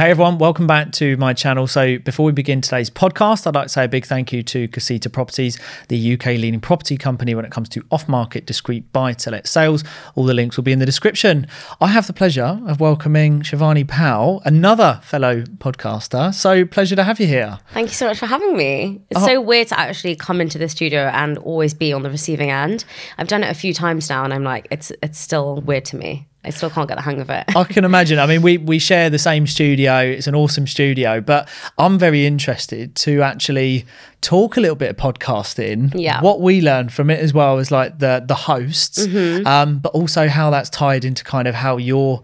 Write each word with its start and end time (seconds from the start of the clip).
Hey 0.00 0.12
everyone, 0.12 0.38
welcome 0.38 0.66
back 0.66 0.92
to 0.92 1.18
my 1.18 1.34
channel. 1.34 1.66
So 1.66 1.98
before 1.98 2.24
we 2.24 2.32
begin 2.32 2.62
today's 2.62 2.88
podcast, 2.88 3.46
I'd 3.46 3.54
like 3.54 3.64
to 3.64 3.68
say 3.68 3.84
a 3.84 3.88
big 3.88 4.06
thank 4.06 4.32
you 4.32 4.42
to 4.44 4.66
Casita 4.66 5.10
Properties, 5.10 5.58
the 5.88 6.14
UK 6.14 6.24
leading 6.38 6.58
property 6.58 6.96
company 6.96 7.34
when 7.34 7.44
it 7.44 7.50
comes 7.50 7.68
to 7.68 7.84
off-market 7.90 8.46
discreet 8.46 8.90
buy-to-let 8.94 9.46
sales. 9.46 9.84
All 10.14 10.24
the 10.24 10.32
links 10.32 10.56
will 10.56 10.64
be 10.64 10.72
in 10.72 10.78
the 10.78 10.86
description. 10.86 11.46
I 11.82 11.88
have 11.88 12.06
the 12.06 12.14
pleasure 12.14 12.62
of 12.66 12.80
welcoming 12.80 13.42
Shivani 13.42 13.86
Pau, 13.86 14.40
another 14.46 15.00
fellow 15.02 15.42
podcaster. 15.58 16.32
So 16.32 16.64
pleasure 16.64 16.96
to 16.96 17.04
have 17.04 17.20
you 17.20 17.26
here. 17.26 17.58
Thank 17.74 17.88
you 17.88 17.94
so 17.94 18.06
much 18.06 18.18
for 18.18 18.24
having 18.24 18.56
me. 18.56 19.02
It's 19.10 19.20
Oh. 19.20 19.26
so 19.26 19.40
weird 19.42 19.68
to 19.68 19.78
actually 19.78 20.16
come 20.16 20.40
into 20.40 20.56
the 20.56 20.70
studio 20.70 21.10
and 21.12 21.36
always 21.36 21.74
be 21.74 21.92
on 21.92 22.04
the 22.04 22.10
receiving 22.10 22.50
end. 22.50 22.86
I've 23.18 23.28
done 23.28 23.44
it 23.44 23.50
a 23.50 23.54
few 23.54 23.74
times 23.74 24.08
now 24.08 24.24
and 24.24 24.32
I'm 24.32 24.44
like, 24.44 24.66
it's 24.70 24.92
it's 25.02 25.18
still 25.18 25.60
weird 25.60 25.84
to 25.86 25.98
me. 25.98 26.26
I 26.42 26.50
still 26.50 26.70
can't 26.70 26.88
get 26.88 26.94
the 26.96 27.02
hang 27.02 27.20
of 27.20 27.28
it. 27.28 27.44
I 27.54 27.64
can 27.64 27.84
imagine. 27.84 28.18
I 28.18 28.26
mean, 28.26 28.40
we 28.40 28.56
we 28.56 28.78
share 28.78 29.10
the 29.10 29.18
same 29.18 29.46
studio. 29.46 30.00
It's 30.00 30.26
an 30.26 30.34
awesome 30.34 30.66
studio, 30.66 31.20
but 31.20 31.48
I'm 31.76 31.98
very 31.98 32.24
interested 32.26 32.94
to 32.96 33.20
actually 33.22 33.84
talk 34.22 34.56
a 34.56 34.60
little 34.60 34.76
bit 34.76 34.88
of 34.90 34.96
podcasting. 34.96 35.92
Yeah. 35.94 36.20
What 36.22 36.40
we 36.40 36.60
learned 36.62 36.92
from 36.92 37.10
it 37.10 37.20
as 37.20 37.34
well 37.34 37.58
as 37.58 37.70
like 37.70 37.98
the 37.98 38.24
the 38.26 38.34
hosts, 38.34 39.06
Mm-hmm. 39.06 39.46
um, 39.46 39.78
but 39.80 39.92
also 39.92 40.28
how 40.28 40.50
that's 40.50 40.70
tied 40.70 41.04
into 41.04 41.24
kind 41.24 41.46
of 41.46 41.54
how 41.54 41.76
your 41.76 42.22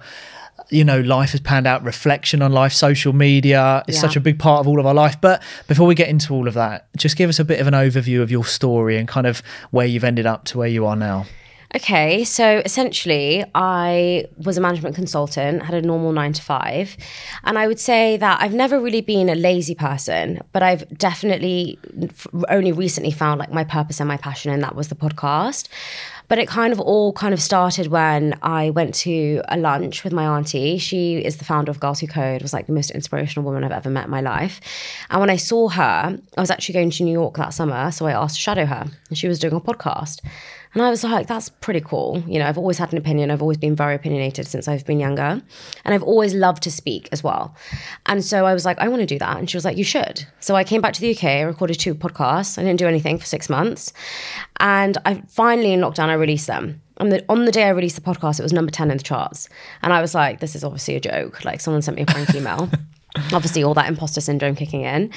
you 0.71 0.83
know 0.83 1.01
life 1.01 1.31
has 1.33 1.41
panned 1.41 1.67
out 1.67 1.85
reflection 1.85 2.43
on 2.43 2.51
life 2.53 2.73
social 2.73 3.13
media 3.13 3.85
is 3.87 3.95
Yeah. 3.97 4.01
such 4.01 4.17
a 4.17 4.21
big 4.21 4.39
part 4.39 4.61
of 4.61 4.67
all 4.67 4.81
of 4.81 4.87
our 4.87 4.95
life 4.95 5.21
but 5.21 5.41
before 5.69 5.87
we 5.87 5.95
get 5.95 6.09
into 6.09 6.35
all 6.35 6.49
of 6.49 6.55
that 6.55 6.89
just 6.97 7.17
give 7.17 7.29
us 7.31 7.39
a 7.39 7.45
bit 7.45 7.61
of 7.61 7.69
an 7.69 7.75
overview 7.75 8.21
of 8.21 8.33
your 8.33 8.45
story 8.45 8.97
and 8.97 9.07
kind 9.07 9.29
of 9.29 9.43
where 9.71 9.87
you've 9.87 10.03
ended 10.03 10.27
up 10.27 10.45
to 10.47 10.59
where 10.59 10.67
you 10.67 10.85
are 10.85 10.97
now 10.97 11.25
Okay, 11.75 12.25
so 12.25 12.63
essentially, 12.65 13.45
I 13.55 14.27
was 14.39 14.57
a 14.57 14.61
management 14.61 14.95
consultant, 14.95 15.63
had 15.63 15.75
a 15.75 15.83
normal 15.83 16.13
nine 16.13 16.33
to 16.33 16.43
five. 16.43 16.97
And 17.45 17.59
I 17.59 17.67
would 17.67 17.81
say 17.81 18.17
that 18.19 18.41
I've 18.41 18.55
never 18.55 18.81
really 18.81 19.01
been 19.01 19.29
a 19.29 19.35
lazy 19.35 19.75
person, 19.75 20.41
but 20.53 20.63
I've 20.63 20.89
definitely 20.97 21.79
only 22.49 22.73
recently 22.73 23.11
found 23.11 23.41
like 23.41 23.53
my 23.53 23.65
purpose 23.65 24.01
and 24.01 24.09
my 24.09 24.17
passion, 24.17 24.53
and 24.53 24.63
that 24.63 24.77
was 24.77 24.89
the 24.89 24.95
podcast. 24.95 25.69
But 26.29 26.39
it 26.39 26.49
kind 26.49 26.73
of 26.73 26.81
all 26.81 27.13
kind 27.13 27.33
of 27.33 27.41
started 27.41 27.87
when 27.89 28.37
I 28.43 28.71
went 28.71 28.95
to 28.97 29.43
a 29.49 29.57
lunch 29.57 30.03
with 30.03 30.13
my 30.13 30.25
auntie. 30.25 30.79
She 30.79 31.19
is 31.19 31.37
the 31.37 31.45
founder 31.45 31.71
of 31.71 31.79
Girls 31.79 32.01
Who 32.01 32.09
Code, 32.09 32.43
was 32.43 32.53
like 32.53 32.67
the 32.67 32.73
most 32.73 32.91
inspirational 32.91 33.45
woman 33.45 33.63
I've 33.63 33.71
ever 33.71 33.91
met 33.91 34.07
in 34.07 34.11
my 34.11 34.21
life. 34.21 34.61
And 35.11 35.21
when 35.21 35.31
I 35.31 35.37
saw 35.37 35.69
her, 35.69 36.19
I 36.37 36.41
was 36.41 36.51
actually 36.51 36.73
going 36.73 36.91
to 36.91 37.05
New 37.05 37.13
York 37.13 37.37
that 37.37 37.55
summer. 37.55 37.93
So 37.93 38.07
I 38.07 38.13
asked 38.13 38.37
to 38.37 38.41
shadow 38.41 38.67
her, 38.67 38.87
and 39.09 39.19
she 39.19 39.29
was 39.29 39.39
doing 39.39 39.55
a 39.55 39.61
podcast. 39.61 40.21
And 40.77 40.83
I 40.83 40.91
was 40.91 41.03
like, 41.03 41.27
that's 41.27 41.49
pretty 41.49 41.81
cool. 41.81 42.23
You 42.27 42.39
know, 42.39 42.47
I've 42.47 42.59
always 42.59 42.77
had 42.77 42.93
an 42.93 42.99
opinion. 42.99 43.31
I've 43.31 43.41
always 43.41 43.57
been 43.57 43.75
very 43.75 43.95
opinionated 43.95 44.47
since 44.47 44.69
I've 44.69 44.85
been 44.85 45.01
younger. 45.01 45.41
And 45.87 45.95
I've 45.95 46.03
always 46.03 46.35
loved 46.35 46.63
to 46.65 46.71
speak 46.71 47.09
as 47.13 47.25
well. 47.25 47.57
And 48.05 48.23
so 48.23 48.45
I 48.45 48.53
was 48.53 48.67
like, 48.67 48.79
I 48.79 48.89
want 48.89 49.01
to 49.01 49.07
do 49.07 49.19
that. 49.19 49.39
And 49.39 49.49
she 49.49 49.57
was 49.57 49.65
like, 49.65 49.79
you 49.79 49.85
should. 49.85 50.27
So 50.41 50.55
I 50.55 50.65
came 50.65 50.83
back 50.83 50.93
to 50.93 51.01
the 51.01 51.17
UK, 51.17 51.25
I 51.25 51.41
recorded 51.41 51.81
two 51.81 51.95
podcasts. 51.95 52.59
I 52.59 52.63
didn't 52.63 52.79
do 52.79 52.87
anything 52.87 53.17
for 53.17 53.25
six 53.25 53.49
months. 53.49 53.95
And 54.61 54.99
I 55.07 55.23
finally 55.29 55.73
in 55.73 55.81
lockdown, 55.81 56.11
I 56.11 56.13
released 56.13 56.47
them. 56.47 56.83
And 56.99 57.11
the, 57.11 57.25
on 57.31 57.47
the 57.47 57.53
day 57.53 57.65
I 57.65 57.71
released 57.71 57.97
the 57.97 58.03
podcast, 58.03 58.39
it 58.39 58.43
was 58.43 58.53
number 58.53 58.71
10 58.71 58.91
in 58.91 58.99
the 58.99 59.03
charts. 59.03 59.49
And 59.81 59.95
I 59.95 60.03
was 60.03 60.15
like, 60.15 60.41
this 60.41 60.55
is 60.55 60.63
obviously 60.63 60.95
a 60.97 61.01
joke. 61.01 61.43
Like 61.43 61.63
someone 61.63 61.81
sent 61.81 61.97
me 61.97 62.03
a 62.03 62.07
prank 62.07 62.35
email. 62.35 62.69
obviously 63.33 63.63
all 63.63 63.75
that 63.75 63.89
imposter 63.89 64.21
syndrome 64.21 64.55
kicking 64.55 64.83
in 64.83 65.11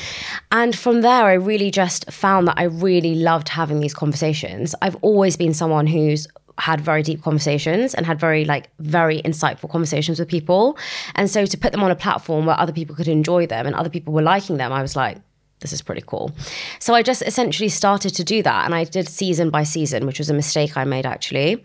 and 0.52 0.78
from 0.78 1.02
there 1.02 1.26
i 1.26 1.34
really 1.34 1.72
just 1.72 2.10
found 2.12 2.48
that 2.48 2.56
i 2.58 2.64
really 2.64 3.16
loved 3.16 3.50
having 3.50 3.80
these 3.80 3.94
conversations 3.94 4.76
i've 4.82 4.96
always 5.02 5.36
been 5.38 5.54
someone 5.54 5.88
who's 5.88 6.28
had 6.58 6.82
very 6.82 7.02
deep 7.02 7.22
conversations 7.22 7.94
and 7.94 8.06
had 8.06 8.20
very 8.20 8.44
like 8.44 8.70
very 8.80 9.22
insightful 9.22 9.70
conversations 9.70 10.20
with 10.20 10.28
people 10.28 10.78
and 11.16 11.30
so 11.30 11.46
to 11.46 11.58
put 11.58 11.72
them 11.72 11.82
on 11.82 11.90
a 11.90 11.96
platform 11.96 12.46
where 12.46 12.60
other 12.60 12.74
people 12.74 12.96
could 12.96 13.08
enjoy 13.08 13.48
them 13.48 13.66
and 13.66 13.76
other 13.76 13.90
people 13.90 14.14
were 14.14 14.22
liking 14.22 14.58
them 14.58 14.74
i 14.74 14.82
was 14.82 14.96
like 14.96 15.18
this 15.60 15.74
is 15.74 15.82
pretty 15.82 16.04
cool. 16.06 16.32
So 16.80 16.94
I 16.94 17.04
just 17.04 17.22
essentially 17.22 17.70
started 17.70 18.16
to 18.16 18.24
do 18.24 18.42
that. 18.44 18.66
And 18.66 18.74
I 18.74 18.86
did 18.86 19.08
season 19.08 19.50
by 19.50 19.64
season, 19.64 20.06
which 20.06 20.18
was 20.18 20.30
a 20.30 20.34
mistake 20.34 20.78
I 20.78 20.86
made 20.86 21.06
actually. 21.06 21.64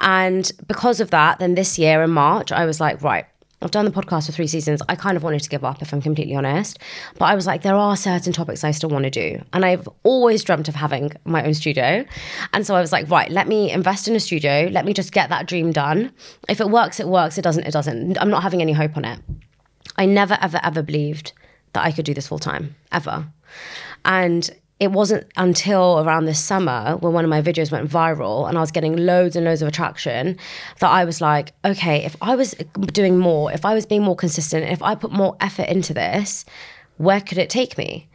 And 0.00 0.50
because 0.66 1.00
of 1.00 1.10
that, 1.10 1.38
then 1.38 1.54
this 1.54 1.78
year 1.78 2.02
in 2.02 2.10
March, 2.10 2.50
I 2.50 2.64
was 2.64 2.80
like, 2.80 3.02
right, 3.02 3.26
I've 3.62 3.70
done 3.70 3.84
the 3.84 3.90
podcast 3.90 4.26
for 4.26 4.32
three 4.32 4.46
seasons. 4.46 4.80
I 4.88 4.96
kind 4.96 5.16
of 5.16 5.22
wanted 5.22 5.42
to 5.42 5.50
give 5.50 5.64
up, 5.64 5.82
if 5.82 5.92
I'm 5.92 6.00
completely 6.00 6.34
honest. 6.34 6.78
But 7.18 7.26
I 7.26 7.34
was 7.34 7.46
like, 7.46 7.62
there 7.62 7.74
are 7.74 7.94
certain 7.94 8.32
topics 8.32 8.64
I 8.64 8.70
still 8.70 8.88
want 8.88 9.04
to 9.04 9.10
do. 9.10 9.42
And 9.52 9.64
I've 9.64 9.86
always 10.02 10.42
dreamt 10.42 10.68
of 10.68 10.74
having 10.74 11.12
my 11.24 11.44
own 11.44 11.52
studio. 11.52 12.04
And 12.54 12.66
so 12.66 12.74
I 12.74 12.80
was 12.80 12.90
like, 12.90 13.10
right, 13.10 13.30
let 13.30 13.48
me 13.48 13.70
invest 13.70 14.08
in 14.08 14.16
a 14.16 14.20
studio. 14.20 14.68
Let 14.72 14.86
me 14.86 14.94
just 14.94 15.12
get 15.12 15.28
that 15.28 15.46
dream 15.46 15.72
done. 15.72 16.10
If 16.48 16.60
it 16.60 16.70
works, 16.70 17.00
it 17.00 17.08
works. 17.08 17.36
It 17.36 17.42
doesn't, 17.42 17.64
it 17.64 17.72
doesn't. 17.72 18.18
I'm 18.18 18.30
not 18.30 18.42
having 18.42 18.62
any 18.62 18.72
hope 18.72 18.96
on 18.96 19.04
it. 19.04 19.20
I 19.96 20.06
never, 20.06 20.38
ever, 20.40 20.58
ever 20.62 20.82
believed 20.82 21.32
that 21.74 21.84
I 21.84 21.92
could 21.92 22.06
do 22.06 22.14
this 22.14 22.28
full 22.28 22.38
time, 22.38 22.74
ever. 22.92 23.26
And 24.04 24.50
it 24.80 24.90
wasn't 24.92 25.26
until 25.36 26.00
around 26.00 26.24
this 26.24 26.42
summer 26.42 26.96
when 27.00 27.12
one 27.12 27.22
of 27.24 27.28
my 27.30 27.42
videos 27.42 27.70
went 27.70 27.88
viral 27.88 28.48
and 28.48 28.56
I 28.56 28.60
was 28.62 28.70
getting 28.70 28.96
loads 28.96 29.36
and 29.36 29.44
loads 29.44 29.60
of 29.62 29.68
attraction 29.68 30.38
that 30.80 30.90
I 30.90 31.04
was 31.04 31.20
like, 31.20 31.52
okay, 31.64 32.02
if 32.04 32.16
I 32.22 32.34
was 32.34 32.52
doing 32.92 33.18
more, 33.18 33.52
if 33.52 33.64
I 33.66 33.74
was 33.74 33.84
being 33.86 34.02
more 34.02 34.16
consistent, 34.16 34.64
if 34.70 34.82
I 34.82 34.94
put 34.94 35.12
more 35.12 35.36
effort 35.40 35.68
into 35.68 35.92
this, 35.92 36.46
where 36.96 37.20
could 37.20 37.36
it 37.38 37.50
take 37.50 37.76
me? 37.76 38.08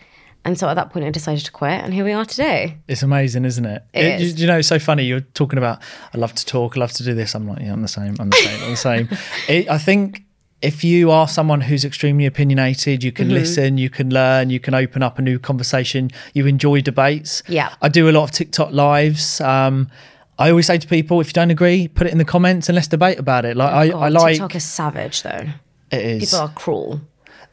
And 0.43 0.59
so 0.59 0.67
at 0.67 0.73
that 0.75 0.91
point, 0.91 1.05
I 1.05 1.09
decided 1.09 1.43
to 1.45 1.51
quit, 1.51 1.71
and 1.83 1.91
here 1.91 2.05
we 2.05 2.11
are 2.13 2.23
today. 2.25 2.77
It's 2.87 3.01
amazing, 3.01 3.45
isn't 3.45 3.65
it? 3.65 3.83
It 3.95 4.19
you- 4.21 4.27
You 4.27 4.47
know, 4.47 4.59
it's 4.59 4.67
so 4.67 4.77
funny. 4.77 5.03
You're 5.03 5.21
talking 5.21 5.57
about, 5.57 5.79
I 6.13 6.17
love 6.19 6.33
to 6.35 6.45
talk, 6.45 6.77
I 6.77 6.81
love 6.81 6.91
to 6.93 7.03
do 7.03 7.15
this. 7.15 7.33
I'm 7.33 7.47
like, 7.47 7.61
yeah, 7.61 7.73
I'm 7.73 7.81
the 7.81 7.87
same. 7.87 8.15
I'm 8.19 8.29
the 8.29 8.37
same. 8.37 8.63
I'm 8.63 8.69
the 8.71 8.75
same. 8.77 9.09
It, 9.49 9.69
I 9.69 9.79
think 9.79 10.23
if 10.65 10.83
you 10.83 11.11
are 11.11 11.27
someone 11.27 11.61
who's 11.61 11.85
extremely 11.85 12.25
opinionated, 12.25 13.03
you 13.03 13.11
Mm-hmm. 13.11 13.23
can 13.23 13.33
listen, 13.33 13.77
you 13.77 13.89
can 13.89 14.09
learn, 14.09 14.49
you 14.49 14.59
can 14.59 14.73
open 14.73 15.03
up 15.03 15.19
a 15.19 15.21
new 15.21 15.37
conversation, 15.39 16.09
you 16.33 16.45
enjoy 16.47 16.81
debates. 16.81 17.43
Yeah. 17.47 17.73
I 17.81 17.89
do 17.89 18.09
a 18.09 18.11
lot 18.11 18.23
of 18.23 18.31
TikTok 18.31 18.71
lives. 18.71 19.39
Um, 19.41 19.89
I 20.37 20.49
always 20.49 20.67
say 20.67 20.77
to 20.77 20.87
people, 20.87 21.21
if 21.21 21.27
you 21.27 21.33
don't 21.33 21.51
agree, 21.51 21.87
put 21.87 22.07
it 22.07 22.11
in 22.11 22.17
the 22.17 22.25
comments 22.25 22.67
and 22.67 22.75
let's 22.75 22.87
debate 22.89 23.19
about 23.19 23.45
it. 23.45 23.55
Like, 23.55 23.71
I, 23.73 23.87
God, 23.89 24.03
I 24.03 24.09
like 24.09 24.33
TikTok 24.33 24.55
is 24.55 24.63
savage, 24.65 25.23
though. 25.23 25.45
it 25.91 26.01
is. 26.01 26.25
People 26.31 26.39
are 26.39 26.53
cruel. 26.53 27.01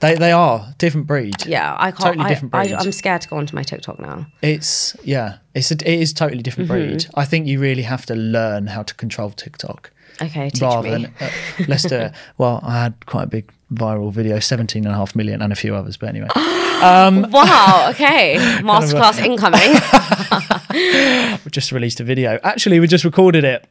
They, 0.00 0.16
they 0.16 0.32
are 0.32 0.74
different 0.78 1.06
breed. 1.06 1.46
Yeah, 1.46 1.76
I 1.78 1.92
can't. 1.92 2.00
Totally 2.16 2.24
I, 2.24 2.28
different 2.28 2.54
I, 2.54 2.64
breed. 2.66 2.74
I'm 2.74 2.90
scared 2.90 3.20
to 3.22 3.28
go 3.28 3.36
onto 3.36 3.54
my 3.54 3.62
TikTok 3.62 4.00
now. 4.00 4.26
It's 4.42 4.96
yeah, 5.04 5.36
it's 5.54 5.70
a, 5.70 5.74
it 5.74 6.00
is 6.00 6.12
totally 6.12 6.42
different 6.42 6.68
Mm-hmm. 6.68 6.88
breed. 6.88 7.06
I 7.14 7.24
think 7.24 7.46
you 7.46 7.60
really 7.60 7.82
have 7.82 8.04
to 8.06 8.16
learn 8.16 8.66
how 8.66 8.82
to 8.82 8.94
control 8.94 9.30
TikTok 9.30 9.92
Okay, 10.22 10.50
teach 10.50 10.62
rather 10.62 10.82
me. 10.98 11.06
than 11.06 11.14
uh, 11.20 11.30
let's 11.68 11.84
do 11.84 11.96
it. 11.96 12.12
Well, 12.38 12.60
I 12.62 12.82
had 12.82 13.06
quite 13.06 13.24
a 13.24 13.26
big 13.26 13.52
viral 13.72 14.12
video, 14.12 14.38
17 14.38 14.84
and 14.84 14.92
a 14.94 14.96
half 14.96 15.14
million 15.16 15.42
and 15.42 15.52
a 15.52 15.56
few 15.56 15.74
others, 15.74 15.96
but 15.96 16.08
anyway. 16.08 16.28
Wow. 16.82 17.86
Okay. 17.90 18.36
Masterclass 18.60 19.18
incoming. 19.24 19.70
we 21.44 21.50
just 21.50 21.70
released 21.70 22.00
a 22.00 22.04
video. 22.04 22.40
Actually, 22.42 22.80
we 22.80 22.88
just 22.88 23.04
recorded 23.04 23.44
it 23.44 23.68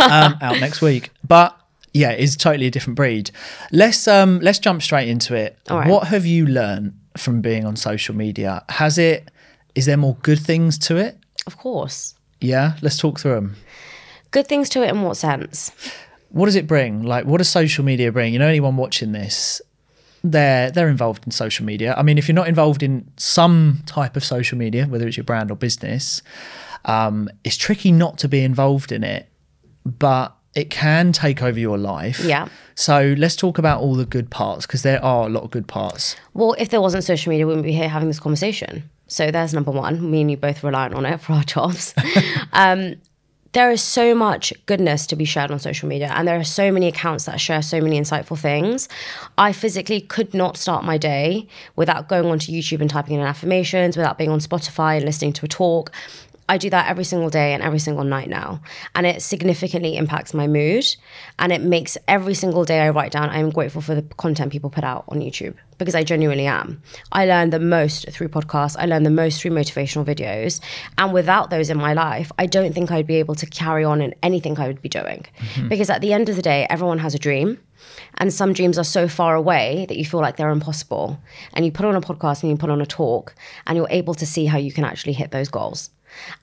um, 0.00 0.36
out 0.42 0.60
next 0.60 0.82
week. 0.82 1.10
But 1.26 1.56
yeah, 1.94 2.10
it's 2.10 2.36
totally 2.36 2.66
a 2.66 2.70
different 2.70 2.96
breed. 2.96 3.30
Let's 3.70 4.06
um 4.06 4.38
let's 4.40 4.58
jump 4.58 4.82
straight 4.82 5.08
into 5.08 5.34
it. 5.34 5.58
Right. 5.70 5.88
What 5.88 6.08
have 6.08 6.26
you 6.26 6.46
learned 6.46 6.92
from 7.16 7.40
being 7.40 7.64
on 7.64 7.76
social 7.76 8.14
media? 8.14 8.64
Has 8.68 8.98
it 8.98 9.30
is 9.74 9.86
there 9.86 9.96
more 9.96 10.16
good 10.22 10.38
things 10.38 10.78
to 10.78 10.96
it? 10.96 11.16
of 11.46 11.56
course. 11.56 12.14
Yeah, 12.40 12.76
let's 12.82 12.96
talk 12.98 13.18
through 13.20 13.34
them. 13.34 13.56
Good 14.32 14.48
things 14.48 14.68
to 14.70 14.82
it 14.82 14.90
in 14.90 15.02
what 15.02 15.16
sense? 15.16 15.70
what 16.32 16.46
does 16.46 16.56
it 16.56 16.66
bring? 16.66 17.02
Like, 17.02 17.26
what 17.26 17.38
does 17.38 17.48
social 17.48 17.84
media 17.84 18.10
bring? 18.10 18.32
You 18.32 18.38
know, 18.38 18.48
anyone 18.48 18.76
watching 18.76 19.12
this, 19.12 19.60
they're 20.24 20.70
they're 20.70 20.88
involved 20.88 21.24
in 21.26 21.30
social 21.30 21.64
media. 21.64 21.94
I 21.96 22.02
mean, 22.02 22.18
if 22.18 22.26
you're 22.26 22.34
not 22.34 22.48
involved 22.48 22.82
in 22.82 23.10
some 23.16 23.82
type 23.86 24.16
of 24.16 24.24
social 24.24 24.58
media, 24.58 24.86
whether 24.86 25.06
it's 25.06 25.16
your 25.16 25.24
brand 25.24 25.50
or 25.50 25.56
business, 25.56 26.22
um, 26.86 27.28
it's 27.44 27.56
tricky 27.56 27.92
not 27.92 28.18
to 28.18 28.28
be 28.28 28.42
involved 28.42 28.92
in 28.92 29.04
it, 29.04 29.28
but 29.84 30.34
it 30.54 30.70
can 30.70 31.12
take 31.12 31.42
over 31.42 31.58
your 31.58 31.78
life. 31.78 32.20
Yeah. 32.20 32.48
So 32.74 33.14
let's 33.18 33.36
talk 33.36 33.58
about 33.58 33.80
all 33.80 33.94
the 33.94 34.06
good 34.06 34.30
parts 34.30 34.66
because 34.66 34.82
there 34.82 35.04
are 35.04 35.26
a 35.26 35.28
lot 35.28 35.42
of 35.42 35.50
good 35.50 35.66
parts. 35.66 36.16
Well, 36.32 36.54
if 36.58 36.70
there 36.70 36.80
wasn't 36.80 37.04
social 37.04 37.30
media, 37.30 37.46
we 37.46 37.50
wouldn't 37.50 37.66
be 37.66 37.72
here 37.72 37.88
having 37.88 38.08
this 38.08 38.20
conversation. 38.20 38.88
So 39.06 39.30
there's 39.30 39.52
number 39.52 39.70
one. 39.70 40.10
Me 40.10 40.22
and 40.22 40.30
you 40.30 40.38
both 40.38 40.64
reliant 40.64 40.94
on 40.94 41.04
it 41.04 41.20
for 41.20 41.34
our 41.34 41.42
jobs. 41.44 41.94
um, 42.54 42.94
there 43.52 43.70
is 43.70 43.82
so 43.82 44.14
much 44.14 44.52
goodness 44.66 45.06
to 45.08 45.16
be 45.16 45.24
shared 45.24 45.50
on 45.50 45.58
social 45.58 45.88
media, 45.88 46.10
and 46.14 46.26
there 46.26 46.38
are 46.38 46.44
so 46.44 46.72
many 46.72 46.88
accounts 46.88 47.26
that 47.26 47.40
share 47.40 47.62
so 47.62 47.80
many 47.80 48.00
insightful 48.00 48.38
things. 48.38 48.88
I 49.36 49.52
physically 49.52 50.00
could 50.00 50.32
not 50.32 50.56
start 50.56 50.84
my 50.84 50.96
day 50.96 51.46
without 51.76 52.08
going 52.08 52.26
onto 52.26 52.50
YouTube 52.50 52.80
and 52.80 52.88
typing 52.88 53.16
in 53.16 53.26
affirmations, 53.26 53.96
without 53.96 54.16
being 54.16 54.30
on 54.30 54.40
Spotify 54.40 54.96
and 54.96 55.04
listening 55.04 55.34
to 55.34 55.44
a 55.44 55.48
talk. 55.48 55.92
I 56.48 56.58
do 56.58 56.70
that 56.70 56.88
every 56.88 57.04
single 57.04 57.30
day 57.30 57.54
and 57.54 57.62
every 57.62 57.78
single 57.78 58.04
night 58.04 58.28
now. 58.28 58.60
And 58.94 59.06
it 59.06 59.22
significantly 59.22 59.96
impacts 59.96 60.34
my 60.34 60.46
mood. 60.46 60.84
And 61.38 61.52
it 61.52 61.62
makes 61.62 61.96
every 62.08 62.34
single 62.34 62.64
day 62.64 62.80
I 62.80 62.90
write 62.90 63.12
down, 63.12 63.30
I'm 63.30 63.50
grateful 63.50 63.80
for 63.80 63.94
the 63.94 64.02
content 64.02 64.52
people 64.52 64.68
put 64.68 64.84
out 64.84 65.04
on 65.08 65.20
YouTube 65.20 65.54
because 65.82 65.94
I 65.94 66.04
genuinely 66.04 66.46
am. 66.46 66.82
I 67.12 67.26
learn 67.26 67.50
the 67.50 67.60
most 67.60 68.10
through 68.10 68.28
podcasts, 68.28 68.76
I 68.78 68.86
learn 68.86 69.02
the 69.02 69.10
most 69.10 69.40
through 69.40 69.52
motivational 69.52 70.04
videos. 70.04 70.60
And 70.98 71.12
without 71.12 71.50
those 71.50 71.70
in 71.70 71.78
my 71.78 71.92
life, 71.92 72.32
I 72.38 72.46
don't 72.46 72.72
think 72.72 72.90
I'd 72.90 73.06
be 73.06 73.16
able 73.16 73.34
to 73.36 73.46
carry 73.46 73.84
on 73.84 74.00
in 74.00 74.14
anything 74.22 74.58
I 74.58 74.66
would 74.66 74.82
be 74.82 74.88
doing. 74.88 75.26
Mm-hmm. 75.38 75.68
Because 75.68 75.90
at 75.90 76.00
the 76.00 76.12
end 76.12 76.28
of 76.28 76.36
the 76.36 76.42
day, 76.42 76.66
everyone 76.70 76.98
has 76.98 77.14
a 77.14 77.18
dream. 77.18 77.58
And 78.18 78.32
some 78.32 78.52
dreams 78.52 78.78
are 78.78 78.84
so 78.84 79.08
far 79.08 79.34
away 79.34 79.86
that 79.88 79.96
you 79.96 80.04
feel 80.04 80.20
like 80.20 80.36
they're 80.36 80.50
impossible. 80.50 81.18
And 81.54 81.64
you 81.64 81.72
put 81.72 81.86
on 81.86 81.96
a 81.96 82.00
podcast 82.00 82.42
and 82.42 82.50
you 82.50 82.56
put 82.56 82.70
on 82.70 82.80
a 82.80 82.86
talk, 82.86 83.34
and 83.66 83.76
you're 83.76 83.88
able 83.90 84.14
to 84.14 84.26
see 84.26 84.46
how 84.46 84.58
you 84.58 84.72
can 84.72 84.84
actually 84.84 85.14
hit 85.14 85.30
those 85.32 85.48
goals. 85.48 85.90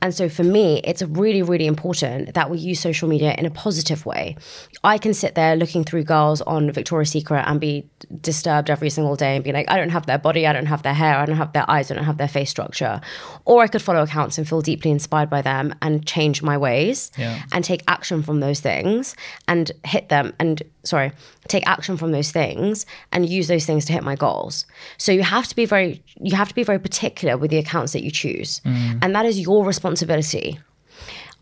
And 0.01 0.13
so 0.13 0.29
for 0.29 0.43
me, 0.43 0.81
it's 0.83 1.01
really, 1.01 1.41
really 1.41 1.67
important 1.67 2.33
that 2.33 2.49
we 2.49 2.57
use 2.57 2.79
social 2.79 3.07
media 3.09 3.33
in 3.37 3.45
a 3.45 3.49
positive 3.49 4.05
way. 4.05 4.35
I 4.83 4.97
can 4.97 5.13
sit 5.13 5.35
there 5.35 5.55
looking 5.55 5.83
through 5.83 6.03
girls 6.03 6.41
on 6.41 6.71
Victoria's 6.71 7.09
Secret 7.11 7.43
and 7.47 7.59
be 7.59 7.89
disturbed 8.21 8.69
every 8.69 8.89
single 8.89 9.15
day 9.15 9.35
and 9.35 9.43
be 9.43 9.51
like, 9.51 9.69
I 9.69 9.77
don't 9.77 9.89
have 9.89 10.05
their 10.05 10.17
body, 10.17 10.47
I 10.47 10.53
don't 10.53 10.65
have 10.67 10.83
their 10.83 10.93
hair, 10.93 11.15
I 11.17 11.25
don't 11.25 11.37
have 11.37 11.53
their 11.53 11.69
eyes, 11.69 11.91
I 11.91 11.95
don't 11.95 12.03
have 12.05 12.17
their 12.17 12.27
face 12.27 12.49
structure. 12.49 13.01
Or 13.45 13.61
I 13.63 13.67
could 13.67 13.81
follow 13.81 14.03
accounts 14.03 14.37
and 14.37 14.47
feel 14.47 14.61
deeply 14.61 14.91
inspired 14.91 15.29
by 15.29 15.41
them 15.41 15.75
and 15.81 16.05
change 16.05 16.41
my 16.41 16.57
ways 16.57 17.11
Yeah. 17.17 17.41
and 17.51 17.63
take 17.63 17.83
action 17.87 18.23
from 18.23 18.39
those 18.39 18.59
things 18.59 19.15
and 19.47 19.71
hit 19.83 20.09
them 20.09 20.33
and 20.39 20.61
sorry 20.83 21.11
take 21.47 21.67
action 21.67 21.97
from 21.97 22.11
those 22.11 22.31
things 22.31 22.85
and 23.11 23.27
use 23.27 23.47
those 23.47 23.65
things 23.65 23.85
to 23.85 23.93
hit 23.93 24.03
my 24.03 24.15
goals. 24.15 24.65
So 24.97 25.11
you 25.11 25.23
have 25.23 25.47
to 25.47 25.55
be 25.55 25.65
very 25.65 26.01
you 26.17 26.35
have 26.35 26.49
to 26.49 26.55
be 26.55 26.63
very 26.63 26.79
particular 26.79 27.37
with 27.37 27.51
the 27.51 27.57
accounts 27.57 27.93
that 27.93 28.03
you 28.03 28.11
choose. 28.11 28.61
Mm. 28.61 28.99
And 29.01 29.15
that 29.15 29.25
is 29.25 29.39
your 29.39 29.65
responsibility. 29.65 30.59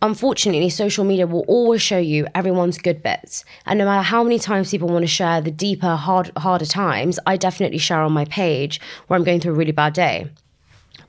Unfortunately 0.01 0.69
social 0.69 1.03
media 1.03 1.27
will 1.27 1.45
always 1.47 1.81
show 1.81 1.97
you 1.97 2.27
everyone's 2.35 2.77
good 2.77 3.01
bits. 3.01 3.43
And 3.65 3.79
no 3.79 3.85
matter 3.85 4.03
how 4.03 4.23
many 4.23 4.39
times 4.39 4.71
people 4.71 4.87
want 4.87 5.03
to 5.03 5.07
share 5.07 5.41
the 5.41 5.51
deeper 5.51 5.95
hard, 5.95 6.31
harder 6.37 6.65
times 6.65 7.19
i 7.25 7.37
definitely 7.37 7.77
share 7.77 8.01
on 8.01 8.11
my 8.11 8.25
page 8.25 8.79
where 9.07 9.17
i'm 9.17 9.23
going 9.23 9.39
through 9.39 9.53
a 9.53 9.55
really 9.55 9.71
bad 9.71 9.93
day 9.93 10.27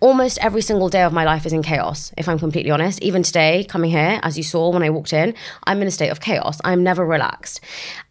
almost 0.00 0.38
every 0.40 0.62
single 0.62 0.88
day 0.88 1.02
of 1.02 1.12
my 1.12 1.24
life 1.24 1.44
is 1.46 1.52
in 1.52 1.62
chaos, 1.62 2.12
if 2.16 2.28
I'm 2.28 2.38
completely 2.38 2.70
honest. 2.70 3.00
Even 3.02 3.22
today, 3.22 3.64
coming 3.64 3.90
here, 3.90 4.20
as 4.22 4.36
you 4.36 4.42
saw 4.42 4.70
when 4.70 4.82
I 4.82 4.90
walked 4.90 5.12
in, 5.12 5.34
I'm 5.66 5.80
in 5.82 5.88
a 5.88 5.90
state 5.90 6.10
of 6.10 6.20
chaos. 6.20 6.60
I'm 6.64 6.82
never 6.82 7.04
relaxed. 7.04 7.60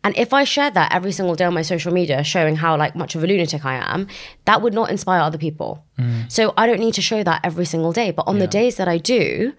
And 0.04 0.18
if 0.18 0.34
I 0.34 0.44
shared 0.44 0.74
that 0.74 0.94
every 0.94 1.12
single 1.12 1.36
day 1.36 1.46
on 1.46 1.54
my 1.54 1.62
social 1.62 1.94
media, 1.94 2.24
showing 2.24 2.56
how 2.56 2.78
like 2.78 2.96
much 2.96 3.16
of 3.16 3.24
a 3.24 3.28
lunatic 3.28 3.66
I 3.66 3.76
am, 3.76 4.08
that 4.46 4.62
would 4.62 4.74
not 4.74 4.90
inspire 4.90 5.22
other 5.22 5.38
people. 5.38 5.86
Mm. 5.98 6.32
So 6.32 6.54
I 6.58 6.68
don't 6.68 6.80
need 6.80 6.94
to 6.96 7.02
show 7.02 7.24
that 7.24 7.42
every 7.44 7.66
single 7.66 7.94
day. 7.94 8.12
But 8.12 8.28
on 8.28 8.40
the 8.40 8.48
days 8.48 8.76
that 8.76 8.88
I 8.88 8.98
do, 8.98 9.54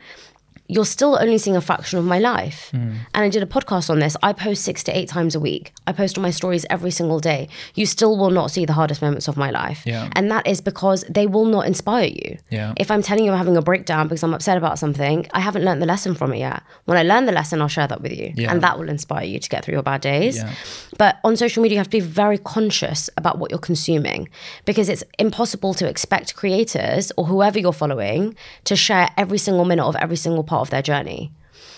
you're 0.69 0.85
still 0.85 1.19
only 1.19 1.39
seeing 1.39 1.57
a 1.57 1.61
fraction 1.63 1.99
of 1.99 2.05
my 2.05 2.19
life. 2.19 2.69
Hmm. 2.71 2.97
And 3.15 3.25
I 3.25 3.29
did 3.31 3.43
a 3.43 3.47
podcast 3.47 3.89
on 3.89 4.01
this. 4.01 4.17
I 4.23 4.35
post 4.35 4.63
six 4.63 4.85
to 4.85 4.97
eight 4.97 5.09
times 5.09 5.35
a 5.35 5.41
week. 5.41 5.73
I 5.87 5.93
post 5.93 6.19
on 6.19 6.23
my 6.23 6.31
stories 6.31 6.67
every 6.69 6.91
single 6.91 7.21
day. 7.21 7.49
You 7.75 7.87
still 7.87 8.19
will 8.19 8.31
not 8.31 8.51
see 8.51 8.67
the 8.67 8.75
hardest 8.75 9.01
moments 9.01 9.29
of 9.29 9.39
my 9.39 9.51
life. 9.51 9.83
Yeah. 9.87 10.11
And 10.13 10.31
that 10.31 10.47
is 10.47 10.61
because 10.61 11.05
they 11.09 11.27
will 11.27 11.47
not 11.47 11.67
inspire 11.67 12.09
you. 12.09 12.37
Yeah. 12.51 12.75
If 12.77 12.91
I'm 12.91 13.01
telling 13.01 13.25
you 13.25 13.33
I'm 13.33 13.39
having 13.39 13.57
a 13.57 13.63
breakdown 13.63 14.09
because 14.09 14.23
I'm 14.23 14.35
upset 14.35 14.59
about 14.59 14.79
something, 14.79 15.27
I 15.33 15.41
haven't 15.41 15.65
learned 15.65 15.81
the 15.81 15.87
lesson 15.87 16.15
from 16.15 16.35
it 16.35 16.39
yet. 16.39 16.63
When 16.85 16.99
I 16.99 17.03
learn 17.03 17.25
the 17.25 17.33
lesson, 17.33 17.63
I'll 17.63 17.69
share 17.69 17.87
that 17.87 18.03
with 18.03 18.13
you. 18.13 18.33
Yeah. 18.35 18.53
And 18.53 18.63
that 18.63 18.79
will 18.79 18.91
inspire 18.91 19.25
you 19.25 19.39
to 19.39 19.49
get 19.49 19.65
through 19.65 19.73
your 19.73 19.83
bad 19.83 20.03
days. 20.03 20.43
But 20.99 21.19
on 21.25 21.37
social 21.39 21.63
media, 21.63 21.77
you 21.77 21.81
have 21.81 21.87
to 21.87 21.97
be 21.97 22.01
very 22.01 22.37
conscious 22.37 23.09
about 23.17 23.39
what 23.39 23.51
you're 23.51 23.59
consuming 23.59 24.29
because 24.67 24.91
it's 24.91 25.05
impossible 25.19 25.73
to 25.75 25.89
expect 25.89 26.37
creators 26.37 27.11
or 27.17 27.25
whoever 27.25 27.59
you're 27.59 27.73
following 27.73 28.37
to 28.65 28.77
share 28.77 29.09
every 29.17 29.39
single 29.39 29.65
minute 29.65 29.87
of 29.87 29.97
every 29.97 30.17
single 30.17 30.45
part 30.45 30.58
of 30.61 30.71
their 30.71 30.83
journey. 30.83 31.33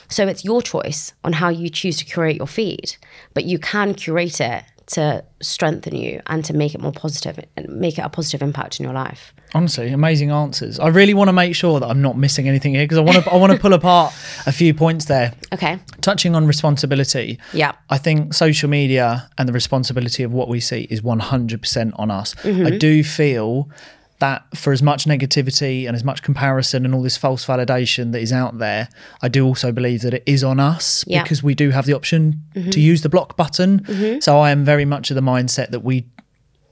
So 0.09 0.27
it's 0.27 0.44
your 0.44 0.61
choice 0.61 1.15
on 1.23 1.35
how 1.35 1.49
you 1.49 1.69
choose 1.69 1.97
to 1.99 2.05
curate 2.05 2.37
your 2.37 2.49
feed, 2.49 2.97
but 3.32 3.44
you 3.44 3.59
can 3.59 3.94
curate 3.94 4.41
it 4.41 4.65
to 4.91 5.25
strengthen 5.41 5.94
you 5.94 6.21
and 6.27 6.44
to 6.44 6.53
make 6.53 6.75
it 6.75 6.81
more 6.81 6.93
positive 6.93 7.38
and 7.56 7.69
make 7.69 7.97
it 7.97 8.03
a 8.03 8.09
positive 8.09 8.43
impact 8.43 8.81
in 8.81 8.85
your 8.85 8.93
life. 8.93 9.32
Honestly, 9.55 9.88
amazing 9.88 10.31
answers. 10.31 10.79
I 10.81 10.88
really 10.88 11.15
want 11.15 11.29
to 11.29 11.32
make 11.32 11.55
sure 11.55 11.79
that 11.81 11.88
I'm 11.88 12.03
not 12.03 12.17
missing 12.19 12.49
anything 12.49 12.75
here 12.75 12.85
because 12.85 12.99
I 12.99 13.03
want 13.03 13.25
to 13.25 13.31
I 13.31 13.37
want 13.37 13.53
to 13.53 13.59
pull 13.59 13.73
apart 13.73 14.12
a 14.47 14.53
few 14.53 14.75
points 14.75 15.06
there. 15.06 15.32
Okay. 15.53 15.79
Touching 16.00 16.35
on 16.35 16.47
responsibility. 16.47 17.38
Yeah. 17.53 17.73
I 17.88 17.99
think 17.99 18.35
social 18.35 18.69
media 18.69 19.31
and 19.38 19.49
the 19.49 19.53
responsibility 19.53 20.25
of 20.25 20.32
what 20.32 20.49
we 20.49 20.61
see 20.61 20.82
is 20.91 21.03
100% 21.03 21.93
on 21.97 22.11
us. 22.11 22.35
Mm-hmm. 22.35 22.67
I 22.67 22.71
do 22.79 23.05
feel 23.05 23.71
that 24.20 24.44
for 24.56 24.72
as 24.72 24.82
much 24.82 25.05
negativity 25.05 25.87
and 25.87 25.94
as 25.96 26.05
much 26.05 26.22
comparison 26.22 26.84
and 26.84 26.94
all 26.94 27.02
this 27.02 27.17
false 27.17 27.44
validation 27.46 28.12
that 28.12 28.20
is 28.20 28.32
out 28.32 28.58
there, 28.58 28.88
I 29.22 29.28
do 29.28 29.44
also 29.44 29.72
believe 29.72 30.02
that 30.02 30.14
it 30.14 30.22
is 30.26 30.44
on 30.44 30.61
us 30.61 31.05
Yeah. 31.06 31.19
Mm-hmm. 31.19 31.25
because 31.25 31.43
we 31.43 31.55
do 31.55 31.70
have 31.70 31.87
the 31.87 31.93
option 31.94 32.43
to 32.70 32.81
use 32.81 33.02
the 33.02 33.08
block 33.08 33.37
button. 33.37 34.20
So 34.20 34.38
I 34.38 34.50
am 34.50 34.64
very 34.64 34.84
much 34.84 35.11
of 35.11 35.14
the 35.17 35.22
mindset 35.22 35.70
that 35.70 35.81
we 35.81 36.06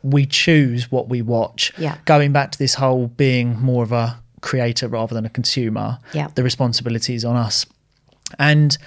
we 0.04 0.24
choose 0.26 0.92
what 0.92 1.08
we 1.08 1.20
watch. 1.22 1.72
Yeah. 1.76 1.96
Going 2.04 2.30
back 2.32 2.52
to 2.52 2.58
this 2.58 2.74
whole 2.74 3.08
being 3.08 3.58
more 3.58 3.82
of 3.82 3.90
a 3.90 4.20
creator 4.42 4.86
rather 4.86 5.12
than 5.12 5.26
a 5.26 5.28
consumer, 5.30 5.98
Yeah. 6.12 6.28
the 6.36 6.44
responsibility 6.44 7.14
is 7.16 7.24
on 7.24 7.34
us. 7.34 7.66
And 8.38 8.78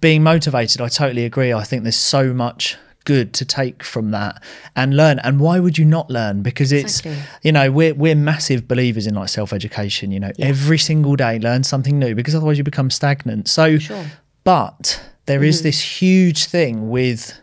being 0.00 0.22
motivated, 0.22 0.80
I 0.80 0.88
totally 0.88 1.24
agree. 1.26 1.52
I 1.52 1.64
think 1.64 1.82
there's 1.82 1.96
so 1.96 2.32
much 2.32 2.78
good 3.04 3.32
to 3.34 3.44
take 3.44 3.82
from 3.82 4.10
that 4.10 4.42
and 4.74 4.96
learn. 4.96 5.18
And 5.20 5.40
why 5.40 5.60
would 5.60 5.78
you 5.78 5.84
not 5.84 6.10
learn? 6.10 6.42
Because 6.42 6.72
it's 6.72 7.00
Exactly. 7.00 7.22
you 7.42 7.52
know, 7.52 7.70
we're 7.70 7.94
we're 7.94 8.14
massive 8.14 8.66
believers 8.66 9.06
in 9.06 9.14
like 9.14 9.28
self-education, 9.28 10.10
you 10.10 10.20
know, 10.20 10.32
every 10.38 10.78
single 10.78 11.16
day 11.16 11.38
learn 11.38 11.64
something 11.64 11.98
new 11.98 12.14
because 12.14 12.34
otherwise 12.34 12.58
you 12.58 12.64
become 12.64 12.90
stagnant. 12.90 13.48
So 13.48 13.78
Sure. 13.78 14.04
but 14.42 15.02
there 15.26 15.42
is 15.42 15.58
mm-hmm. 15.58 15.64
this 15.64 15.80
huge 16.02 16.46
thing 16.46 16.90
with 16.90 17.40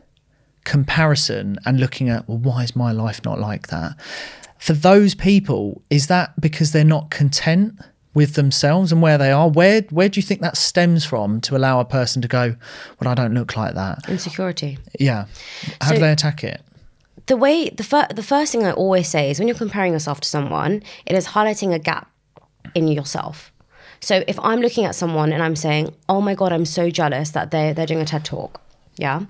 comparison 0.63 1.57
and 1.65 1.79
looking 1.79 2.09
at 2.09 2.27
well 2.27 2.37
why 2.37 2.63
is 2.63 2.75
my 2.75 2.91
life 2.91 3.25
not 3.25 3.39
like 3.39 3.67
that 3.67 3.95
for 4.59 4.73
those 4.73 5.15
people 5.15 5.81
is 5.89 6.05
that 6.05 6.39
because 6.39 6.71
they're 6.71 6.83
not 6.83 7.09
content 7.09 7.79
with 8.13 8.33
themselves 8.33 8.91
and 8.91 9.01
where 9.01 9.17
they 9.17 9.31
are. 9.31 9.49
Where 9.49 9.81
where 9.89 10.09
do 10.09 10.19
you 10.19 10.21
think 10.23 10.41
that 10.41 10.57
stems 10.57 11.05
from 11.05 11.39
to 11.41 11.55
allow 11.55 11.79
a 11.79 11.85
person 11.85 12.21
to 12.21 12.27
go 12.27 12.55
well 12.99 13.09
i 13.09 13.13
don't 13.13 13.33
look 13.33 13.55
like 13.55 13.73
that 13.75 14.07
Insecurity. 14.09 14.77
yeah. 14.99 15.25
How 15.79 15.93
do 15.93 15.99
they 15.99 16.11
attack 16.11 16.43
it? 16.43 16.61
The 17.27 17.37
way 17.37 17.69
the 17.69 17.83
fir- 17.83 18.07
the 18.13 18.23
first 18.23 18.51
thing 18.51 18.63
I 18.65 18.71
always 18.71 19.07
say 19.07 19.29
is 19.29 19.39
when 19.39 19.47
you're 19.47 19.57
comparing 19.57 19.93
yourself 19.93 20.19
to 20.21 20.27
someone, 20.27 20.83
it 21.05 21.15
is 21.15 21.27
highlighting 21.27 21.73
a 21.73 21.79
gap 21.79 22.09
in 22.75 22.87
yourself. 22.87 23.51
So 24.01 24.23
if 24.27 24.37
I'm 24.39 24.59
looking 24.59 24.85
at 24.85 24.95
someone 24.95 25.31
and 25.31 25.41
I'm 25.43 25.55
saying, 25.55 25.93
"Oh 26.09 26.19
my 26.21 26.33
god, 26.35 26.51
I'm 26.51 26.65
so 26.65 26.89
jealous 26.89 27.29
that 27.31 27.51
they 27.51 27.71
they're 27.73 27.85
doing 27.85 28.01
a 28.01 28.05
TED 28.05 28.25
talk," 28.25 28.59
yeah, 28.97 29.21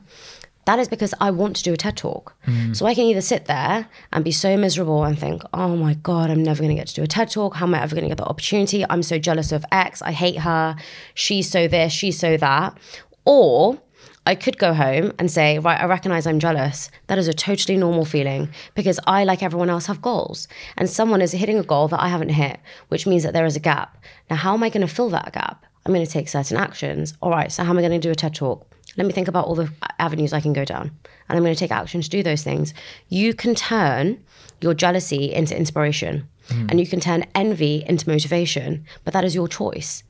that 0.66 0.80
is 0.80 0.88
because 0.88 1.13
I 1.19 1.31
want 1.31 1.56
to 1.58 1.63
do 1.63 1.74
a 1.74 1.78
TED 1.78 1.98
talk. 1.98 2.36
Mm. 2.48 2.75
So 2.75 2.86
I 2.86 2.94
can 2.94 3.06
either 3.06 3.22
sit 3.22 3.46
there 3.46 3.88
and 4.13 4.24
be 4.24 4.31
so 4.31 4.58
miserable 4.58 5.04
and 5.04 5.18
think, 5.18 5.42
"Oh 5.54 5.75
my 5.75 5.96
god, 5.96 6.30
I'm 6.30 6.44
never 6.44 6.62
going 6.62 6.75
to 6.75 6.80
get 6.80 6.88
to 6.88 6.96
do 6.96 7.04
a 7.04 7.08
TED 7.08 7.31
talk. 7.31 7.56
How 7.56 7.66
am 7.66 7.75
I 7.75 7.81
ever 7.81 7.96
going 7.96 8.04
to 8.04 8.10
get 8.10 8.18
the 8.18 8.25
opportunity? 8.25 8.86
I'm 8.90 9.04
so 9.04 9.18
jealous 9.18 9.52
of 9.52 9.66
X. 9.72 10.02
I 10.02 10.12
hate 10.12 10.40
her. 10.40 10.75
She's 11.13 11.50
so 11.50 11.68
this. 11.68 11.92
She's 11.92 12.19
so 12.19 12.38
that," 12.38 12.78
or 13.25 13.80
I 14.25 14.36
could 14.36 14.60
go 14.60 14.74
home 14.74 15.13
and 15.18 15.31
say, 15.31 15.58
right, 15.58 15.81
I 15.81 15.86
recognize 15.86 16.28
I'm 16.28 16.40
jealous. 16.40 16.92
That 17.08 17.18
is 17.18 17.28
a 17.28 17.34
totally 17.34 17.75
normal 17.75 18.06
feeling 18.06 18.50
because 18.75 19.00
I, 19.08 19.24
like 19.24 19.42
everyone 19.42 19.69
else, 19.69 19.88
have 19.88 20.02
goals. 20.02 20.48
And 20.78 20.88
someone 20.88 21.22
is 21.22 21.32
hitting 21.32 21.58
a 21.58 21.63
goal 21.63 21.88
that 21.88 22.01
I 22.01 22.08
haven't 22.08 22.30
hit, 22.30 22.60
which 22.89 23.08
means 23.08 23.24
that 23.24 23.34
there 23.34 23.46
is 23.46 23.56
a 23.56 23.60
gap. 23.60 23.98
Now, 24.30 24.36
how 24.36 24.53
am 24.53 24.62
I 24.62 24.70
going 24.70 24.86
to 24.86 24.94
fill 24.94 25.10
that 25.10 25.34
gap? 25.34 25.65
I'm 25.86 25.94
going 25.94 26.06
to 26.06 26.12
take 26.12 26.30
certain 26.30 26.58
actions. 26.58 27.18
All 27.22 27.32
right, 27.32 27.51
so 27.51 27.63
how 27.63 27.72
am 27.72 27.80
I 27.80 27.82
going 27.82 28.00
to 28.00 28.08
do 28.08 28.12
a 28.12 28.15
TED 28.15 28.36
talk? 28.36 28.71
Let 28.98 29.07
me 29.07 29.13
think 29.13 29.27
about 29.27 29.45
all 29.45 29.55
the 29.55 29.71
avenues 30.00 30.33
I 30.33 30.41
can 30.41 30.53
go 30.53 30.65
down. 30.65 30.91
And 31.29 31.38
I'm 31.38 31.43
going 31.43 31.55
to 31.55 31.60
take 31.60 31.71
action 31.71 32.01
to 32.01 32.10
do 32.10 32.24
those 32.24 32.43
things. 32.43 32.74
You 33.10 33.33
can 33.33 33.55
turn 33.55 34.24
your 34.60 34.74
jealousy 34.74 35.33
into 35.33 35.57
inspiration 35.57 36.27
hmm. 36.50 36.67
and 36.69 36.79
you 36.79 36.86
can 36.86 37.00
turn 37.00 37.25
envy 37.36 37.83
into 37.88 38.10
motivation, 38.10 38.86
but 39.03 39.13
that 39.13 39.24
is 39.24 39.33
your 39.33 39.48
choice. 39.48 40.03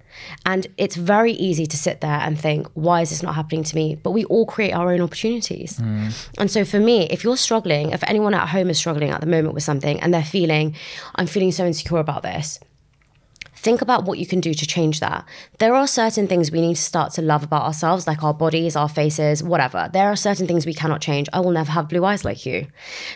And 0.46 0.68
it's 0.78 0.96
very 0.96 1.34
easy 1.34 1.66
to 1.66 1.78
sit 1.78 2.02
there 2.02 2.20
and 2.20 2.40
think, 2.40 2.68
why 2.74 3.02
is 3.02 3.12
this 3.12 3.24
not 3.24 3.36
happening 3.36 3.64
to 3.64 3.76
me? 3.76 3.96
But 3.96 4.12
we 4.12 4.26
all 4.26 4.46
create 4.46 4.74
our 4.74 4.92
own 4.92 5.02
opportunities. 5.02 5.78
Hmm. 5.78 6.10
And 6.38 6.52
so 6.52 6.66
for 6.66 6.80
me, 6.80 7.08
if 7.10 7.24
you're 7.24 7.38
struggling, 7.38 7.92
if 7.92 8.04
anyone 8.08 8.34
at 8.34 8.50
home 8.50 8.70
is 8.70 8.78
struggling 8.78 9.12
at 9.12 9.22
the 9.22 9.28
moment 9.28 9.54
with 9.54 9.64
something 9.64 10.00
and 10.02 10.14
they're 10.14 10.24
feeling, 10.24 10.76
I'm 11.16 11.28
feeling 11.28 11.52
so 11.52 11.66
insecure 11.66 12.00
about 12.00 12.24
this, 12.24 12.60
think 13.62 13.82
about 13.82 14.06
what 14.06 14.18
you 14.18 14.26
can 14.26 14.40
do 14.40 14.54
to 14.56 14.66
change 14.66 15.00
that. 15.02 15.24
There 15.60 15.76
are 15.76 15.86
certain 15.86 16.28
things 16.28 16.52
we 16.52 16.62
need 16.62 16.76
to 16.76 16.82
start 16.82 17.14
to 17.14 17.22
love 17.22 17.44
about 17.44 17.62
ourselves, 17.64 18.08
like 18.08 18.24
our 18.24 18.34
bodies, 18.34 18.76
our 18.76 18.90
faces, 18.90 19.44
whatever. 19.44 19.90
There 19.94 20.08
are 20.08 20.16
certain 20.16 20.48
things 20.48 20.66
we 20.66 20.74
cannot 20.74 21.00
change. 21.00 21.30
I 21.32 21.42
will 21.42 21.52
never 21.52 21.72
have 21.72 21.88
blue 21.88 22.04
eyes 22.04 22.26
like 22.26 22.44
you. 22.46 22.68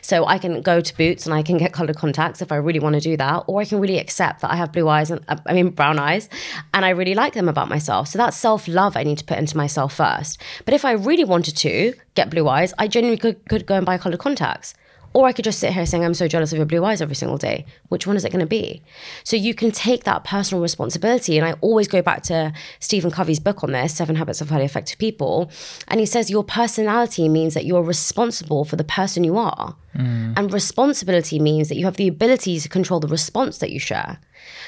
So 0.02 0.25
I 0.25 0.38
can 0.38 0.62
go 0.62 0.82
to 0.82 0.98
Boots 0.98 1.25
and 1.25 1.34
I 1.34 1.42
can 1.42 1.58
get 1.58 1.74
colored 1.74 1.98
contacts 1.98 2.44
if 2.44 2.52
I 2.52 2.58
really 2.58 2.80
want 2.80 2.94
to 2.94 3.02
do 3.02 3.18
that, 3.18 3.46
or 3.48 3.60
I 3.60 3.66
can 3.66 3.80
really 3.80 3.98
accept 3.98 4.42
that 4.42 4.52
I 4.52 4.56
have 4.56 4.72
blue 4.72 4.88
eyes 4.88 5.10
and 5.10 5.25
uh, 5.28 5.38
I 5.48 5.54
mean 5.54 5.70
brown 5.70 5.98
eyes, 5.98 6.30
and 6.74 6.86
I 6.86 6.90
really 6.90 7.16
like 7.16 7.34
them 7.34 7.50
about 7.50 7.68
myself. 7.68 8.08
So 8.10 8.20
that's 8.20 8.38
self 8.38 8.68
love 8.68 8.96
I 8.96 9.04
need 9.04 9.18
to 9.18 9.25
put 9.25 9.40
into 9.40 9.58
myself 9.58 9.96
first. 9.96 10.40
But 10.66 10.75
if 10.75 10.86
I 10.86 10.92
really 10.92 11.24
wanted 11.24 11.58
to 11.58 11.94
get 12.14 12.30
blue 12.30 12.48
eyes, 12.48 12.72
I 12.78 12.88
genuinely 12.88 13.20
could, 13.20 13.50
could 13.50 13.66
go 13.66 13.75
and 13.75 13.86
buy 13.86 13.98
colored 13.98 14.20
contacts. 14.20 14.75
Or 15.15 15.25
I 15.25 15.31
could 15.31 15.45
just 15.45 15.60
sit 15.60 15.72
here 15.72 15.86
saying, 15.86 16.03
I'm 16.03 16.13
so 16.13 16.27
jealous 16.27 16.51
of 16.51 16.57
your 16.57 16.65
blue 16.65 16.84
eyes 16.84 17.01
every 17.01 17.15
single 17.15 17.38
day. 17.38 17.65
Which 17.88 18.05
one 18.05 18.17
is 18.17 18.25
it 18.25 18.34
going 18.34 18.41
to 18.41 18.45
be? 18.45 18.84
So 19.24 19.38
you 19.38 19.55
can 19.55 19.72
take 19.72 20.03
that 20.03 20.25
personal 20.25 20.62
responsibility. 20.62 21.38
And 21.38 21.48
I 21.48 21.53
always 21.62 21.88
go 21.88 22.01
back 22.01 22.22
to 22.24 22.51
Stephen 22.81 23.12
Covey's 23.12 23.39
book 23.39 23.63
on 23.63 23.72
this, 23.72 23.95
Seven 23.95 24.17
Habits 24.17 24.41
of 24.41 24.50
Highly 24.50 24.65
Effective 24.65 24.98
People. 24.98 25.50
And 25.88 26.01
he 26.01 26.05
says, 26.05 26.29
Your 26.29 26.43
personality 26.43 27.29
means 27.29 27.53
that 27.53 27.63
you're 27.63 27.81
responsible 27.81 28.65
for 28.65 28.75
the 28.75 28.84
person 28.84 29.24
you 29.24 29.38
are. 29.38 29.77
Mm. 29.95 30.34
And 30.36 30.53
responsibility 30.53 31.39
means 31.39 31.69
that 31.69 31.77
you 31.77 31.86
have 31.86 31.95
the 31.95 32.10
ability 32.10 32.60
to 32.60 32.67
control 32.67 33.00
the 33.00 33.07
response 33.07 33.60
that 33.60 33.72
you 33.72 33.79
share. 33.79 34.19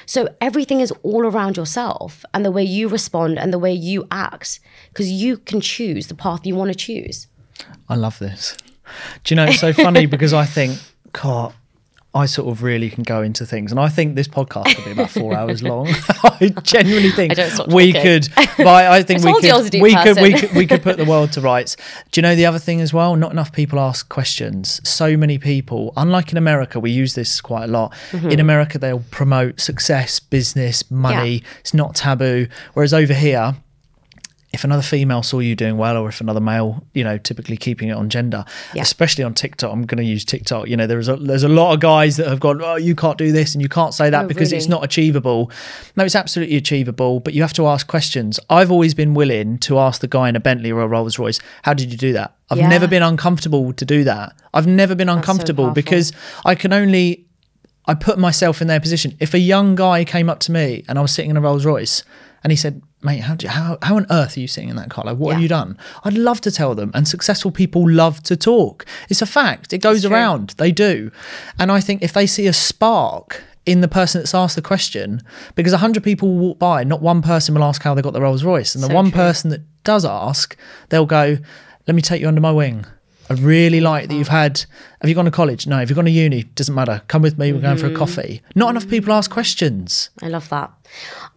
So 0.05 0.33
everything 0.39 0.79
is 0.79 0.93
all 1.03 1.25
around 1.25 1.57
yourself 1.57 2.23
and 2.33 2.45
the 2.45 2.53
way 2.53 2.63
you 2.63 2.87
respond 2.87 3.37
and 3.37 3.51
the 3.51 3.59
way 3.59 3.73
you 3.73 4.07
act, 4.11 4.61
because 4.93 5.11
you 5.11 5.39
can 5.39 5.59
choose 5.59 6.07
the 6.07 6.15
path 6.15 6.45
you 6.45 6.55
want 6.55 6.71
to 6.71 6.75
choose. 6.75 7.27
I 7.89 7.95
love 7.95 8.19
this. 8.19 8.55
Do 9.23 9.33
you 9.33 9.35
know 9.37 9.45
it's 9.45 9.59
so 9.59 9.73
funny 9.73 10.05
because 10.07 10.33
I 10.33 10.45
think, 10.45 10.79
God, 11.13 11.53
I 12.17 12.25
sort 12.25 12.49
of 12.49 12.63
really 12.63 12.89
can 12.89 13.03
go 13.03 13.21
into 13.21 13.45
things, 13.45 13.71
and 13.71 13.79
I 13.79 13.89
think 13.89 14.15
this 14.15 14.27
podcast 14.27 14.75
could 14.75 14.85
be 14.85 14.91
about 14.91 15.11
four 15.11 15.35
hours 15.35 15.61
long. 15.61 15.87
I 16.23 16.51
genuinely 16.63 17.11
think 17.11 17.37
I 17.37 17.65
we 17.67 17.93
could. 17.93 18.27
But 18.35 18.67
I, 18.67 19.03
think 19.03 19.23
we 19.23 19.31
told 19.31 19.43
you 19.43 19.51
I 19.51 19.57
was 19.57 19.67
a 19.67 19.69
could. 19.69 19.81
We 19.81 19.95
could. 19.95 20.17
We 20.19 20.33
could. 20.33 20.55
We 20.55 20.65
could 20.65 20.81
put 20.81 20.97
the 20.97 21.05
world 21.05 21.33
to 21.33 21.41
rights. 21.41 21.75
Do 22.11 22.19
you 22.19 22.23
know 22.23 22.35
the 22.35 22.47
other 22.47 22.57
thing 22.57 22.81
as 22.81 22.91
well? 22.91 23.15
Not 23.15 23.31
enough 23.31 23.51
people 23.51 23.79
ask 23.79 24.09
questions. 24.09 24.81
So 24.87 25.15
many 25.15 25.37
people, 25.37 25.93
unlike 25.95 26.31
in 26.31 26.39
America, 26.39 26.79
we 26.79 26.89
use 26.89 27.13
this 27.13 27.39
quite 27.39 27.65
a 27.65 27.67
lot. 27.67 27.93
Mm-hmm. 28.11 28.29
In 28.31 28.39
America, 28.39 28.79
they'll 28.79 29.03
promote 29.11 29.59
success, 29.59 30.19
business, 30.19 30.89
money. 30.89 31.43
It's 31.59 31.75
not 31.75 31.93
taboo. 31.93 32.47
Whereas 32.73 32.95
over 32.95 33.13
here, 33.13 33.57
if 34.57 34.63
another 34.63 34.81
female 34.81 35.21
saw 35.21 35.37
you 35.39 35.55
doing 35.55 35.77
well 35.77 35.95
or 35.97 36.09
if 36.09 36.19
another 36.19 36.39
male 36.41 36.83
you 36.93 37.03
know 37.03 37.17
typically 37.17 37.55
keeping 37.55 37.89
it 37.89 37.93
on 37.93 38.09
gender 38.09 38.43
Yeah. 38.73 38.81
especially 38.81 39.23
on 39.23 39.33
tiktok 39.35 39.71
i'm 39.71 39.85
going 39.85 39.97
to 39.99 40.03
use 40.03 40.25
tiktok 40.25 40.67
you 40.67 40.75
know 40.75 40.87
there's 40.87 41.07
a 41.07 41.15
there's 41.15 41.43
a 41.43 41.47
lot 41.47 41.73
of 41.73 41.79
guys 41.79 42.17
that 42.17 42.27
have 42.27 42.39
gone 42.39 42.59
oh 42.63 42.75
you 42.75 42.95
can't 42.95 43.17
do 43.19 43.31
this 43.31 43.53
and 43.53 43.61
you 43.61 43.69
can't 43.69 43.93
say 43.93 44.09
that 44.09 44.25
Oh, 44.25 44.27
because 44.27 44.51
it's 44.51 44.67
not 44.67 44.83
achievable 44.83 45.51
no 45.95 46.03
it's 46.03 46.15
absolutely 46.15 46.55
achievable 46.57 47.19
but 47.19 47.33
you 47.35 47.41
have 47.43 47.53
to 47.53 47.67
ask 47.67 47.87
questions 47.87 48.39
i've 48.49 48.71
always 48.71 48.93
been 48.95 49.13
willing 49.13 49.59
to 49.59 49.77
ask 49.77 50.01
the 50.01 50.07
guy 50.07 50.27
in 50.27 50.35
a 50.35 50.39
bentley 50.39 50.71
or 50.71 50.81
a 50.81 50.87
rolls 50.87 51.19
royce 51.19 51.39
how 51.61 51.73
did 51.75 51.91
you 51.91 51.97
do 51.97 52.11
that 52.13 52.35
i've 52.49 52.57
Yeah. 52.57 52.67
never 52.67 52.87
been 52.87 53.03
uncomfortable 53.03 53.71
to 53.73 53.85
do 53.85 54.03
that 54.05 54.33
i've 54.55 54.67
never 54.67 54.95
been 54.95 55.09
uncomfortable 55.09 55.65
powerful. 55.65 55.75
because 55.75 56.11
i 56.45 56.55
can 56.55 56.73
only 56.73 57.25
I 57.89 57.93
put 57.93 58.19
myself 58.19 58.61
in 58.61 58.67
their 58.67 58.81
position. 58.81 59.15
If 59.21 59.33
a 59.33 59.39
young 59.39 59.73
guy 59.75 60.03
came 60.03 60.29
up 60.29 60.39
to 60.41 60.51
me 60.51 60.83
and 60.89 60.99
I 60.99 61.01
was 61.01 61.13
sitting 61.13 61.31
in 61.31 61.37
a 61.37 61.39
Rolls 61.39 61.63
Royce 61.65 62.03
and 62.43 62.51
he 62.51 62.57
said, 62.57 62.81
"Mate, 63.01 63.19
how 63.21 63.35
do 63.35 63.45
you, 63.45 63.49
how 63.49 63.77
how 63.81 63.95
on 63.97 64.05
earth 64.09 64.37
are 64.37 64.39
you 64.39 64.47
sitting 64.47 64.69
in 64.69 64.75
that 64.75 64.89
car? 64.89 65.05
Like, 65.05 65.17
what 65.17 65.33
have 65.33 65.41
you 65.41 65.47
done?" 65.47 65.77
I'd 66.03 66.13
love 66.13 66.41
to 66.41 66.51
tell 66.51 66.75
them. 66.75 66.91
And 66.93 67.07
successful 67.07 67.51
people 67.51 67.89
love 67.89 68.23
to 68.23 68.35
talk. 68.35 68.85
It's 69.09 69.21
a 69.21 69.25
fact. 69.25 69.73
It 69.73 69.79
goes 69.79 70.03
around. 70.05 70.55
They 70.57 70.71
do. 70.71 71.11
And 71.59 71.71
I 71.71 71.79
think 71.79 72.01
if 72.01 72.13
they 72.13 72.25
see 72.27 72.47
a 72.47 72.53
spark 72.53 73.43
in 73.65 73.81
the 73.81 73.87
person 73.87 74.21
that's 74.21 74.33
asked 74.33 74.55
the 74.55 74.61
question, 74.61 75.21
because 75.55 75.73
a 75.73 75.77
hundred 75.79 76.03
people 76.03 76.29
will 76.29 76.39
walk 76.39 76.59
by, 76.59 76.83
not 76.83 77.01
one 77.01 77.21
person 77.21 77.53
will 77.53 77.63
ask 77.65 77.81
how 77.83 77.93
they 77.93 78.01
got 78.01 78.13
the 78.13 78.21
Rolls 78.21 78.43
Royce, 78.43 78.73
and 78.75 78.83
the 78.83 78.87
So 78.87 78.93
one 78.93 79.11
true. 79.11 79.19
person 79.19 79.49
that 79.51 79.61
does 79.83 80.05
ask, 80.05 80.55
they'll 80.89 81.05
go, 81.05 81.37
"Let 81.87 81.95
me 81.95 82.01
take 82.01 82.21
you 82.21 82.27
under 82.27 82.41
my 82.41 82.51
wing." 82.51 82.85
I 83.29 83.33
really 83.33 83.81
like 83.81 84.07
that 84.07 84.13
hmm. 84.13 84.19
you've 84.19 84.27
had. 84.27 84.63
Have 85.01 85.09
you 85.09 85.15
gone 85.15 85.25
to 85.25 85.31
college? 85.31 85.67
No. 85.67 85.77
Have 85.77 85.89
you 85.89 85.95
gone 85.95 86.05
to 86.05 86.11
uni? 86.11 86.43
Doesn't 86.43 86.73
matter. 86.73 87.01
Come 87.07 87.21
with 87.21 87.37
me. 87.37 87.51
We're 87.51 87.61
going 87.61 87.77
for 87.77 87.87
a 87.87 87.89
hmm. 87.89 87.95
coffee. 87.95 88.41
Not 88.55 88.69
enough 88.69 88.87
people 88.87 89.13
ask 89.13 89.29
questions. 89.29 90.09
I 90.21 90.27
love 90.29 90.49
that. 90.49 90.71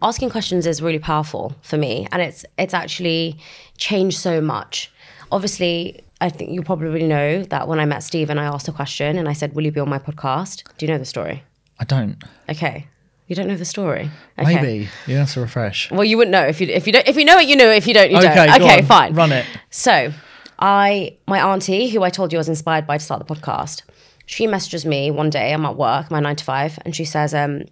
Asking 0.03 0.31
questions 0.31 0.67
is 0.67 0.81
really 0.81 0.99
powerful 0.99 1.55
for 1.63 1.77
me, 1.77 2.07
and 2.13 2.23
it's 2.23 2.45
it's 2.59 2.75
actually 2.75 3.39
changed 3.77 4.19
so 4.19 4.41
much. 4.41 4.91
Obviously, 5.33 6.03
I 6.21 6.29
think 6.29 6.51
you 6.51 6.63
probably 6.63 7.07
know 7.07 7.43
that 7.45 7.69
when 7.69 7.81
I 7.81 7.85
met 7.85 8.03
Steve 8.03 8.31
and 8.31 8.39
I 8.39 8.45
asked 8.45 8.69
a 8.69 8.73
question 8.73 9.19
and 9.19 9.29
I 9.29 9.33
said, 9.33 9.55
"Will 9.55 9.65
you 9.65 9.73
be 9.73 9.81
on 9.81 9.89
my 9.89 9.99
podcast?" 9.99 10.63
Do 10.79 10.87
you 10.87 10.93
know 10.93 10.99
the 10.99 11.05
story? 11.05 11.43
I 11.79 11.85
don't. 11.85 12.23
Okay, 12.49 12.87
you 13.27 13.37
don't 13.37 13.47
know 13.47 13.57
the 13.57 13.65
story. 13.65 14.11
Okay. 14.39 14.55
Maybe 14.55 14.89
you 15.07 15.17
have 15.17 15.33
to 15.35 15.41
refresh. 15.41 15.91
Well, 15.91 16.05
you 16.05 16.17
wouldn't 16.17 16.33
know 16.33 16.47
if 16.47 16.61
you 16.61 16.67
if 16.67 16.87
you 16.87 16.93
don't 16.93 17.07
if 17.07 17.17
you 17.17 17.25
know 17.25 17.39
it, 17.39 17.49
you 17.49 17.57
know. 17.57 17.71
it. 17.71 17.77
If 17.77 17.87
you 17.87 17.95
don't, 17.95 18.11
you 18.11 18.19
Okay, 18.19 18.35
don't. 18.35 18.61
Okay, 18.61 18.79
on. 18.79 18.87
fine. 18.87 19.15
Run 19.15 19.33
it. 19.33 19.47
So, 19.71 20.13
I 20.61 21.17
my 21.27 21.41
auntie, 21.41 21.89
who 21.89 22.03
I 22.03 22.11
told 22.11 22.33
you 22.33 22.39
I 22.39 22.41
was 22.41 22.49
inspired 22.49 22.87
by 22.87 22.99
to 22.99 23.05
start 23.05 23.27
the 23.27 23.35
podcast, 23.35 23.83
she 24.27 24.47
messages 24.47 24.85
me 24.85 25.11
one 25.11 25.31
day. 25.31 25.53
I'm 25.53 25.65
at 25.67 25.77
work, 25.77 26.11
my 26.11 26.21
nine 26.21 26.37
to 26.37 26.45
five, 26.45 26.79
and 26.85 26.95
she 26.95 27.05
says, 27.05 27.35
um, 27.35 27.65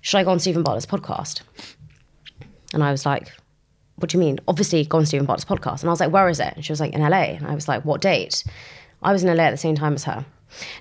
"Should 0.00 0.18
I 0.18 0.24
go 0.24 0.30
on 0.30 0.38
Steven 0.38 0.62
Bartlett's 0.62 0.86
podcast?" 0.86 1.42
And 2.72 2.82
I 2.84 2.90
was 2.90 3.04
like, 3.04 3.32
"What 3.96 4.10
do 4.10 4.16
you 4.16 4.20
mean?" 4.24 4.38
Obviously, 4.46 4.84
go 4.84 4.98
on 4.98 5.06
Steven 5.06 5.26
Bartlett's 5.26 5.44
podcast. 5.44 5.80
And 5.80 5.90
I 5.90 5.92
was 5.92 6.00
like, 6.00 6.12
"Where 6.12 6.28
is 6.28 6.40
it?" 6.40 6.52
And 6.54 6.64
she 6.64 6.72
was 6.72 6.80
like, 6.80 6.94
"In 6.94 7.02
LA." 7.02 7.36
And 7.36 7.46
I 7.46 7.54
was 7.54 7.68
like, 7.68 7.84
"What 7.84 8.00
date?" 8.00 8.44
I 9.02 9.12
was 9.12 9.22
in 9.22 9.36
LA 9.36 9.44
at 9.44 9.50
the 9.50 9.56
same 9.56 9.74
time 9.74 9.94
as 9.94 10.04
her. 10.04 10.24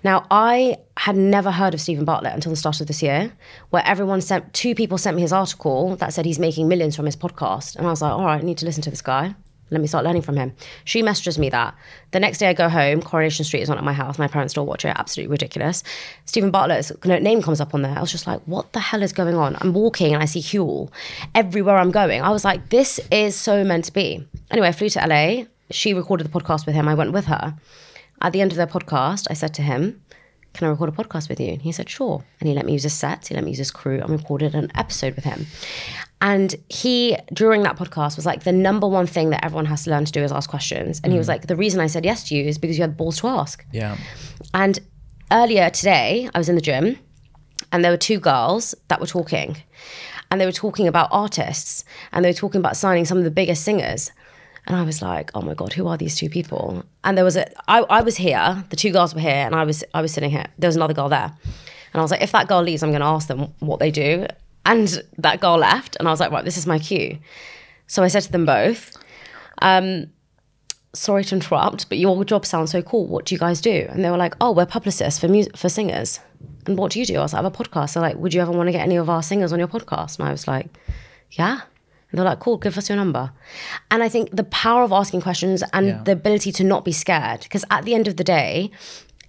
Now, 0.04 0.26
I 0.32 0.78
had 0.96 1.18
never 1.18 1.52
heard 1.52 1.74
of 1.74 1.82
Steven 1.82 2.06
Bartlett 2.06 2.34
until 2.34 2.52
the 2.52 2.56
start 2.56 2.80
of 2.80 2.88
this 2.88 3.04
year, 3.04 3.34
where 3.70 3.86
everyone 3.86 4.22
sent, 4.22 4.54
two 4.54 4.74
people 4.74 4.98
sent 4.98 5.16
me 5.16 5.22
his 5.22 5.34
article 5.34 5.96
that 5.98 6.14
said 6.14 6.26
he's 6.26 6.40
making 6.40 6.68
millions 6.68 6.96
from 6.96 7.06
his 7.06 7.16
podcast. 7.16 7.76
And 7.76 7.86
I 7.86 7.90
was 7.90 8.02
like, 8.02 8.14
all 8.14 8.26
right, 8.26 8.42
I 8.42 8.46
need 8.46 8.58
to 8.60 8.66
listen 8.66 8.82
to 8.84 8.90
this 8.90 9.02
guy. 9.02 9.36
Let 9.70 9.82
me 9.82 9.88
start 9.88 10.06
learning 10.06 10.22
from 10.22 10.38
him. 10.38 10.54
She 10.86 11.02
messages 11.02 11.38
me 11.38 11.50
that. 11.50 11.76
The 12.12 12.20
next 12.20 12.38
day 12.38 12.48
I 12.48 12.54
go 12.54 12.70
home, 12.70 13.02
Coronation 13.02 13.44
Street 13.44 13.62
is 13.62 13.70
on 13.70 13.78
at 13.78 13.84
my 13.84 13.94
house. 13.94 14.18
My 14.18 14.28
parents 14.28 14.54
still 14.54 14.66
watch 14.66 14.86
it. 14.86 14.94
Absolutely 14.96 15.32
ridiculous. 15.32 15.84
Steven 16.26 16.52
Bartlett's 16.52 16.92
name 17.04 17.42
comes 17.42 17.60
up 17.60 17.74
on 17.74 17.82
there. 17.82 17.98
I 17.98 18.00
was 18.00 18.12
just 18.12 18.28
like, 18.28 18.42
what 18.46 18.72
the 18.74 18.80
hell 18.80 19.04
is 19.04 19.12
going 19.12 19.36
on? 19.36 19.58
I'm 19.60 19.74
walking 19.74 20.14
and 20.14 20.24
I 20.24 20.26
see 20.26 20.40
Huel 20.42 20.90
everywhere 21.36 21.78
I'm 21.78 21.92
going. 21.92 22.22
I 22.22 22.30
was 22.30 22.46
like, 22.46 22.70
this 22.70 23.00
is 23.12 23.36
so 23.36 23.64
meant 23.64 23.86
to 23.86 23.94
be. 23.94 24.26
Anyway, 24.52 24.68
I 24.68 24.72
flew 24.72 24.90
to 24.90 25.06
LA. 25.06 25.46
She 25.70 25.94
recorded 25.94 26.26
the 26.26 26.40
podcast 26.40 26.66
with 26.66 26.76
him. 26.76 26.88
I 26.88 26.94
went 26.94 27.12
with 27.12 27.26
her. 27.26 27.56
At 28.22 28.34
the 28.34 28.42
end 28.42 28.52
of 28.52 28.58
their 28.58 28.68
podcast, 28.68 29.28
I 29.30 29.34
said 29.34 29.54
to 29.56 29.62
him, 29.62 30.02
Can 30.58 30.68
I 30.68 30.72
record 30.72 30.90
a 30.90 30.92
podcast 30.92 31.30
with 31.30 31.40
you? 31.40 31.50
And 31.50 31.62
he 31.62 31.72
said, 31.72 31.88
Sure. 31.88 32.24
And 32.40 32.50
he 32.50 32.56
let 32.56 32.66
me 32.66 32.74
use 32.74 32.84
his 32.84 32.94
set, 32.94 33.28
he 33.28 33.36
let 33.36 33.44
me 33.44 33.52
use 33.52 33.60
his 33.60 33.72
crew, 33.72 34.00
and 34.02 34.10
recorded 34.10 34.56
an 34.56 34.72
episode 34.74 35.16
with 35.16 35.24
him. 35.24 35.46
And 36.20 36.56
he, 36.68 37.16
during 37.32 37.62
that 37.62 37.78
podcast, 37.78 38.16
was 38.16 38.26
like, 38.26 38.44
The 38.44 38.52
number 38.52 38.88
one 38.88 39.06
thing 39.06 39.30
that 39.30 39.46
everyone 39.46 39.66
has 39.66 39.84
to 39.84 39.92
learn 39.92 40.06
to 40.06 40.12
do 40.12 40.24
is 40.24 40.32
ask 40.32 40.50
questions. 40.50 41.00
And 41.04 41.14
he 41.14 41.20
was 41.20 41.28
mm. 41.28 41.30
like, 41.30 41.48
The 41.48 41.56
reason 41.56 41.80
I 41.80 41.86
said 41.86 42.06
yes 42.06 42.28
to 42.30 42.36
you 42.36 42.44
is 42.44 42.58
because 42.58 42.78
you 42.78 42.84
had 42.84 42.98
balls 42.98 43.20
to 43.20 43.28
ask. 43.28 43.64
Yeah. 43.72 43.98
And 44.56 44.80
earlier 45.32 45.70
today, 45.70 46.28
I 46.34 46.38
was 46.40 46.50
in 46.50 46.56
the 46.56 46.62
gym 46.62 46.98
and 47.72 47.84
there 47.84 47.92
were 47.92 47.98
two 47.98 48.20
girls 48.20 48.74
that 48.88 49.00
were 49.00 49.08
talking. 49.08 49.58
And 50.32 50.42
they 50.42 50.46
were 50.46 50.52
talking 50.52 50.88
about 50.88 51.08
artists 51.12 51.86
and 52.12 52.26
they 52.26 52.30
were 52.30 52.34
talking 52.34 52.60
about 52.60 52.76
signing 52.76 53.06
some 53.06 53.20
of 53.20 53.24
the 53.24 53.32
biggest 53.32 53.64
singers. 53.64 54.12
And 54.68 54.76
I 54.76 54.84
was 54.84 55.02
like, 55.02 55.32
oh 55.34 55.42
my 55.42 55.54
God, 55.54 55.74
who 55.74 55.88
are 55.88 55.98
these 55.98 56.18
two 56.18 56.30
people? 56.30 56.84
And 57.04 57.18
there 57.18 57.24
was 57.24 57.38
a, 57.38 57.48
I, 57.70 57.80
I 57.84 58.02
was 58.02 58.18
here, 58.18 58.64
the 58.70 58.76
two 58.76 58.92
girls 58.92 59.16
were 59.16 59.22
here, 59.22 59.32
and 59.32 59.56
I 59.56 59.64
was, 59.64 59.84
I 59.94 60.02
was 60.02 60.14
sitting 60.14 60.30
here. 60.30 60.46
There 60.60 60.68
was 60.68 60.76
another 60.76 60.94
girl 60.94 61.08
there. 61.10 61.34
And 61.94 62.00
I 62.00 62.02
was 62.02 62.12
like, 62.12 62.22
if 62.22 62.34
that 62.34 62.50
girl 62.50 62.62
leaves, 62.62 62.84
I'm 62.84 62.92
going 62.92 63.02
to 63.02 63.08
ask 63.08 63.28
them 63.28 63.54
what 63.60 63.80
they 63.80 63.92
do. 63.92 64.28
And 64.66 65.02
that 65.18 65.40
girl 65.40 65.58
left. 65.58 65.96
And 65.96 66.08
I 66.08 66.12
was 66.12 66.20
like, 66.20 66.32
right, 66.32 66.44
this 66.44 66.58
is 66.58 66.68
my 66.68 66.80
cue. 66.80 67.18
So 67.88 68.04
I 68.04 68.10
said 68.10 68.24
to 68.24 68.32
them 68.32 68.46
both, 68.46 68.98
um, 69.62 70.08
sorry 70.94 71.24
to 71.24 71.36
interrupt, 71.36 71.88
but 71.88 71.98
your 71.98 72.24
job 72.26 72.46
sounds 72.46 72.72
so 72.72 72.82
cool. 72.82 73.08
What 73.08 73.26
do 73.26 73.36
you 73.36 73.40
guys 73.40 73.62
do? 73.62 73.88
And 73.90 74.04
they 74.04 74.12
were 74.12 74.18
like, 74.18 74.36
oh, 74.42 74.52
we're 74.52 74.66
publicists 74.66 75.20
for 75.20 75.30
music 75.30 75.56
for 75.56 75.70
singers. 75.70 76.20
And 76.66 76.78
what 76.78 76.92
do 76.92 77.00
you 77.00 77.06
do? 77.06 77.16
I 77.16 77.22
was 77.22 77.32
like, 77.32 77.40
I 77.40 77.44
have 77.44 77.54
a 77.54 77.64
podcast. 77.64 77.94
They're 77.94 78.04
like, 78.04 78.18
would 78.18 78.34
you 78.34 78.42
ever 78.42 78.52
want 78.52 78.68
to 78.68 78.74
get 78.74 78.82
any 78.82 78.98
of 78.98 79.10
our 79.10 79.24
singers 79.24 79.54
on 79.54 79.60
your 79.60 79.70
podcast? 79.70 80.20
And 80.20 80.28
I 80.28 80.32
was 80.32 80.48
like, 80.48 80.68
yeah. 81.32 81.62
And 82.10 82.18
they're 82.18 82.26
like, 82.26 82.40
cool, 82.40 82.58
give 82.58 82.78
us 82.78 82.88
your 82.90 82.96
number. 82.96 83.32
And 83.92 84.02
I 84.02 84.10
think 84.10 84.36
the 84.36 84.46
power 84.46 84.84
of 84.84 84.92
asking 84.94 85.22
questions 85.22 85.64
and 85.74 85.88
Yeah. 85.88 86.02
the 86.04 86.14
ability 86.14 86.52
to 86.54 86.64
not 86.64 86.86
be 86.86 86.92
scared, 86.94 87.42
because 87.44 87.66
at 87.70 87.84
the 87.86 87.94
end 87.96 88.08
of 88.08 88.16
the 88.18 88.24
day, 88.24 88.72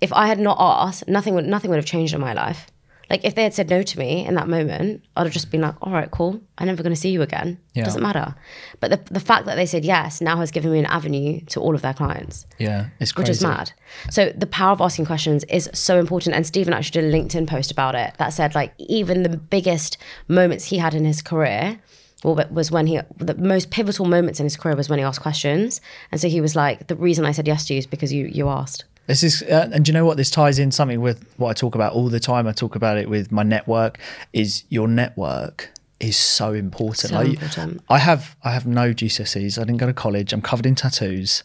if 0.01 0.13
I 0.13 0.29
had 0.29 0.39
not 0.39 0.57
asked, 0.61 1.09
nothing 1.09 1.35
would 1.35 1.47
nothing 1.47 1.71
would 1.71 1.77
have 1.77 1.87
changed 1.87 2.15
in 2.15 2.21
my 2.21 2.33
life. 2.35 2.69
Like 3.11 3.25
if 3.25 3.35
they 3.35 3.43
had 3.43 3.55
said 3.55 3.71
no 3.71 3.83
to 3.83 3.99
me 3.99 4.27
in 4.27 4.35
that 4.35 4.49
moment, 4.49 5.03
I'd 5.17 5.25
have 5.25 5.33
just 5.33 5.51
been 5.51 5.63
like, 5.63 5.75
all 5.81 5.91
right, 5.93 6.11
cool. 6.11 6.43
I'm 6.59 6.67
never 6.67 6.83
going 6.83 6.95
to 6.95 7.01
see 7.01 7.09
you 7.09 7.23
again. 7.23 7.59
Yeah. 7.73 7.85
Doesn't 7.85 8.03
matter. 8.03 8.35
But 8.81 8.91
the, 8.91 9.15
the 9.15 9.19
fact 9.21 9.47
that 9.47 9.55
they 9.55 9.65
said 9.65 9.83
yes 9.83 10.21
now 10.21 10.37
has 10.37 10.51
given 10.51 10.71
me 10.73 10.79
an 10.79 10.85
avenue 10.85 11.41
to 11.47 11.59
all 11.61 11.75
of 11.75 11.81
their 11.81 11.95
clients 11.95 12.47
Yeah. 12.59 12.89
It's 13.01 13.13
crazy. 13.13 13.31
which 13.31 13.37
is 13.39 13.43
mad. 13.43 13.73
So 14.11 14.31
the 14.37 14.47
power 14.47 14.73
of 14.73 14.83
asking 14.83 15.07
questions 15.07 15.43
is 15.45 15.71
so 15.73 15.99
important. 15.99 16.37
And 16.37 16.47
Steven 16.47 16.75
actually 16.75 17.01
did 17.01 17.13
a 17.15 17.17
LinkedIn 17.17 17.47
post 17.49 17.71
about 17.71 17.95
it 17.95 18.13
that 18.19 18.29
said 18.35 18.55
like 18.55 18.75
even 18.77 19.23
the 19.23 19.37
biggest 19.39 19.97
moments 20.29 20.67
he 20.67 20.77
had 20.77 20.93
in 20.95 21.07
his 21.07 21.23
career 21.23 21.81
was 22.25 22.71
when 22.71 22.87
he 22.87 23.01
the 23.19 23.35
most 23.35 23.71
pivotal 23.71 24.07
moments 24.07 24.41
in 24.41 24.45
his 24.45 24.57
career 24.57 24.77
was 24.77 24.89
when 24.89 24.99
he 24.99 25.05
asked 25.05 25.21
questions. 25.21 25.81
And 26.11 26.21
so 26.21 26.29
he 26.29 26.41
was 26.41 26.57
like, 26.57 26.89
the 26.89 26.97
reason 26.97 27.25
I 27.25 27.33
said 27.33 27.47
yes 27.47 27.67
to 27.67 27.75
you 27.75 27.79
is 27.79 27.87
because 27.87 28.13
you 28.13 28.27
you 28.27 28.49
asked. 28.49 28.85
This 29.07 29.23
is, 29.23 29.43
uh, 29.45 29.71
and 29.73 29.87
do 29.87 29.89
you 29.89 29.95
know 29.95 30.05
what? 30.05 30.19
This 30.19 30.31
ties 30.31 30.59
in 30.59 30.71
something 30.71 31.01
with 31.01 31.25
what 31.39 31.49
I 31.49 31.53
talk 31.55 31.75
about 31.75 31.95
all 31.95 32.11
the 32.11 32.21
time. 32.21 32.47
I 32.47 32.53
talk 32.53 32.77
about 32.77 32.99
it 32.99 33.09
with 33.09 33.33
my 33.33 33.43
network. 33.43 33.99
Is 34.35 34.65
your 34.69 34.87
network 34.87 35.71
is 35.99 36.17
so 36.17 36.53
important. 36.53 37.11
So 37.11 37.15
Like, 37.17 37.29
important. 37.29 37.83
I 37.89 37.99
have, 37.99 38.37
I 38.45 38.53
have 38.53 38.67
no 38.67 38.93
GCSEs. 38.93 39.59
I 39.59 39.65
didn't 39.65 39.79
go 39.79 39.87
to 39.87 39.95
college. 39.95 40.33
I'm 40.33 40.43
covered 40.43 40.67
in 40.67 40.75
tattoos, 40.75 41.43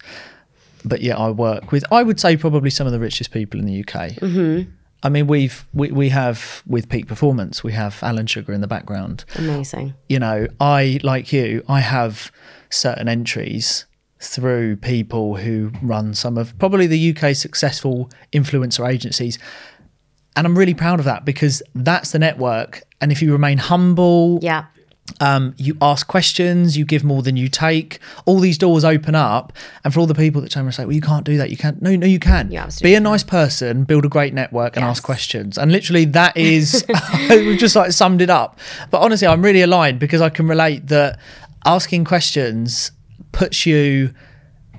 but 0.83 1.01
yet 1.01 1.17
I 1.17 1.29
work 1.31 1.71
with. 1.71 1.85
I 1.89 2.03
would 2.03 2.19
say 2.19 2.35
probably 2.35 2.69
some 2.69 2.85
of 2.85 2.91
the 2.91 2.99
richest 2.99 3.31
people 3.31 3.59
in 3.61 3.65
the 3.65 3.79
UK. 3.79 4.11
Mm-hmm. 4.19 4.69
I 5.03 5.09
mean, 5.09 5.27
we've 5.27 5.67
we, 5.73 5.91
we 5.91 6.09
have 6.09 6.63
with 6.65 6.87
peak 6.89 7.07
performance. 7.07 7.63
We 7.63 7.73
have 7.73 8.01
Alan 8.01 8.25
Sugar 8.27 8.53
in 8.53 8.61
the 8.61 8.67
background 8.67 9.25
Amazing. 9.35 9.93
you 10.09 10.19
know, 10.19 10.47
I 10.59 10.99
like 11.03 11.33
you, 11.33 11.63
I 11.67 11.81
have 11.81 12.31
certain 12.69 13.07
entries 13.07 13.85
through 14.19 14.77
people 14.77 15.35
who 15.35 15.71
run 15.81 16.13
some 16.13 16.37
of 16.37 16.57
probably 16.57 16.87
the 16.87 17.11
UK's 17.11 17.39
successful 17.39 18.09
influencer 18.31 18.89
agencies. 18.89 19.37
And 20.35 20.47
I'm 20.47 20.57
really 20.57 20.73
proud 20.73 20.99
of 20.99 21.05
that 21.05 21.25
because 21.25 21.61
that's 21.75 22.11
the 22.11 22.19
network. 22.19 22.83
And 23.01 23.11
if 23.11 23.21
you 23.21 23.31
remain 23.33 23.57
humble, 23.57 24.39
Yeah. 24.41 24.65
Um, 25.19 25.53
you 25.57 25.77
ask 25.81 26.07
questions, 26.07 26.77
you 26.77 26.85
give 26.85 27.03
more 27.03 27.21
than 27.21 27.35
you 27.35 27.47
take, 27.49 27.99
all 28.25 28.39
these 28.39 28.57
doors 28.57 28.85
open 28.85 29.15
up. 29.15 29.53
And 29.83 29.93
for 29.93 29.99
all 29.99 30.07
the 30.07 30.15
people 30.15 30.41
that 30.41 30.51
turn 30.51 30.61
around 30.61 30.67
and 30.67 30.75
say, 30.75 30.85
well, 30.85 30.95
you 30.95 31.01
can't 31.01 31.25
do 31.25 31.37
that, 31.37 31.49
you 31.49 31.57
can't. 31.57 31.81
No, 31.81 31.95
no, 31.95 32.07
you 32.07 32.19
can. 32.19 32.53
Absolutely 32.55 32.91
Be 32.91 32.95
a 32.95 32.99
nice 32.99 33.23
person, 33.23 33.83
build 33.83 34.05
a 34.05 34.09
great 34.09 34.33
network, 34.33 34.75
and 34.75 34.83
Yes. 34.83 34.91
ask 34.97 35.03
questions. 35.03 35.57
And 35.57 35.71
literally, 35.71 36.05
that 36.05 36.35
is, 36.37 36.85
we've 37.29 37.59
just 37.59 37.75
like 37.75 37.91
summed 37.91 38.21
it 38.21 38.29
up. 38.29 38.57
But 38.91 39.01
honestly, 39.01 39.27
I'm 39.27 39.41
really 39.41 39.61
aligned 39.61 39.99
because 39.99 40.21
I 40.21 40.29
can 40.29 40.47
relate 40.47 40.87
that 40.87 41.19
asking 41.65 42.05
questions 42.05 42.91
puts 43.31 43.65
you 43.65 44.13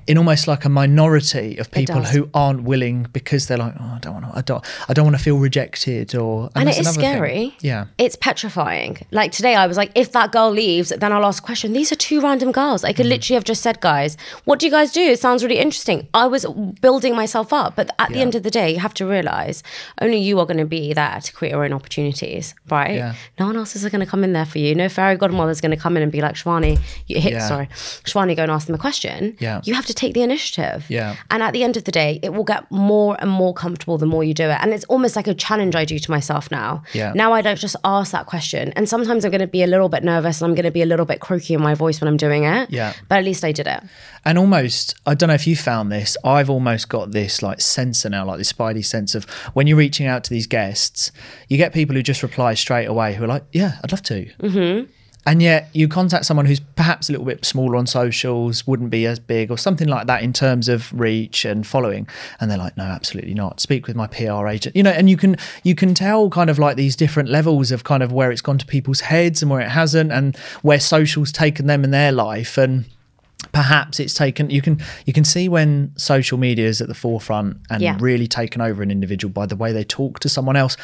in 0.06 0.18
almost 0.18 0.46
like 0.46 0.64
a 0.64 0.68
minority 0.68 1.56
of 1.58 1.70
people 1.70 2.02
who 2.02 2.28
aren't 2.34 2.62
willing 2.62 3.06
because 3.12 3.46
they're 3.46 3.58
like, 3.58 3.74
oh, 3.80 3.92
I 3.96 3.98
don't 4.00 4.14
want 4.14 4.26
to, 4.32 4.38
I 4.38 4.40
don't, 4.42 4.64
I 4.88 4.92
don't 4.92 5.04
want 5.04 5.16
to 5.16 5.22
feel 5.22 5.38
rejected, 5.38 6.14
or 6.14 6.50
and 6.54 6.62
it 6.68 6.74
that's 6.76 6.78
is 6.80 6.86
another 6.86 7.00
thing. 7.00 7.14
scary. 7.16 7.56
Yeah, 7.60 7.86
It's 7.98 8.16
petrifying. 8.16 8.98
Like 9.10 9.32
today, 9.32 9.54
I 9.54 9.66
was 9.66 9.76
like, 9.76 9.90
if 9.94 10.12
that 10.12 10.32
girl 10.32 10.50
leaves, 10.50 10.90
then 10.90 11.12
I'll 11.12 11.24
ask 11.24 11.42
a 11.42 11.46
question. 11.46 11.72
These 11.72 11.90
are 11.92 11.96
two 11.96 12.20
random 12.20 12.52
girls. 12.52 12.84
I 12.84 12.92
Mm. 12.92 12.96
could 12.96 13.06
literally 13.06 13.34
have 13.36 13.44
just 13.44 13.62
said, 13.62 13.80
guys, 13.80 14.16
what 14.44 14.58
do 14.58 14.66
you 14.66 14.72
guys 14.72 14.92
do? 14.92 15.00
It 15.00 15.18
sounds 15.20 15.42
really 15.42 15.58
interesting. 15.58 16.08
I 16.14 16.26
was 16.26 16.44
building 16.80 17.14
myself 17.16 17.52
up. 17.52 17.74
But 17.76 17.90
at 17.98 18.10
the 18.10 18.20
end 18.20 18.34
of 18.34 18.42
the 18.42 18.50
day, 18.50 18.70
you 18.72 18.78
have 18.80 18.94
to 18.94 19.06
realize 19.06 19.62
only 20.00 20.18
you 20.18 20.38
are 20.40 20.46
going 20.46 20.58
to 20.58 20.64
be 20.66 20.92
there 20.92 21.18
to 21.22 21.32
create 21.32 21.52
your 21.52 21.64
own 21.64 21.72
opportunities, 21.72 22.54
right? 22.70 22.94
Yeah. 22.94 23.14
No 23.38 23.46
one 23.46 23.56
else 23.56 23.74
is 23.76 23.84
going 23.90 24.00
to 24.00 24.06
come 24.06 24.22
in 24.24 24.32
there 24.32 24.44
for 24.44 24.58
you. 24.58 24.74
No 24.74 24.88
fairy 24.88 25.16
godmother's 25.16 25.60
going 25.60 25.70
to 25.70 25.76
come 25.76 25.96
in 25.96 26.02
and 26.02 26.12
be 26.12 26.20
like, 26.20 26.34
Shivani, 26.34 26.78
you 27.06 27.20
hit, 27.20 27.32
Yeah. 27.32 27.48
sorry, 27.48 27.66
Shivani, 28.04 28.36
go 28.36 28.42
and 28.42 28.50
ask 28.52 28.66
them 28.66 28.74
a 28.74 28.78
question. 28.78 29.36
Yeah. 29.40 29.60
You 29.64 29.74
have 29.74 29.86
to 29.86 29.93
take 29.94 30.14
the 30.14 30.22
initiative. 30.22 30.84
Yeah. 30.88 31.16
And 31.30 31.42
at 31.42 31.52
the 31.52 31.62
end 31.62 31.76
of 31.76 31.84
the 31.84 31.92
day, 31.92 32.20
it 32.22 32.34
will 32.34 32.44
get 32.44 32.70
more 32.70 33.16
and 33.20 33.30
more 33.30 33.54
comfortable 33.54 33.98
the 33.98 34.06
more 34.06 34.24
you 34.24 34.34
do 34.34 34.44
it. 34.44 34.58
And 34.60 34.72
it's 34.72 34.84
almost 34.84 35.16
like 35.16 35.26
a 35.26 35.34
challenge 35.34 35.74
I 35.74 35.84
do 35.84 35.98
to 35.98 36.10
myself 36.10 36.50
now. 36.50 36.82
Yeah. 36.92 37.12
Now 37.14 37.32
I 37.32 37.42
don't 37.42 37.58
just 37.58 37.76
ask 37.84 38.12
that 38.12 38.26
question. 38.26 38.72
And 38.76 38.88
sometimes 38.88 39.24
I'm 39.24 39.30
going 39.30 39.40
to 39.40 39.46
be 39.46 39.62
a 39.62 39.66
little 39.66 39.88
bit 39.88 40.04
nervous 40.04 40.40
and 40.40 40.48
I'm 40.48 40.54
going 40.54 40.64
to 40.64 40.70
be 40.70 40.82
a 40.82 40.86
little 40.86 41.06
bit 41.06 41.20
croaky 41.20 41.54
in 41.54 41.62
my 41.62 41.74
voice 41.74 42.00
when 42.00 42.08
I'm 42.08 42.16
doing 42.16 42.44
it. 42.44 42.70
Yeah. 42.70 42.92
But 43.08 43.18
at 43.18 43.24
least 43.24 43.44
I 43.44 43.52
did 43.52 43.66
it. 43.66 43.82
and 44.24 44.38
almost, 44.38 44.94
I 45.06 45.14
don't 45.14 45.28
know 45.28 45.34
if 45.34 45.46
you 45.46 45.56
found 45.56 45.92
this. 45.92 46.16
I've 46.24 46.48
almost 46.50 46.88
got 46.88 47.12
this 47.12 47.42
like 47.42 47.60
sensor 47.60 48.08
now, 48.08 48.24
like 48.24 48.38
this 48.38 48.52
spidey 48.52 48.84
sense 48.84 49.14
of 49.14 49.24
when 49.54 49.66
you're 49.66 49.76
reaching 49.76 50.06
out 50.06 50.24
to 50.24 50.30
these 50.30 50.46
guests, 50.46 51.12
you 51.48 51.56
get 51.56 51.72
people 51.72 51.94
who 51.94 52.02
just 52.02 52.22
reply 52.22 52.54
straight 52.54 52.86
away 52.86 53.14
who 53.14 53.24
are 53.24 53.28
like, 53.28 53.44
yeah, 53.52 53.78
I'd 53.82 53.92
love 53.92 54.02
to. 54.04 54.26
Mm-hmm. 54.40 54.90
And 55.26 55.40
yet 55.40 55.70
you 55.72 55.88
contact 55.88 56.26
someone 56.26 56.44
who's 56.44 56.60
perhaps 56.60 57.08
a 57.08 57.12
little 57.12 57.24
bit 57.24 57.44
smaller 57.46 57.76
on 57.76 57.86
socials, 57.86 58.66
wouldn't 58.66 58.90
be 58.90 59.06
as 59.06 59.18
big 59.18 59.50
or 59.50 59.56
something 59.56 59.88
like 59.88 60.06
that 60.06 60.22
in 60.22 60.32
terms 60.34 60.68
of 60.68 60.92
reach 60.92 61.46
and 61.46 61.66
following. 61.66 62.06
And 62.40 62.50
they're 62.50 62.58
like, 62.58 62.76
no, 62.76 62.84
absolutely 62.84 63.32
not. 63.32 63.58
Speak 63.58 63.86
with 63.86 63.96
my 63.96 64.06
PR 64.06 64.46
agent. 64.48 64.76
You 64.76 64.82
know, 64.82 64.90
and 64.90 65.08
you 65.08 65.16
can 65.16 65.36
you 65.62 65.74
can 65.74 65.94
tell 65.94 66.28
kind 66.28 66.50
of 66.50 66.58
like 66.58 66.76
these 66.76 66.94
different 66.94 67.30
levels 67.30 67.72
of 67.72 67.84
kind 67.84 68.02
of 68.02 68.12
where 68.12 68.30
it's 68.30 68.42
gone 68.42 68.58
to 68.58 68.66
people's 68.66 69.00
heads 69.00 69.40
and 69.40 69.50
where 69.50 69.60
it 69.60 69.70
hasn't 69.70 70.12
and 70.12 70.36
where 70.62 70.78
social's 70.80 71.32
taken 71.32 71.66
them 71.68 71.84
in 71.84 71.90
their 71.90 72.12
life. 72.12 72.58
And 72.58 72.84
perhaps 73.52 74.00
it's 74.00 74.14
taken 74.14 74.48
you 74.50 74.62
can 74.62 74.80
you 75.06 75.12
can 75.12 75.24
see 75.24 75.48
when 75.48 75.92
social 75.96 76.38
media 76.38 76.66
is 76.66 76.80
at 76.80 76.88
the 76.88 76.94
forefront 76.94 77.58
and 77.70 77.82
Yeah. 77.82 77.96
really 78.00 78.26
taken 78.26 78.60
over 78.60 78.82
an 78.82 78.90
individual 78.90 79.32
by 79.32 79.46
the 79.46 79.54
way 79.56 79.70
they 79.72 79.84
talk 79.84 80.18
to 80.20 80.28
someone 80.28 80.56
else. 80.56 80.76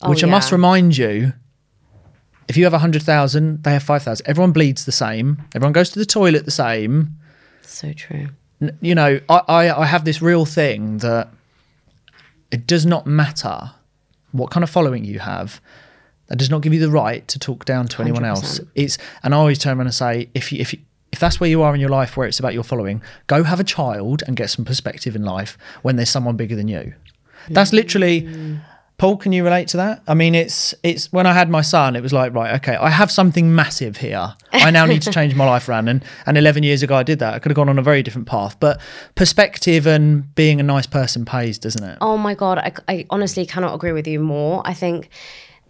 Oh, 0.00 0.10
which 0.10 0.24
I 0.24 0.26
must 0.26 0.50
remind 0.52 0.96
you, 0.96 1.32
if 2.48 2.56
you 2.56 2.64
have 2.64 2.72
100,000, 2.72 3.62
they 3.62 3.72
have 3.72 3.82
5,000. 3.82 4.26
Everyone 4.26 4.52
bleeds 4.52 4.84
the 4.84 4.92
same. 4.92 5.42
Everyone 5.54 5.72
goes 5.72 5.90
to 5.90 5.98
the 5.98 6.06
toilet 6.06 6.44
the 6.44 6.50
same. 6.50 7.16
So 7.62 7.92
true. 7.92 8.28
N- 8.60 8.76
You 8.80 8.94
know, 8.94 9.20
I, 9.28 9.42
I, 9.48 9.82
I 9.82 9.86
have 9.86 10.04
this 10.04 10.20
real 10.22 10.44
thing 10.44 10.98
that 10.98 11.28
it 12.50 12.66
does 12.66 12.84
not 12.84 13.06
matter 13.06 13.70
what 14.32 14.50
kind 14.50 14.64
of 14.64 14.70
following 14.70 15.04
you 15.04 15.18
have. 15.20 15.60
That 16.28 16.36
does 16.36 16.50
not 16.50 16.62
give 16.62 16.72
you 16.72 16.80
the 16.80 16.90
right 16.90 17.26
to 17.28 17.38
talk 17.38 17.64
down 17.64 17.88
to 17.88 18.02
anyone 18.02 18.24
else. 18.24 18.58
100%. 18.60 18.68
It's 18.74 18.98
and 19.22 19.34
I 19.34 19.38
always 19.38 19.58
turn 19.58 19.76
around 19.76 19.86
and 19.88 19.94
say, 19.94 20.28
if 20.34 20.50
you, 20.52 20.60
if 20.60 20.72
you, 20.72 20.78
if 21.12 21.18
that's 21.18 21.38
where 21.40 21.50
you 21.50 21.60
are 21.62 21.74
in 21.74 21.80
your 21.80 21.90
life, 21.90 22.16
where 22.16 22.26
it's 22.26 22.38
about 22.40 22.54
your 22.54 22.62
following, 22.62 23.02
go 23.26 23.42
have 23.42 23.60
a 23.60 23.64
child 23.64 24.22
and 24.26 24.34
get 24.36 24.48
some 24.48 24.64
perspective 24.64 25.14
in 25.14 25.24
life 25.24 25.58
when 25.82 25.96
there's 25.96 26.08
someone 26.08 26.36
bigger 26.36 26.56
than 26.56 26.68
you. 26.68 26.94
That's 27.50 27.72
literally. 27.74 28.22
Mm. 28.22 28.60
Paul, 29.02 29.16
can 29.16 29.32
you 29.32 29.42
relate 29.42 29.66
to 29.66 29.78
that? 29.78 30.00
I 30.06 30.14
mean, 30.14 30.36
it's 30.36 30.76
it's 30.84 31.12
when 31.12 31.26
I 31.26 31.32
had 31.32 31.50
my 31.50 31.60
son, 31.60 31.96
it 31.96 32.04
was 32.04 32.12
like, 32.12 32.32
right, 32.34 32.54
okay, 32.60 32.76
I 32.76 32.88
have 32.88 33.10
something 33.10 33.52
massive 33.52 33.96
here. 33.96 34.32
I 34.52 34.70
now 34.70 34.86
need 34.86 35.02
to 35.02 35.10
change 35.18 35.34
my 35.34 35.44
life 35.44 35.68
around. 35.68 35.88
And 35.88 36.04
and 36.24 36.38
11 36.38 36.62
years 36.62 36.84
ago, 36.84 36.94
I 36.94 37.02
did 37.02 37.18
that. 37.18 37.34
I 37.34 37.40
could 37.40 37.50
have 37.50 37.56
gone 37.56 37.68
on 37.68 37.80
a 37.80 37.82
very 37.82 38.04
different 38.04 38.28
path. 38.28 38.60
But 38.60 38.80
perspective 39.16 39.88
and 39.88 40.32
being 40.36 40.60
a 40.60 40.62
nice 40.62 40.86
person 40.86 41.24
pays, 41.24 41.58
doesn't 41.58 41.82
it? 41.82 41.98
Oh 42.00 42.16
my 42.16 42.36
God. 42.36 42.58
I, 42.58 42.72
I 42.86 43.06
honestly 43.10 43.44
cannot 43.44 43.74
agree 43.74 43.90
with 43.90 44.06
you 44.06 44.20
more. 44.20 44.62
I 44.64 44.72
think 44.72 45.08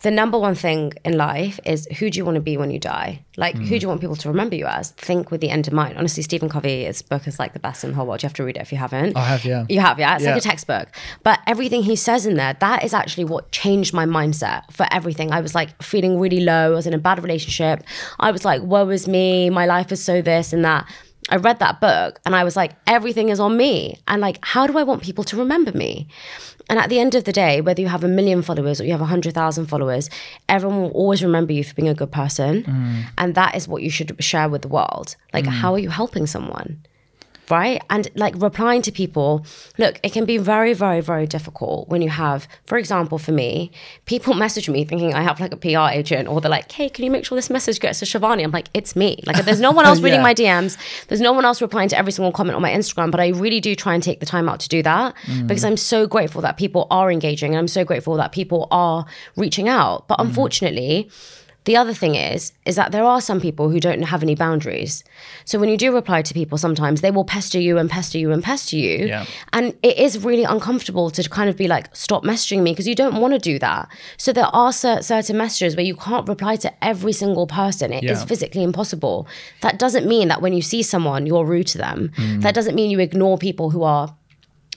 the 0.02 0.10
number 0.10 0.38
one 0.38 0.54
thing 0.54 0.92
in 1.04 1.16
life 1.16 1.60
is 1.64 1.86
who 1.98 2.10
do 2.10 2.18
you 2.18 2.24
want 2.24 2.34
to 2.34 2.40
be 2.40 2.56
when 2.56 2.70
you 2.70 2.78
die? 2.78 3.24
Like, 3.36 3.56
who 3.56 3.62
mm. 3.62 3.68
do 3.68 3.76
you 3.76 3.88
want 3.88 4.00
people 4.00 4.16
to 4.16 4.28
remember 4.28 4.56
you 4.56 4.66
as? 4.66 4.90
Think 4.90 5.30
with 5.30 5.40
the 5.40 5.48
end 5.50 5.68
in 5.68 5.74
mind. 5.74 5.96
Honestly, 5.96 6.22
Stephen 6.22 6.48
Covey's 6.48 7.02
book 7.02 7.26
is 7.28 7.38
like 7.38 7.52
the 7.52 7.60
best 7.60 7.84
in 7.84 7.90
the 7.90 7.96
whole 7.96 8.06
world. 8.06 8.22
You 8.22 8.26
have 8.26 8.34
to 8.34 8.44
read 8.44 8.56
it 8.56 8.60
if 8.60 8.72
you 8.72 8.78
haven't. 8.78 9.16
I 9.16 9.24
have, 9.24 9.44
yeah. 9.44 9.64
You 9.68 9.80
have, 9.80 9.98
yeah. 9.98 10.16
It's 10.16 10.24
Yeah. 10.24 10.32
like 10.32 10.44
a 10.44 10.48
textbook. 10.48 10.88
But 11.22 11.40
everything 11.46 11.82
he 11.82 11.96
says 11.96 12.26
in 12.26 12.34
there, 12.34 12.54
that 12.60 12.84
is 12.84 12.92
actually 12.92 13.24
what 13.24 13.52
changed 13.52 13.94
my 13.94 14.04
mindset 14.04 14.70
for 14.72 14.86
everything. 14.90 15.30
I 15.30 15.40
was 15.40 15.54
like 15.54 15.80
feeling 15.82 16.18
really 16.18 16.40
low. 16.40 16.72
I 16.72 16.74
was 16.74 16.86
in 16.86 16.94
a 16.94 16.98
bad 16.98 17.22
relationship. 17.22 17.84
I 18.18 18.32
was 18.32 18.44
like, 18.44 18.62
woe 18.62 18.88
is 18.90 19.06
me. 19.06 19.50
My 19.50 19.66
life 19.66 19.92
is 19.92 20.04
so 20.04 20.20
this 20.20 20.52
and 20.52 20.64
that. 20.64 20.86
I 21.30 21.36
read 21.36 21.60
that 21.60 21.80
book 21.80 22.20
and 22.26 22.34
I 22.34 22.42
was 22.42 22.56
like, 22.56 22.72
everything 22.86 23.28
is 23.28 23.38
on 23.38 23.56
me. 23.56 24.00
And 24.08 24.20
like, 24.20 24.38
how 24.42 24.66
do 24.66 24.76
I 24.76 24.82
want 24.82 25.02
people 25.02 25.22
to 25.24 25.36
remember 25.36 25.70
me? 25.72 26.08
And 26.72 26.78
at 26.78 26.88
the 26.88 26.98
end 26.98 27.14
of 27.14 27.24
the 27.24 27.32
day, 27.32 27.60
whether 27.60 27.82
you 27.82 27.88
have 27.88 28.02
a 28.02 28.08
million 28.08 28.40
followers 28.40 28.80
or 28.80 28.84
you 28.84 28.92
have 28.92 29.02
a 29.02 29.04
hundred 29.04 29.34
thousand 29.34 29.66
followers, 29.66 30.08
everyone 30.48 30.80
will 30.80 30.90
always 30.92 31.22
remember 31.22 31.52
you 31.52 31.62
for 31.62 31.74
being 31.74 31.90
a 31.90 31.92
good 31.92 32.10
person. 32.10 32.62
Mm. 32.62 33.04
And 33.18 33.34
that 33.34 33.54
is 33.54 33.68
what 33.68 33.82
you 33.82 33.90
should 33.90 34.16
share 34.24 34.48
with 34.48 34.62
the 34.62 34.68
world. 34.68 35.14
Like, 35.34 35.44
mm. 35.44 35.48
how 35.48 35.74
are 35.74 35.78
you 35.78 35.90
helping 35.90 36.26
someone? 36.26 36.80
Right? 37.50 37.82
And 37.90 38.08
like 38.14 38.34
replying 38.36 38.82
to 38.82 38.92
people, 38.92 39.44
look, 39.78 40.00
it 40.02 40.12
can 40.12 40.24
be 40.24 40.38
very, 40.38 40.72
very, 40.72 41.00
very 41.00 41.26
difficult 41.26 41.88
when 41.88 42.02
you 42.02 42.08
have, 42.08 42.48
for 42.66 42.78
example, 42.78 43.18
for 43.18 43.32
me, 43.32 43.72
people 44.06 44.34
message 44.46 44.68
me 44.68 44.84
thinking 44.84 45.14
I 45.14 45.22
have 45.22 45.40
like 45.40 45.52
a 45.52 45.56
PR 45.56 45.96
agent, 45.96 46.28
or 46.28 46.40
they're 46.40 46.50
like, 46.50 46.70
hey, 46.70 46.88
can 46.88 47.04
you 47.04 47.10
make 47.10 47.24
sure 47.24 47.36
this 47.36 47.50
message 47.50 47.80
gets 47.80 47.98
to 48.00 48.04
Shivani? 48.04 48.42
I'm 48.42 48.50
like, 48.50 48.68
it's 48.74 48.96
me. 48.96 49.22
Like, 49.26 49.44
there's 49.44 49.60
no 49.60 49.72
one 49.72 49.86
else 49.92 50.00
reading 50.00 50.22
my 50.22 50.34
DMs. 50.34 50.76
There's 51.08 51.20
no 51.20 51.32
one 51.32 51.44
else 51.44 51.60
replying 51.60 51.88
to 51.90 51.98
every 51.98 52.12
single 52.12 52.32
comment 52.32 52.56
on 52.56 52.62
my 52.62 52.70
Instagram, 52.70 53.10
but 53.10 53.20
I 53.20 53.28
really 53.28 53.60
do 53.60 53.74
try 53.74 53.94
and 53.94 54.02
take 54.02 54.20
the 54.20 54.26
time 54.26 54.48
out 54.48 54.60
to 54.60 54.68
do 54.68 54.82
that 54.82 55.14
mm. 55.24 55.46
because 55.46 55.64
I'm 55.64 55.76
so 55.76 56.06
grateful 56.06 56.42
that 56.42 56.56
people 56.56 56.86
are 56.90 57.10
engaging 57.10 57.52
and 57.52 57.58
I'm 57.58 57.68
so 57.68 57.84
grateful 57.84 58.16
that 58.16 58.32
people 58.32 58.68
are 58.70 59.04
reaching 59.36 59.68
out. 59.68 60.08
But 60.08 60.18
mm. 60.18 60.26
unfortunately, 60.26 61.10
the 61.64 61.76
other 61.76 61.94
thing 61.94 62.16
is, 62.16 62.52
is 62.66 62.74
that 62.74 62.90
there 62.90 63.04
are 63.04 63.20
some 63.20 63.40
people 63.40 63.70
who 63.70 63.78
don't 63.78 64.02
have 64.02 64.22
any 64.22 64.34
boundaries. 64.34 65.04
So 65.44 65.58
when 65.60 65.68
you 65.68 65.76
do 65.76 65.94
reply 65.94 66.22
to 66.22 66.34
people, 66.34 66.58
sometimes 66.58 67.02
they 67.02 67.12
will 67.12 67.24
pester 67.24 67.60
you 67.60 67.78
and 67.78 67.88
pester 67.88 68.18
you 68.18 68.32
and 68.32 68.42
pester 68.42 68.76
you. 68.76 69.06
Yeah. 69.06 69.26
And 69.52 69.74
it 69.82 69.96
is 69.96 70.24
really 70.24 70.42
uncomfortable 70.42 71.10
to 71.10 71.28
kind 71.30 71.48
of 71.48 71.56
be 71.56 71.68
like, 71.68 71.94
stop 71.94 72.24
messaging 72.24 72.62
me 72.62 72.72
because 72.72 72.88
you 72.88 72.96
don't 72.96 73.20
want 73.20 73.32
to 73.34 73.38
do 73.38 73.60
that. 73.60 73.88
So 74.16 74.32
there 74.32 74.46
are 74.46 74.72
cer- 74.72 75.02
certain 75.02 75.36
messages 75.36 75.76
where 75.76 75.84
you 75.84 75.94
can't 75.94 76.26
reply 76.28 76.56
to 76.56 76.84
every 76.84 77.12
single 77.12 77.46
person. 77.46 77.92
It 77.92 78.02
is 78.04 78.20
Yeah. 78.20 78.26
physically 78.26 78.62
impossible. 78.64 79.28
That 79.60 79.78
doesn't 79.78 80.06
mean 80.06 80.28
that 80.28 80.42
when 80.42 80.52
you 80.52 80.62
see 80.62 80.82
someone, 80.82 81.26
you're 81.26 81.44
rude 81.44 81.68
to 81.68 81.78
them. 81.78 82.10
Mm. 82.16 82.42
That 82.42 82.54
doesn't 82.54 82.74
mean 82.74 82.90
you 82.90 82.98
ignore 82.98 83.38
people 83.38 83.70
who 83.70 83.84
are 83.84 84.16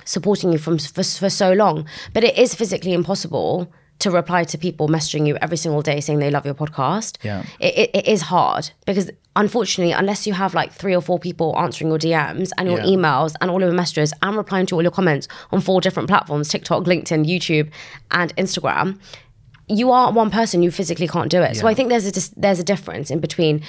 supporting 0.04 0.52
you 0.52 0.60
from 0.60 0.78
for, 0.78 1.04
for 1.04 1.30
so 1.32 1.54
long. 1.54 1.88
But 2.14 2.24
it 2.24 2.38
is 2.38 2.54
physically 2.54 2.94
impossible 2.94 3.72
to 4.00 4.12
reply 4.12 4.44
to 4.44 4.58
people 4.58 4.88
messaging 4.90 5.26
you 5.26 5.38
every 5.38 5.58
single 5.58 5.82
day 5.82 6.00
saying 6.02 6.20
they 6.20 6.30
love 6.30 6.46
your 6.46 6.54
podcast. 6.54 7.18
Yeah. 7.24 7.46
It, 7.60 7.78
it, 7.78 7.90
it 7.94 8.08
is 8.08 8.24
hard 8.24 8.70
because 8.86 9.10
unfortunately, 9.38 9.94
unless 9.94 10.28
you 10.28 10.34
have 10.34 10.54
like 10.54 10.72
three 10.74 10.94
or 10.96 11.02
four 11.02 11.18
people 11.18 11.56
answering 11.58 11.90
your 11.90 11.98
DMs 12.00 12.52
and 12.58 12.68
your 12.70 12.80
Yeah. 12.80 12.86
emails 12.86 13.36
and 13.40 13.50
all 13.50 13.58
of 13.64 13.68
your 13.70 13.72
messages 13.76 14.14
and 14.22 14.36
replying 14.36 14.66
to 14.68 14.76
all 14.76 14.82
your 14.82 14.92
comments 14.92 15.28
on 15.52 15.62
four 15.62 15.80
different 15.82 16.10
platforms 16.10 16.50
TikTok, 16.50 16.84
LinkedIn, 16.84 17.26
YouTube, 17.26 17.70
and 18.12 18.36
Instagram. 18.36 19.00
You 19.68 19.92
are 19.92 20.12
one 20.12 20.30
person. 20.30 20.62
You 20.62 20.72
physically 20.72 21.08
can't 21.08 21.32
do 21.32 21.42
it. 21.42 21.56
So 21.56 21.66
I 21.68 21.74
think 21.74 21.90
there's 21.90 22.06
a 22.06 22.12
dis- 22.12 22.34
there's 22.36 22.60
a 22.60 22.64
difference 22.64 23.10
in 23.10 23.20
between 23.20 23.62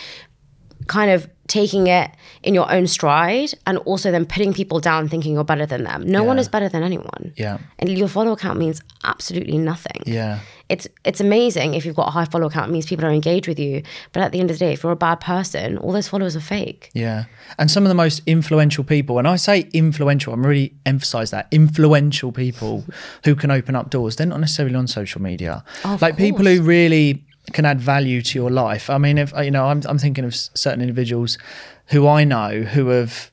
kind 0.89 1.11
of 1.11 1.29
taking 1.47 1.87
it 1.87 2.11
in 2.43 2.55
your 2.55 2.71
own 2.73 2.87
stride 2.87 3.53
and 3.67 3.79
also 3.79 4.11
then 4.11 4.27
putting 4.27 4.53
people 4.53 4.81
down 4.81 5.09
thinking 5.09 5.35
you're 5.35 5.45
better 5.45 5.67
than 5.67 5.85
them. 5.85 6.03
No 6.03 6.25
one 6.25 6.39
is 6.39 6.49
better 6.49 6.69
than 6.69 6.83
anyone. 6.83 7.33
Yeah. 7.37 7.59
And 7.79 7.97
your 7.97 8.09
follow 8.09 8.33
account 8.33 8.59
means 8.59 8.81
absolutely 9.05 9.59
nothing. 9.59 10.03
Yeah. 10.07 10.41
It's 10.69 10.89
it's 11.05 11.21
amazing 11.21 11.75
if 11.75 11.87
you've 11.87 11.95
got 11.95 12.09
a 12.09 12.11
high 12.11 12.25
follow 12.25 12.47
account, 12.49 12.71
it 12.71 12.73
means 12.73 12.87
people 12.87 13.05
are 13.05 13.11
engaged 13.11 13.47
with 13.47 13.59
you. 13.59 13.83
But 14.13 14.23
at 14.25 14.33
the 14.33 14.41
end 14.41 14.51
of 14.51 14.59
the 14.59 14.65
day, 14.65 14.73
if 14.73 14.83
you're 14.83 14.93
a 14.93 14.97
bad 14.97 15.21
person, 15.21 15.79
all 15.79 15.93
those 15.93 16.09
followers 16.09 16.35
are 16.35 16.41
fake. 16.41 16.91
Yeah. 16.93 17.25
And 17.59 17.71
some 17.71 17.85
of 17.85 17.89
the 17.89 17.95
most 17.95 18.21
influential 18.27 18.83
people, 18.83 19.19
and 19.19 19.29
I 19.29 19.37
say 19.37 19.69
influential, 19.73 20.33
I'm 20.33 20.45
really 20.45 20.75
emphasize 20.85 21.31
that 21.31 21.47
influential 21.53 22.33
people 22.33 22.85
who 23.25 23.37
can 23.37 23.53
open 23.53 23.77
up 23.77 23.91
doors, 23.91 24.17
they're 24.17 24.27
not 24.27 24.41
necessarily 24.41 24.75
on 24.75 24.89
social 24.89 25.23
media. 25.23 25.63
Like 26.01 26.17
people 26.17 26.45
who 26.45 26.63
really 26.63 27.26
can 27.53 27.65
add 27.65 27.81
value 27.81 28.23
to 28.23 28.39
your 28.39 28.51
life. 28.51 28.91
I 28.91 28.99
mean, 28.99 29.19
if 29.19 29.33
you 29.37 29.51
know, 29.51 29.67
I'm, 29.67 29.83
I'm 29.87 29.99
thinking 29.99 30.25
of 30.25 30.35
certain 30.35 30.81
individuals 30.81 31.39
who 31.87 32.07
I 32.07 32.25
know 32.25 32.63
who 32.63 32.89
have 32.89 33.31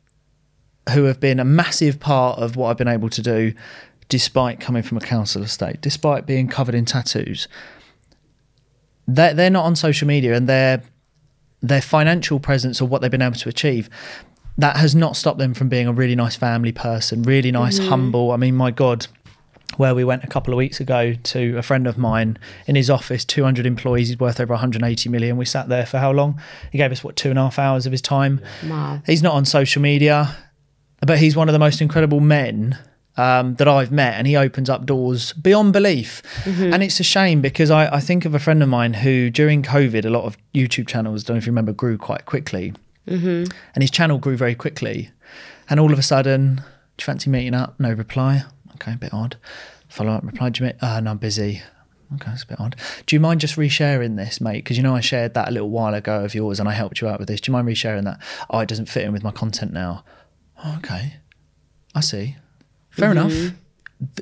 who 0.93 1.05
have 1.05 1.19
been 1.19 1.39
a 1.39 1.45
massive 1.45 1.99
part 1.99 2.39
of 2.39 2.55
what 2.55 2.69
I've 2.69 2.77
been 2.77 2.87
able 2.87 3.09
to 3.09 3.21
do 3.21 3.53
despite 4.09 4.59
coming 4.59 4.83
from 4.83 4.97
a 4.97 5.01
council 5.01 5.41
estate, 5.41 5.79
despite 5.81 6.25
being 6.25 6.47
covered 6.47 6.75
in 6.75 6.85
tattoos. 6.85 7.47
They're, 9.07 9.33
they're 9.33 9.49
not 9.49 9.65
on 9.65 9.75
social 9.75 10.07
media 10.07 10.33
and 10.35 10.47
their 10.47 10.83
their 11.61 11.81
financial 11.81 12.39
presence 12.39 12.81
or 12.81 12.87
what 12.87 13.01
they've 13.01 13.09
been 13.09 13.21
able 13.21 13.37
to 13.37 13.47
achieve 13.47 13.89
that 14.57 14.77
has 14.77 14.93
not 14.93 15.15
stopped 15.15 15.39
them 15.39 15.53
from 15.53 15.69
being 15.69 15.87
a 15.87 15.93
really 15.93 16.15
nice 16.15 16.35
family 16.35 16.71
person, 16.71 17.23
really 17.23 17.51
nice, 17.51 17.79
mm-hmm. 17.79 17.89
humble. 17.89 18.31
I 18.31 18.37
mean, 18.37 18.55
my 18.55 18.69
God, 18.69 19.07
where 19.77 19.93
we 19.95 20.03
went 20.03 20.23
a 20.23 20.27
couple 20.27 20.53
of 20.53 20.57
weeks 20.57 20.79
ago 20.79 21.13
to 21.13 21.57
a 21.57 21.61
friend 21.61 21.87
of 21.87 21.97
mine 21.97 22.37
in 22.67 22.75
his 22.75 22.89
office, 22.89 23.23
200 23.25 23.65
employees, 23.65 24.09
he's 24.09 24.19
worth 24.19 24.39
over 24.39 24.53
180 24.53 25.09
million. 25.09 25.37
We 25.37 25.45
sat 25.45 25.69
there 25.69 25.85
for 25.85 25.99
how 25.99 26.11
long? 26.11 26.39
He 26.71 26.77
gave 26.77 26.91
us, 26.91 27.03
what, 27.03 27.15
two 27.15 27.29
and 27.29 27.39
a 27.39 27.43
half 27.43 27.59
hours 27.59 27.85
of 27.85 27.91
his 27.91 28.01
time. 28.01 28.41
Wow. 28.67 29.01
He's 29.05 29.23
not 29.23 29.33
on 29.33 29.45
social 29.45 29.81
media. 29.81 30.35
but 31.05 31.19
he's 31.19 31.35
one 31.35 31.49
of 31.49 31.53
the 31.53 31.59
most 31.59 31.81
incredible 31.81 32.19
men 32.21 32.77
um, 33.17 33.55
that 33.55 33.67
I've 33.67 33.91
met, 33.91 34.15
and 34.15 34.25
he 34.25 34.35
opens 34.35 34.69
up 34.69 34.85
doors 34.85 35.33
beyond 35.33 35.73
belief. 35.73 36.21
And 36.45 36.81
it's 36.81 36.99
a 36.99 37.03
shame 37.03 37.41
because 37.41 37.69
I, 37.69 37.95
I 37.95 37.99
think 37.99 38.25
of 38.25 38.33
a 38.33 38.39
friend 38.39 38.63
of 38.63 38.69
mine 38.69 38.93
who, 38.95 39.29
during 39.29 39.61
COVID, 39.63 40.05
a 40.05 40.09
lot 40.09 40.23
of 40.23 40.37
YouTube 40.53 40.87
channels, 40.87 41.23
don't 41.23 41.35
know 41.35 41.39
if 41.39 41.45
you 41.45 41.51
remember, 41.51 41.73
grew 41.73 41.97
quite 41.97 42.25
quickly. 42.25 42.73
And 43.05 43.51
his 43.81 43.91
channel 43.91 44.17
grew 44.17 44.37
very 44.37 44.55
quickly. 44.55 45.11
And 45.69 45.79
all 45.79 45.91
of 45.91 45.99
a 45.99 46.03
sudden, 46.03 46.55
do 46.55 46.61
you 46.99 47.03
fancy 47.05 47.29
meeting 47.29 47.53
up? 47.53 47.77
No 47.79 47.91
reply. 47.91 48.43
Okay, 48.83 48.93
a 48.93 48.97
bit 48.97 49.13
odd. 49.13 49.37
Follow 49.87 50.11
up 50.11 50.23
reply. 50.23 50.49
Do 50.49 50.63
you 50.63 50.67
meet? 50.67 50.83
Uh, 50.83 50.99
no, 50.99 51.11
I'm 51.11 51.17
busy. 51.17 51.61
Okay, 52.15 52.29
that's 52.29 52.43
a 52.43 52.47
bit 52.47 52.59
odd. 52.59 52.75
Do 53.05 53.15
you 53.15 53.19
mind 53.21 53.39
just 53.39 53.55
resharing 53.55 54.17
this, 54.17 54.41
mate? 54.41 54.63
Because 54.63 54.75
you 54.75 54.83
know 54.83 54.93
I 54.93 54.99
shared 54.99 55.33
that 55.35 55.47
a 55.47 55.51
little 55.51 55.69
while 55.69 55.93
ago 55.93 56.23
of 56.25 56.35
yours 56.35 56.59
and 56.59 56.67
I 56.67 56.73
helped 56.73 56.99
you 56.99 57.07
out 57.07 57.17
with 57.17 57.29
this. 57.29 57.39
Do 57.39 57.49
you 57.49 57.53
mind 57.53 57.67
resharing 57.67 58.03
that? 58.03 58.19
Oh, 58.49 58.59
it 58.59 58.67
doesn't 58.67 58.89
fit 58.89 59.05
in 59.05 59.13
with 59.13 59.23
my 59.23 59.31
content 59.31 59.71
now. 59.71 60.03
Oh, 60.63 60.75
okay. 60.79 61.15
I 61.95 62.01
see. 62.01 62.35
Fair 62.89 63.11
enough. 63.11 63.53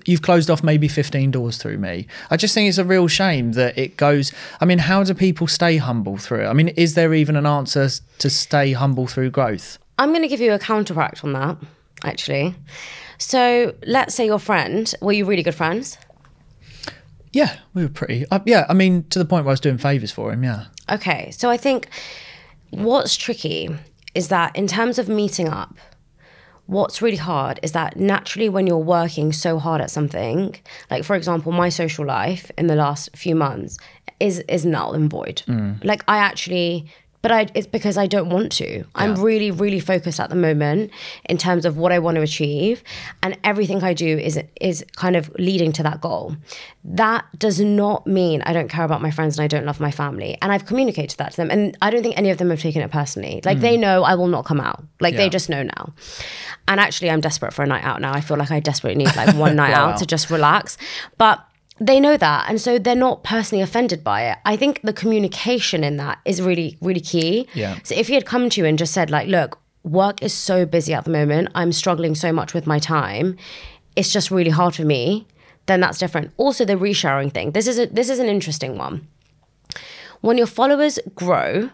You've 0.06 0.22
closed 0.22 0.52
off 0.52 0.64
maybe 0.64 0.88
15 0.88 1.32
doors 1.32 1.58
through 1.58 1.80
me. 1.80 2.06
I 2.30 2.38
just 2.38 2.54
think 2.54 2.70
it's 2.70 2.78
a 2.78 2.86
real 2.86 3.08
shame 3.08 3.54
that 3.54 3.78
it 3.78 3.98
goes. 3.98 4.32
I 4.60 4.66
mean, 4.66 4.78
how 4.78 5.04
do 5.04 5.16
people 5.16 5.48
stay 5.48 5.78
humble 5.78 6.18
through 6.18 6.46
it? 6.46 6.48
I 6.48 6.54
mean, 6.54 6.68
is 6.70 6.94
there 6.94 7.16
even 7.16 7.36
an 7.36 7.48
answer 7.48 7.90
to 8.20 8.30
stay 8.30 8.74
humble 8.74 9.08
through 9.08 9.32
growth? 9.32 9.80
I'm 9.98 10.10
going 10.10 10.22
to 10.22 10.28
give 10.28 10.40
you 10.40 10.54
a 10.54 10.60
counteract 10.60 11.24
on 11.24 11.34
that, 11.34 11.58
actually. 12.04 12.56
So 13.22 13.76
let's 13.86 14.16
say 14.16 14.26
your 14.26 14.40
friend, 14.40 14.92
were 15.00 15.12
you 15.12 15.26
really 15.26 15.44
good 15.44 15.54
friends? 15.54 15.98
Yeah, 17.32 17.56
we 17.76 17.84
were 17.84 17.90
pretty. 17.90 18.26
Uh, 18.32 18.40
yeah, 18.46 18.66
I 18.68 18.74
mean, 18.74 19.04
to 19.10 19.20
the 19.20 19.26
point 19.26 19.46
where 19.46 19.52
I 19.52 19.54
was 19.54 19.60
doing 19.60 19.78
favors 19.78 20.12
for 20.12 20.34
him. 20.34 20.44
Yeah. 20.44 20.66
Okay, 20.92 21.30
so 21.30 21.50
I 21.50 21.56
think 21.56 21.88
what's 22.72 23.16
tricky 23.16 23.70
is 24.16 24.30
that 24.30 24.56
in 24.56 24.66
terms 24.66 24.98
of 24.98 25.08
meeting 25.08 25.48
up, 25.48 25.76
what's 26.66 27.02
really 27.02 27.18
hard 27.18 27.60
is 27.62 27.74
that 27.74 27.96
naturally 27.96 28.50
when 28.50 28.66
you're 28.66 28.78
working 28.78 29.32
so 29.32 29.60
hard 29.60 29.82
at 29.82 29.92
something, 29.92 30.56
like 30.90 31.04
for 31.04 31.16
example, 31.16 31.52
my 31.52 31.70
social 31.70 32.06
life 32.06 32.52
in 32.58 32.66
the 32.66 32.76
last 32.76 33.16
few 33.16 33.36
months 33.36 33.78
is 34.20 34.40
is 34.50 34.66
null 34.66 34.94
and 34.94 35.12
void. 35.12 35.44
Like 35.84 36.04
I 36.08 36.18
actually 36.18 36.92
but 37.22 37.32
I, 37.32 37.48
it's 37.54 37.68
because 37.68 37.98
I 37.98 38.08
don't 38.08 38.30
want 38.30 38.52
to. 38.54 38.84
I'm 38.96 39.16
really, 39.16 39.52
really 39.52 39.80
focused 39.80 40.20
at 40.20 40.30
the 40.30 40.36
moment 40.36 40.92
in 41.26 41.38
terms 41.38 41.66
of 41.66 41.78
what 41.78 41.92
I 41.92 42.00
want 42.00 42.16
to 42.16 42.22
achieve, 42.22 42.84
and 43.22 43.38
everything 43.44 43.84
I 43.84 43.94
do 43.94 44.18
is 44.18 44.40
is 44.60 44.86
kind 44.96 45.16
of 45.16 45.30
leading 45.38 45.72
to 45.74 45.84
that 45.84 46.02
goal. 46.02 46.36
That 46.84 47.26
does 47.38 47.60
not 47.60 48.08
mean 48.08 48.42
I 48.44 48.54
don't 48.54 48.70
care 48.70 48.86
about 48.86 49.02
my 49.02 49.12
friends 49.12 49.38
and 49.38 49.44
I 49.44 49.48
don't 49.48 49.66
love 49.66 49.80
my 49.80 49.92
family, 49.92 50.38
and 50.42 50.52
I've 50.52 50.66
communicated 50.66 51.18
that 51.20 51.32
to 51.32 51.38
them, 51.38 51.52
and 51.52 51.78
I 51.82 51.90
don't 51.90 52.02
think 52.02 52.18
any 52.18 52.32
of 52.32 52.38
them 52.38 52.50
have 52.50 52.62
taken 52.62 52.82
it 52.82 52.92
personally. 52.92 53.42
Like 53.46 53.60
they 53.60 53.76
hmm. 53.76 53.82
know 53.82 54.04
I 54.04 54.16
will 54.16 54.28
not 54.28 54.46
come 54.46 54.60
out. 54.60 54.84
Like 55.00 55.14
Yeah. 55.14 55.20
they 55.22 55.30
just 55.30 55.50
know 55.50 55.64
now. 55.64 55.94
And 56.68 56.80
actually, 56.80 57.10
I'm 57.10 57.22
desperate 57.22 57.54
for 57.54 57.64
a 57.64 57.68
night 57.68 57.84
out 57.84 58.02
now. 58.02 58.14
I 58.14 58.22
feel 58.22 58.38
like 58.38 58.52
I 58.52 58.60
desperately 58.60 59.04
need 59.04 59.16
like 59.16 59.36
one 59.36 59.56
night 59.64 59.72
Wow. 59.74 59.90
out 59.90 59.98
to 59.98 60.06
just 60.06 60.30
relax, 60.30 60.78
but 61.18 61.44
they 61.82 62.00
know 62.00 62.16
that 62.16 62.46
and 62.48 62.62
so 62.62 62.78
they're 62.78 62.96
not 62.96 63.24
personally 63.24 63.62
offended 63.62 64.04
by 64.04 64.30
it. 64.30 64.38
I 64.46 64.56
think 64.56 64.82
the 64.84 64.94
communication 64.94 65.84
in 65.84 65.98
that 65.98 66.20
is 66.26 66.42
really 66.42 66.78
really 66.82 67.02
key. 67.02 67.48
Yeah. 67.54 67.80
so 67.84 67.96
if 67.96 68.08
he 68.08 68.14
had 68.14 68.26
come 68.26 68.50
to 68.50 68.62
you 68.62 68.68
and 68.68 68.78
just 68.78 68.94
said 68.94 69.10
like 69.10 69.28
look 69.28 69.60
work 69.84 70.22
is 70.22 70.34
so 70.34 70.66
busy 70.66 70.94
at 70.94 71.06
the 71.06 71.12
moment. 71.12 71.50
I'm 71.56 71.72
struggling 71.72 72.14
so 72.14 72.32
much 72.32 72.54
with 72.54 72.68
my 72.68 72.78
time. 72.78 73.36
It's 73.96 74.14
just 74.14 74.30
really 74.30 74.52
hard 74.52 74.76
for 74.76 74.86
me 74.86 75.28
then 75.68 75.80
that's 75.80 75.98
different. 75.98 76.32
Also 76.38 76.66
the 76.66 76.74
resharing 76.74 77.32
thing. 77.32 77.52
This 77.52 77.68
is 77.68 77.78
a, 77.78 77.86
this 77.86 78.10
is 78.10 78.20
an 78.20 78.26
interesting 78.28 78.78
one. 78.78 79.08
When 80.22 80.38
your 80.38 80.48
followers 80.48 81.00
grow 81.16 81.70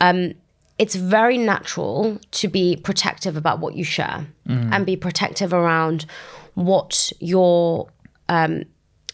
um, 0.00 0.34
it's 0.78 0.94
very 0.94 1.38
natural 1.38 2.20
to 2.30 2.48
be 2.48 2.76
protective 2.76 3.36
about 3.36 3.58
what 3.58 3.74
you 3.74 3.82
share 3.84 4.26
and 4.72 4.86
be 4.86 4.96
protective 4.96 5.52
around 5.52 6.06
what 6.54 7.12
you're 7.18 7.88
um, 8.28 8.64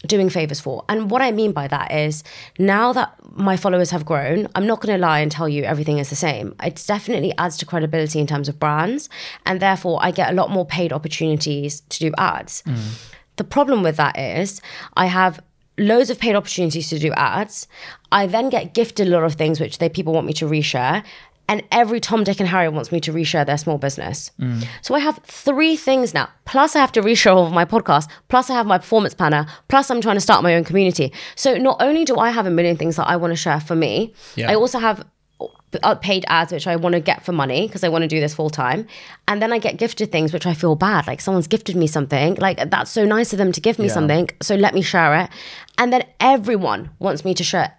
doing 0.05 0.29
favors 0.29 0.59
for. 0.59 0.83
And 0.89 1.09
what 1.09 1.21
I 1.21 1.31
mean 1.31 1.51
by 1.51 1.67
that 1.67 1.91
is 1.91 2.23
now 2.57 2.93
that 2.93 3.15
my 3.35 3.57
followers 3.57 3.91
have 3.91 4.05
grown, 4.05 4.47
I'm 4.55 4.65
not 4.65 4.81
going 4.81 4.95
to 4.95 5.01
lie 5.01 5.19
and 5.19 5.31
tell 5.31 5.49
you 5.49 5.63
everything 5.63 5.97
is 5.99 6.09
the 6.09 6.15
same. 6.15 6.55
It 6.63 6.83
definitely 6.87 7.33
adds 7.37 7.57
to 7.57 7.65
credibility 7.65 8.19
in 8.19 8.27
terms 8.27 8.47
of 8.47 8.59
brands. 8.59 9.09
And 9.45 9.59
therefore, 9.59 9.99
I 10.01 10.11
get 10.11 10.31
a 10.31 10.35
lot 10.35 10.51
more 10.51 10.65
paid 10.65 10.93
opportunities 10.93 11.81
to 11.81 11.99
do 11.99 12.11
ads. 12.17 12.63
Mm. 12.63 13.11
The 13.37 13.43
problem 13.43 13.83
with 13.83 13.97
that 13.97 14.17
is 14.17 14.61
I 14.95 15.07
have 15.07 15.41
loads 15.77 16.09
of 16.09 16.19
paid 16.19 16.35
opportunities 16.35 16.89
to 16.89 16.99
do 16.99 17.11
ads. 17.13 17.67
I 18.11 18.27
then 18.27 18.49
get 18.49 18.73
gifted 18.73 19.07
a 19.07 19.11
lot 19.11 19.23
of 19.23 19.33
things 19.33 19.59
which 19.59 19.79
they 19.79 19.89
people 19.89 20.13
want 20.13 20.25
me 20.25 20.33
to 20.33 20.45
reshare. 20.45 21.03
And 21.47 21.63
every 21.71 21.99
Tom, 21.99 22.23
Dick, 22.23 22.39
and 22.39 22.49
Harry 22.49 22.69
wants 22.69 22.91
me 22.91 22.99
to 23.01 23.13
reshare 23.13 23.45
their 23.45 23.57
small 23.57 23.77
business. 23.77 24.31
So 24.81 24.95
I 24.95 24.99
have 24.99 25.19
three 25.25 25.75
things 25.75 26.13
now. 26.13 26.27
Plus, 26.45 26.75
I 26.75 26.79
have 26.79 26.91
to 26.93 27.01
reshare 27.01 27.35
all 27.35 27.45
of 27.45 27.53
my 27.53 27.65
podcast. 27.65 28.09
Plus, 28.29 28.49
I 28.49 28.53
have 28.53 28.65
my 28.65 28.77
performance 28.79 29.13
planner. 29.13 29.45
Plus, 29.67 29.91
I'm 29.91 30.01
trying 30.01 30.15
to 30.15 30.21
start 30.21 30.41
my 30.43 30.55
own 30.55 30.63
community. 30.63 31.13
So 31.35 31.57
not 31.57 31.77
only 31.81 32.03
do 32.03 32.17
I 32.17 32.31
have 32.31 32.45
a 32.47 32.49
million 32.51 32.77
things 32.77 32.95
that 32.95 33.07
I 33.07 33.15
want 33.17 33.31
to 33.31 33.35
share 33.37 33.59
for 33.59 33.75
me, 33.75 34.13
Yeah. 34.35 34.49
I 34.51 34.55
also 34.55 34.79
have 34.79 35.05
uh, 35.83 35.93
paid 35.95 36.23
ads 36.29 36.53
which 36.53 36.67
I 36.67 36.77
want 36.77 36.93
to 36.93 37.01
get 37.01 37.23
for 37.25 37.33
money 37.33 37.67
because 37.67 37.83
I 37.83 37.89
want 37.89 38.03
to 38.03 38.07
do 38.07 38.19
this 38.19 38.33
full 38.33 38.49
time. 38.49 38.87
And 39.27 39.41
then 39.41 39.51
I 39.53 39.59
get 39.59 39.77
gifted 39.77 40.11
things 40.11 40.31
which 40.33 40.45
I 40.47 40.53
feel 40.53 40.75
bad. 40.75 41.05
Like 41.05 41.19
someone's 41.21 41.47
gifted 41.47 41.75
me 41.75 41.85
something. 41.85 42.35
Like 42.35 42.69
that's 42.71 42.89
so 42.89 43.05
nice 43.05 43.33
of 43.33 43.37
them 43.39 43.51
to 43.51 43.61
give 43.61 43.77
me 43.77 43.87
Yeah. 43.87 43.93
something. 43.93 44.29
So 44.41 44.55
let 44.55 44.73
me 44.73 44.81
share 44.81 45.13
it. 45.15 45.29
And 45.77 45.91
then 45.91 46.03
everyone 46.19 46.89
wants 46.99 47.25
me 47.25 47.33
to 47.35 47.43
share 47.43 47.71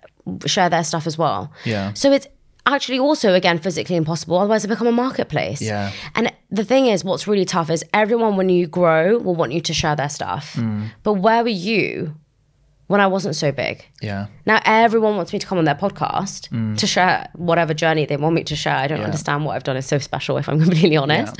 share 0.45 0.69
their 0.69 0.85
stuff 0.85 1.07
as 1.07 1.17
well. 1.17 1.53
Yeah. 1.65 1.93
So 1.95 2.13
it's 2.13 2.27
actually 2.67 2.99
also 2.99 3.35
again 3.35 3.59
physically 3.59 3.97
impossible. 3.97 4.39
Otherwise 4.39 4.65
I 4.65 4.69
become 4.69 4.87
a 4.87 4.93
marketplace. 4.93 5.63
Yeah. 5.63 5.93
And 6.15 6.33
the 6.51 6.65
thing 6.65 6.87
is 6.87 7.05
what's 7.05 7.27
really 7.27 7.45
tough 7.45 7.71
is 7.71 7.85
everyone 7.95 8.37
when 8.37 8.49
you 8.49 8.67
grow 8.67 9.19
will 9.19 9.35
want 9.37 9.53
you 9.53 9.61
to 9.61 9.73
share 9.75 9.95
their 9.97 10.09
stuff. 10.09 10.55
Mm. 10.55 10.89
But 11.03 11.15
where 11.15 11.43
were 11.43 11.49
you 11.49 12.15
when 12.89 13.01
I 13.01 13.07
wasn't 13.07 13.37
so 13.37 13.53
big? 13.53 13.85
Yeah. 14.03 14.27
Now 14.47 14.61
everyone 14.65 15.17
wants 15.17 15.33
me 15.33 15.39
to 15.39 15.47
come 15.47 15.59
on 15.59 15.65
their 15.65 15.75
podcast 15.75 16.77
to 16.79 16.87
share 16.87 17.29
whatever 17.35 17.73
journey 17.75 18.05
they 18.07 18.17
want 18.17 18.35
me 18.35 18.45
to 18.45 18.57
share. 18.57 18.75
I 18.77 18.87
don't 18.89 18.99
Mm. 18.99 19.01
Yeah. 19.03 19.07
understand 19.07 19.45
what 19.45 19.55
I've 19.57 19.65
done 19.65 19.77
is 19.77 19.87
so 19.87 19.99
special 19.99 20.37
if 20.39 20.49
I'm 20.49 20.61
completely 20.67 20.97
honest. 20.97 21.37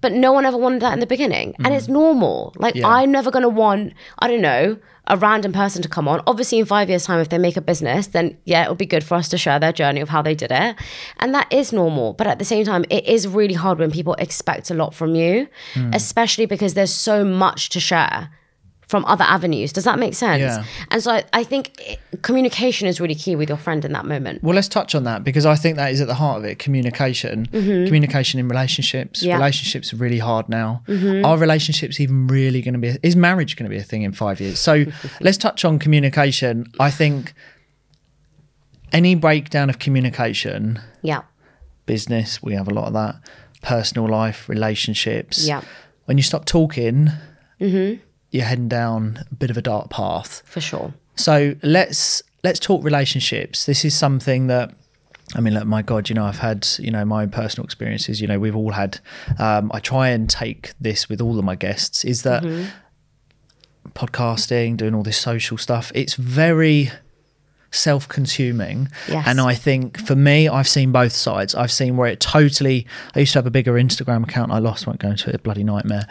But 0.00 0.12
no 0.12 0.32
one 0.32 0.46
ever 0.46 0.56
wanted 0.56 0.80
that 0.80 0.94
in 0.94 1.00
the 1.00 1.06
beginning. 1.06 1.54
And 1.62 1.74
it's 1.74 1.88
normal. 1.88 2.54
Like 2.56 2.74
Mm. 2.74 2.80
Yeah. 2.80 2.88
I'm 2.88 3.10
never 3.12 3.30
gonna 3.30 3.50
want, 3.50 3.92
I 4.18 4.28
don't 4.28 4.40
know, 4.40 4.78
a 5.10 5.16
random 5.16 5.52
person 5.52 5.82
to 5.82 5.88
come 5.88 6.06
on. 6.08 6.22
Obviously 6.26 6.58
in 6.58 6.66
five 6.66 6.88
years' 6.88 7.04
time, 7.04 7.20
if 7.20 7.28
they 7.28 7.38
make 7.38 7.56
a 7.56 7.60
business, 7.60 8.06
then 8.08 8.36
yeah, 8.44 8.62
it'll 8.62 8.74
be 8.74 8.86
good 8.86 9.04
for 9.04 9.14
us 9.16 9.28
to 9.30 9.36
share 9.38 9.58
their 9.58 9.72
journey 9.72 10.00
of 10.00 10.08
how 10.08 10.22
they 10.22 10.34
did 10.34 10.50
it. 10.52 10.76
And 11.18 11.34
that 11.34 11.52
is 11.52 11.72
normal. 11.72 12.12
But 12.14 12.26
at 12.26 12.38
the 12.38 12.44
same 12.44 12.64
time, 12.64 12.84
it 12.90 13.04
is 13.06 13.26
really 13.28 13.54
hard 13.54 13.78
when 13.78 13.90
people 13.90 14.14
expect 14.14 14.70
a 14.70 14.74
lot 14.74 14.94
from 14.94 15.14
you, 15.14 15.48
Mm. 15.74 15.94
especially 15.94 16.46
because 16.46 16.74
there's 16.74 16.94
so 16.94 17.24
much 17.24 17.68
to 17.70 17.80
share 17.80 18.30
from 18.90 19.04
other 19.04 19.22
avenues. 19.22 19.72
Does 19.72 19.84
that 19.84 20.00
make 20.00 20.14
sense? 20.14 20.40
Yeah. 20.40 20.64
And 20.90 21.00
so 21.00 21.12
I, 21.12 21.24
I 21.32 21.44
think 21.44 21.70
it, 21.78 22.00
communication 22.22 22.88
is 22.88 23.00
really 23.00 23.14
key 23.14 23.36
with 23.36 23.48
your 23.48 23.56
friend 23.56 23.84
in 23.84 23.92
that 23.92 24.04
moment. 24.04 24.42
Well, 24.42 24.56
let's 24.56 24.66
touch 24.66 24.96
on 24.96 25.04
that 25.04 25.22
because 25.22 25.46
I 25.46 25.54
think 25.54 25.76
that 25.76 25.92
is 25.92 26.00
at 26.00 26.08
the 26.08 26.14
heart 26.14 26.38
of 26.38 26.44
it. 26.44 26.58
Communication, 26.58 27.46
communication 27.46 28.40
in 28.40 28.48
relationships. 28.48 29.20
Mm-hmm. 29.20 29.28
Yeah. 29.28 29.34
Mm-hmm. 29.34 29.42
Relationships 29.42 29.92
are 29.92 29.96
really 29.96 30.18
hard 30.18 30.48
now. 30.48 30.82
Are 30.88 31.38
relationships 31.38 32.00
even 32.00 32.26
really 32.26 32.62
going 32.62 32.74
to 32.74 32.80
be? 32.80 32.98
Is 33.04 33.14
marriage 33.14 33.54
going 33.56 33.70
to 33.70 33.74
be 33.74 33.80
a 33.80 33.84
thing 33.84 34.02
in 34.02 34.10
five 34.12 34.40
years? 34.40 34.58
So 34.58 34.86
let's 35.20 35.38
touch 35.38 35.64
on 35.64 35.78
communication. 35.78 36.66
I 36.80 36.90
think 36.90 37.32
any 38.92 39.14
breakdown 39.14 39.70
of 39.70 39.78
communication, 39.78 40.80
Yeah. 41.02 41.22
business, 41.86 42.42
we 42.42 42.54
have 42.54 42.66
a 42.66 42.74
lot 42.74 42.88
of 42.88 42.92
that. 42.94 43.14
Personal 43.62 44.08
life, 44.08 44.48
relationships. 44.48 45.46
Yeah. 45.46 45.58
Mm-hmm. 45.58 45.66
When 46.06 46.16
you 46.18 46.24
stop 46.24 46.44
talking, 46.44 47.10
you're 48.30 48.44
heading 48.44 48.68
down 48.68 49.24
a 49.30 49.34
bit 49.34 49.50
of 49.50 49.56
a 49.56 49.62
dark 49.62 49.90
path. 49.90 50.42
For 50.44 50.60
sure. 50.60 50.94
So 51.16 51.54
let's 51.62 52.22
let's 52.44 52.58
talk 52.58 52.82
relationships. 52.84 53.66
This 53.66 53.84
is 53.84 53.94
something 53.96 54.46
that 54.46 54.72
I 55.36 55.40
mean, 55.40 55.54
look, 55.54 55.64
my 55.66 55.82
God, 55.82 56.08
you 56.08 56.14
know, 56.16 56.24
I've 56.24 56.38
had, 56.38 56.66
you 56.78 56.90
know, 56.90 57.04
my 57.04 57.22
own 57.22 57.30
personal 57.30 57.64
experiences. 57.64 58.20
You 58.20 58.26
know, 58.26 58.38
we've 58.40 58.56
all 58.56 58.72
had. 58.72 58.98
Um, 59.38 59.70
I 59.72 59.78
try 59.78 60.08
and 60.08 60.28
take 60.28 60.72
this 60.80 61.08
with 61.08 61.20
all 61.20 61.38
of 61.38 61.44
my 61.44 61.54
guests. 61.54 62.04
Is 62.04 62.22
that 62.22 62.42
podcasting, 63.94 64.76
doing 64.76 64.94
all 64.94 65.02
this 65.02 65.18
social 65.18 65.56
stuff? 65.56 65.92
It's 65.94 66.14
very 66.14 66.90
self-consuming, 67.72 68.88
Yes. 69.08 69.24
and 69.28 69.40
I 69.40 69.54
think 69.54 70.04
for 70.04 70.16
me, 70.16 70.48
I've 70.48 70.66
seen 70.68 70.90
both 70.90 71.12
sides. 71.12 71.54
I've 71.54 71.70
seen 71.70 71.96
where 71.96 72.08
it 72.08 72.18
totally. 72.18 72.84
I 73.14 73.20
used 73.20 73.32
to 73.34 73.38
have 73.38 73.46
a 73.46 73.50
bigger 73.50 73.74
Instagram 73.74 74.24
account. 74.24 74.50
I 74.50 74.58
lost. 74.58 74.86
Won't 74.88 74.98
go 74.98 75.08
into 75.10 75.28
it. 75.28 75.36
A 75.36 75.38
bloody 75.38 75.62
nightmare. 75.62 76.06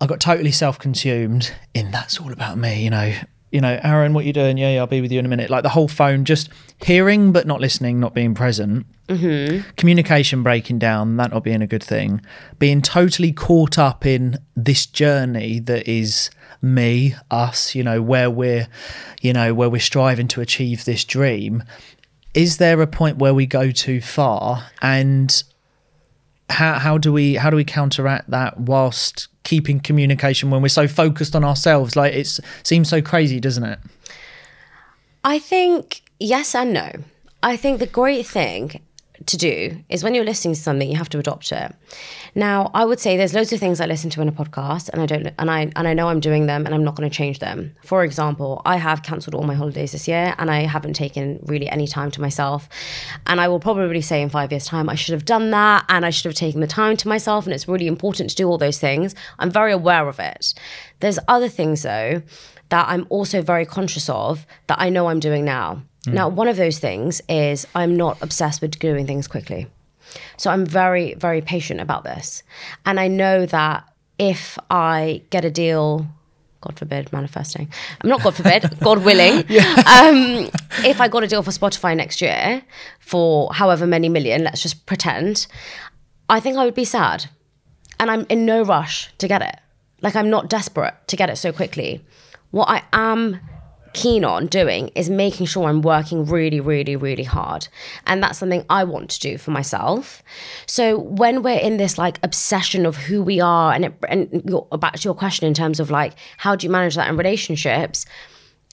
I 0.00 0.06
got 0.06 0.20
totally 0.20 0.52
self-consumed 0.52 1.52
in 1.74 1.90
that's 1.90 2.20
all 2.20 2.32
about 2.32 2.58
me, 2.58 2.84
you 2.84 2.90
know. 2.90 3.14
You 3.52 3.60
know, 3.60 3.78
Aaron, 3.82 4.12
what 4.12 4.24
you 4.24 4.32
doing? 4.32 4.58
Yeah, 4.58 4.72
yeah, 4.72 4.80
I'll 4.80 4.86
be 4.88 5.00
with 5.00 5.12
you 5.12 5.18
in 5.20 5.24
a 5.24 5.28
minute. 5.28 5.48
Like 5.48 5.62
the 5.62 5.70
whole 5.70 5.88
phone, 5.88 6.24
just 6.24 6.50
hearing 6.84 7.32
but 7.32 7.46
not 7.46 7.60
listening, 7.60 8.00
not 8.00 8.12
being 8.12 8.34
present. 8.34 8.86
Mm-hmm. 9.08 9.70
Communication 9.76 10.42
breaking 10.42 10.80
down, 10.80 11.16
that 11.16 11.30
not 11.30 11.44
being 11.44 11.62
a 11.62 11.66
good 11.66 11.82
thing. 11.82 12.20
Being 12.58 12.82
totally 12.82 13.32
caught 13.32 13.78
up 13.78 14.04
in 14.04 14.38
this 14.56 14.84
journey 14.84 15.60
that 15.60 15.88
is 15.88 16.28
me, 16.60 17.14
us. 17.30 17.74
You 17.74 17.84
know, 17.84 18.02
where 18.02 18.28
we're, 18.28 18.66
you 19.22 19.32
know, 19.32 19.54
where 19.54 19.70
we're 19.70 19.80
striving 19.80 20.28
to 20.28 20.40
achieve 20.40 20.84
this 20.84 21.04
dream. 21.04 21.62
Is 22.34 22.58
there 22.58 22.82
a 22.82 22.86
point 22.86 23.16
where 23.16 23.32
we 23.32 23.46
go 23.46 23.70
too 23.70 24.00
far 24.02 24.70
and 24.82 25.42
how 26.48 26.78
how 26.78 26.98
do 26.98 27.12
we 27.12 27.34
how 27.34 27.50
do 27.50 27.56
we 27.56 27.64
counteract 27.64 28.30
that 28.30 28.58
whilst 28.60 29.28
keeping 29.42 29.80
communication 29.80 30.50
when 30.50 30.62
we're 30.62 30.68
so 30.68 30.88
focused 30.88 31.34
on 31.34 31.44
ourselves? 31.44 31.96
Like 31.96 32.14
it 32.14 32.38
seems 32.62 32.88
so 32.88 33.02
crazy, 33.02 33.40
doesn't 33.40 33.64
it? 33.64 33.78
I 35.24 35.38
think 35.38 36.02
yes 36.18 36.54
and 36.54 36.72
no. 36.72 36.90
I 37.42 37.56
think 37.56 37.78
the 37.78 37.86
great 37.86 38.26
thing 38.26 38.80
to 39.24 39.36
do 39.36 39.82
is 39.88 40.04
when 40.04 40.14
you're 40.14 40.24
listening 40.24 40.54
to 40.54 40.60
something, 40.60 40.90
you 40.90 40.96
have 40.96 41.08
to 41.10 41.18
adopt 41.18 41.50
it. 41.52 41.74
Now, 42.34 42.70
I 42.74 42.84
would 42.84 43.00
say 43.00 43.16
there's 43.16 43.32
loads 43.32 43.52
of 43.52 43.60
things 43.60 43.80
I 43.80 43.86
listen 43.86 44.10
to 44.10 44.20
in 44.20 44.28
a 44.28 44.32
podcast, 44.32 44.90
and 44.90 45.00
I 45.00 45.06
don't, 45.06 45.32
and 45.38 45.50
I 45.50 45.72
and 45.74 45.88
I 45.88 45.94
know 45.94 46.08
I'm 46.08 46.20
doing 46.20 46.46
them, 46.46 46.66
and 46.66 46.74
I'm 46.74 46.84
not 46.84 46.94
going 46.94 47.08
to 47.08 47.14
change 47.14 47.38
them. 47.38 47.74
For 47.82 48.04
example, 48.04 48.60
I 48.66 48.76
have 48.76 49.02
cancelled 49.02 49.34
all 49.34 49.44
my 49.44 49.54
holidays 49.54 49.92
this 49.92 50.06
year, 50.06 50.34
and 50.38 50.50
I 50.50 50.60
haven't 50.66 50.94
taken 50.94 51.40
really 51.46 51.68
any 51.68 51.86
time 51.86 52.10
to 52.10 52.20
myself. 52.20 52.68
And 53.26 53.40
I 53.40 53.48
will 53.48 53.60
probably 53.60 54.02
say 54.02 54.20
in 54.20 54.28
five 54.28 54.52
years' 54.52 54.66
time, 54.66 54.90
I 54.90 54.94
should 54.94 55.14
have 55.14 55.24
done 55.24 55.50
that, 55.52 55.86
and 55.88 56.04
I 56.04 56.10
should 56.10 56.26
have 56.26 56.34
taken 56.34 56.60
the 56.60 56.66
time 56.66 56.96
to 56.98 57.08
myself. 57.08 57.46
And 57.46 57.54
it's 57.54 57.66
really 57.66 57.86
important 57.86 58.30
to 58.30 58.36
do 58.36 58.48
all 58.48 58.58
those 58.58 58.78
things. 58.78 59.14
I'm 59.38 59.50
very 59.50 59.72
aware 59.72 60.08
of 60.08 60.20
it. 60.20 60.52
There's 61.00 61.18
other 61.28 61.48
things 61.48 61.82
though 61.82 62.22
that 62.68 62.88
I'm 62.88 63.06
also 63.10 63.42
very 63.42 63.64
conscious 63.64 64.08
of 64.08 64.46
that 64.66 64.80
I 64.80 64.88
know 64.90 65.08
I'm 65.08 65.20
doing 65.20 65.44
now. 65.44 65.82
Mm. 66.06 66.12
Now, 66.12 66.28
one 66.28 66.48
of 66.48 66.56
those 66.56 66.78
things 66.78 67.20
is 67.28 67.66
I'm 67.74 67.96
not 67.96 68.20
obsessed 68.22 68.62
with 68.62 68.78
doing 68.78 69.06
things 69.06 69.28
quickly. 69.28 69.66
So 70.36 70.50
I'm 70.50 70.64
very, 70.64 71.14
very 71.14 71.40
patient 71.40 71.80
about 71.80 72.04
this. 72.04 72.42
And 72.84 72.98
I 73.00 73.08
know 73.08 73.46
that 73.46 73.84
if 74.18 74.58
I 74.70 75.22
get 75.30 75.44
a 75.44 75.50
deal, 75.50 76.06
God 76.60 76.78
forbid, 76.78 77.12
manifesting. 77.12 77.68
I'm 78.00 78.08
not 78.08 78.22
God 78.22 78.34
forbid, 78.34 78.78
God 78.80 79.04
willing. 79.04 79.38
Um, 79.86 80.50
if 80.84 81.00
I 81.00 81.08
got 81.08 81.22
a 81.22 81.26
deal 81.26 81.42
for 81.42 81.50
Spotify 81.50 81.96
next 81.96 82.20
year 82.20 82.62
for 82.98 83.52
however 83.52 83.86
many 83.86 84.08
million, 84.08 84.44
let's 84.44 84.62
just 84.62 84.86
pretend, 84.86 85.46
I 86.28 86.40
think 86.40 86.56
I 86.56 86.64
would 86.64 86.74
be 86.74 86.84
sad. 86.84 87.26
And 87.98 88.10
I'm 88.10 88.26
in 88.28 88.44
no 88.44 88.62
rush 88.62 89.12
to 89.18 89.28
get 89.28 89.42
it. 89.42 89.56
Like 90.02 90.16
I'm 90.16 90.28
not 90.28 90.48
desperate 90.48 90.94
to 91.08 91.16
get 91.16 91.30
it 91.30 91.36
so 91.36 91.52
quickly. 91.52 92.04
What 92.50 92.68
I 92.68 92.82
am 92.92 93.40
keen 93.96 94.24
on 94.24 94.46
doing 94.46 94.88
is 94.94 95.08
making 95.08 95.46
sure 95.46 95.68
I'm 95.68 95.80
working 95.80 96.26
really, 96.26 96.60
really, 96.60 96.96
really 96.96 97.24
hard. 97.24 97.66
And 98.06 98.22
that's 98.22 98.38
something 98.38 98.64
I 98.68 98.84
want 98.84 99.10
to 99.10 99.20
do 99.20 99.38
for 99.38 99.50
myself. 99.50 100.22
So 100.66 100.98
when 100.98 101.42
we're 101.42 101.58
in 101.58 101.78
this 101.78 101.96
like 101.96 102.20
obsession 102.22 102.84
of 102.84 102.96
who 102.96 103.22
we 103.22 103.40
are, 103.40 103.72
and, 103.72 103.86
it, 103.86 103.94
and 104.08 104.60
back 104.78 104.96
to 104.96 105.02
your 105.02 105.14
question 105.14 105.48
in 105.48 105.54
terms 105.54 105.80
of 105.80 105.90
like, 105.90 106.12
how 106.36 106.54
do 106.54 106.66
you 106.66 106.70
manage 106.70 106.94
that 106.96 107.08
in 107.08 107.16
relationships? 107.16 108.04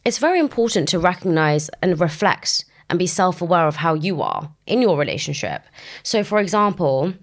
It's 0.03 0.17
very 0.17 0.39
important 0.39 0.89
to 0.89 0.99
recognize 0.99 1.69
and 1.81 1.97
reflect 1.99 2.65
and 2.89 2.99
be 2.99 3.07
self 3.07 3.41
aware 3.41 3.65
of 3.65 3.77
how 3.77 3.93
you 3.93 4.21
are 4.21 4.51
in 4.67 4.81
your 4.81 4.97
relationship. 4.97 5.63
So, 6.03 6.25
for 6.25 6.39
example, 6.39 7.13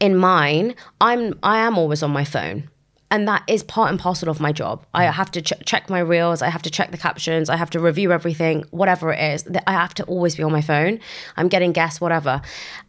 in 0.00 0.16
mine, 0.16 0.74
I'm 1.00 1.38
I 1.42 1.58
am 1.58 1.76
always 1.76 2.02
on 2.02 2.10
my 2.10 2.24
phone 2.24 2.70
and 3.10 3.26
that 3.26 3.42
is 3.46 3.62
part 3.62 3.90
and 3.90 3.98
parcel 3.98 4.28
of 4.28 4.40
my 4.40 4.52
job. 4.52 4.84
I 4.94 5.06
mm. 5.06 5.12
have 5.12 5.30
to 5.32 5.42
ch- 5.42 5.52
check 5.64 5.88
my 5.88 6.00
reels, 6.00 6.42
I 6.42 6.48
have 6.48 6.62
to 6.62 6.70
check 6.70 6.90
the 6.90 6.98
captions, 6.98 7.48
I 7.48 7.56
have 7.56 7.70
to 7.70 7.80
review 7.80 8.12
everything, 8.12 8.64
whatever 8.70 9.12
it 9.12 9.20
is. 9.20 9.48
I 9.66 9.72
have 9.72 9.94
to 9.94 10.04
always 10.04 10.36
be 10.36 10.42
on 10.42 10.52
my 10.52 10.60
phone. 10.60 11.00
I'm 11.36 11.48
getting 11.48 11.72
guests, 11.72 12.00
whatever. 12.00 12.42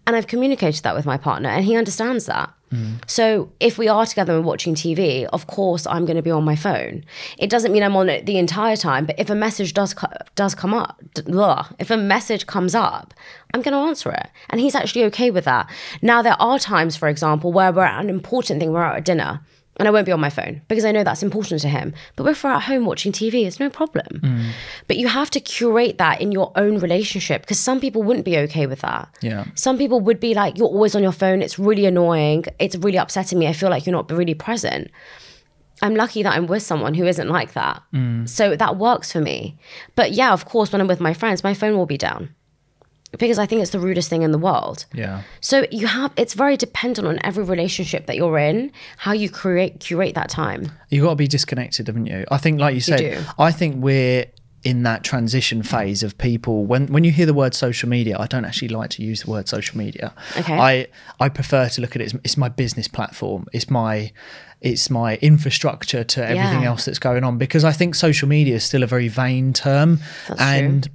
And 0.05 0.15
I've 0.15 0.27
communicated 0.27 0.84
that 0.84 0.95
with 0.95 1.05
my 1.05 1.17
partner, 1.17 1.49
and 1.49 1.63
he 1.63 1.75
understands 1.75 2.25
that. 2.25 2.51
Mm. 2.73 2.97
So 3.10 3.51
if 3.60 3.77
we 3.77 3.88
are 3.88 4.05
together 4.05 4.36
and 4.36 4.45
watching 4.45 4.75
TV, 4.75 5.25
of 5.25 5.47
course 5.47 5.88
I'm 5.88 6.05
going 6.05 6.17
to 6.17 6.21
be 6.21 6.32
on 6.32 6.43
my 6.43 6.55
phone. 6.55 7.03
It 7.38 7.49
doesn't 7.49 7.71
mean 7.71 7.84
I'm 7.84 7.95
on 7.95 8.10
it 8.10 8.25
the 8.25 8.38
entire 8.38 8.75
time, 8.75 9.05
but 9.05 9.19
if 9.19 9.29
a 9.29 9.36
message 9.36 9.73
does 9.73 9.95
does 10.36 10.53
come 10.53 10.73
up, 10.73 10.99
blah, 11.25 11.69
if 11.79 11.89
a 11.89 11.97
message 11.97 12.45
comes 12.45 12.75
up, 12.75 13.13
I'm 13.53 13.62
going 13.62 13.73
to 13.73 13.89
answer 13.89 14.12
it, 14.12 14.27
and 14.49 14.60
he's 14.60 14.75
actually 14.75 15.05
okay 15.05 15.32
with 15.32 15.45
that. 15.45 15.69
Now 16.01 16.21
there 16.21 16.39
are 16.39 16.60
times, 16.60 16.95
for 16.95 17.08
example, 17.08 17.51
where 17.51 17.71
we're 17.71 17.84
at 17.84 18.03
an 18.03 18.10
important 18.10 18.60
thing, 18.60 18.71
we're 18.71 18.84
out 18.84 18.97
at 18.97 19.05
dinner 19.05 19.41
and 19.79 19.87
I 19.87 19.91
won't 19.91 20.05
be 20.05 20.11
on 20.11 20.19
my 20.19 20.29
phone 20.29 20.61
because 20.67 20.83
I 20.83 20.91
know 20.91 21.03
that's 21.05 21.23
important 21.23 21.61
to 21.61 21.69
him. 21.69 21.93
But 22.17 22.27
if 22.27 22.43
we're 22.43 22.51
at 22.51 22.63
home 22.63 22.85
watching 22.85 23.13
TV, 23.13 23.45
it's 23.47 23.59
no 23.59 23.69
problem. 23.69 24.19
Mm. 24.21 24.51
But 24.87 24.97
you 24.97 25.07
have 25.07 25.31
to 25.31 25.39
curate 25.39 25.97
that 25.97 26.19
in 26.19 26.33
your 26.33 26.51
own 26.55 26.79
relationship 26.79 27.41
because 27.41 27.59
some 27.59 27.79
people 27.79 28.03
wouldn't 28.03 28.25
be 28.25 28.37
okay 28.39 28.67
with 28.67 28.81
that. 28.81 29.07
Yeah. 29.21 29.45
Some 29.55 29.77
people 29.77 30.01
would 30.01 30.19
be 30.19 30.33
like, 30.33 30.57
you're 30.57 30.67
always 30.67 30.95
on 30.95 31.01
your 31.01 31.13
phone. 31.13 31.41
It's 31.41 31.57
really 31.57 31.85
annoying. 31.85 32.43
It's 32.59 32.75
really 32.75 32.97
upsetting 32.97 33.39
me. 33.39 33.47
I 33.47 33.53
feel 33.53 33.69
like 33.69 33.85
you're 33.85 33.95
not 33.95 34.11
really 34.11 34.35
present. 34.35 34.91
I'm 35.81 35.95
lucky 35.95 36.23
that 36.23 36.33
I'm 36.33 36.45
with 36.45 36.61
someone 36.61 36.93
who 36.93 37.05
isn't 37.05 37.29
like 37.29 37.53
that. 37.53 37.81
Mm. 37.93 38.27
So 38.27 38.57
that 38.57 38.75
works 38.75 39.13
for 39.13 39.21
me. 39.21 39.57
But 39.95 40.11
yeah, 40.11 40.33
of 40.33 40.43
course, 40.43 40.73
when 40.73 40.81
I'm 40.81 40.87
with 40.87 40.99
my 40.99 41.13
friends, 41.13 41.41
my 41.41 41.53
phone 41.53 41.77
will 41.77 41.85
be 41.85 41.97
down 41.97 42.35
because 43.17 43.39
I 43.39 43.45
think 43.45 43.62
it's 43.62 43.72
the 43.72 43.80
rudest 43.80 44.10
thing 44.10 44.22
in 44.22 44.32
the 44.32 44.38
world. 44.38 44.86
Yeah. 44.93 45.24
So 45.41 45.65
you 45.72 45.88
have 45.88 46.12
it's 46.15 46.34
very 46.34 46.58
dependent 46.58 47.08
on 47.08 47.19
every 47.24 47.43
relationship 47.43 48.06
that 48.06 48.15
you're 48.15 48.38
in, 48.38 48.72
how 48.98 49.13
you 49.13 49.30
create 49.30 49.80
curate 49.80 50.15
that 50.15 50.30
time. 50.30 50.72
You've 50.89 51.04
got 51.04 51.12
to 51.12 51.15
be 51.15 51.28
disconnected, 51.28 51.88
haven't 51.88 52.06
you? 52.06 52.26
I 52.32 52.38
think, 52.38 52.60
like 52.60 52.76
you 52.76 52.82
said, 52.82 53.02
you 53.02 53.24
I 53.38 53.52
think 53.52 53.84
we're 53.84 54.26
in 54.63 54.84
that 54.84 55.04
transition 55.04 55.63
phase 55.63 56.04
of 56.04 56.17
people 56.17 56.65
when 56.65 56.88
when 56.88 57.06
you 57.06 57.12
hear 57.12 57.26
the 57.26 57.34
word 57.34 57.54
social 57.54 57.88
media 57.88 58.17
i 58.19 58.28
don't 58.28 58.43
actually 58.43 58.67
like 58.67 58.89
to 58.89 59.02
use 59.02 59.24
the 59.24 59.32
word 59.32 59.48
social 59.48 59.78
media 59.78 60.13
okay 60.36 60.58
i 60.58 60.86
i 61.22 61.30
prefer 61.30 61.69
to 61.69 61.80
look 61.80 61.95
at 61.95 62.02
it 62.02 62.06
as 62.06 62.13
it's 62.26 62.36
my 62.36 62.50
business 62.50 62.86
platform 62.86 63.45
it's 63.54 63.69
my 63.69 64.12
it's 64.60 64.89
my 64.89 65.15
infrastructure 65.22 66.04
to 66.04 66.22
everything 66.22 66.63
yeah. 66.63 66.67
else 66.67 66.84
that's 66.84 67.00
going 67.00 67.24
on 67.24 67.38
because 67.38 67.63
i 67.63 67.72
think 67.72 67.95
social 67.95 68.28
media 68.28 68.56
is 68.56 68.63
still 68.65 68.84
a 68.84 68.88
very 68.88 69.08
vain 69.08 69.54
term 69.54 70.00
that's 70.28 70.41
and 70.41 70.84
true 70.84 70.93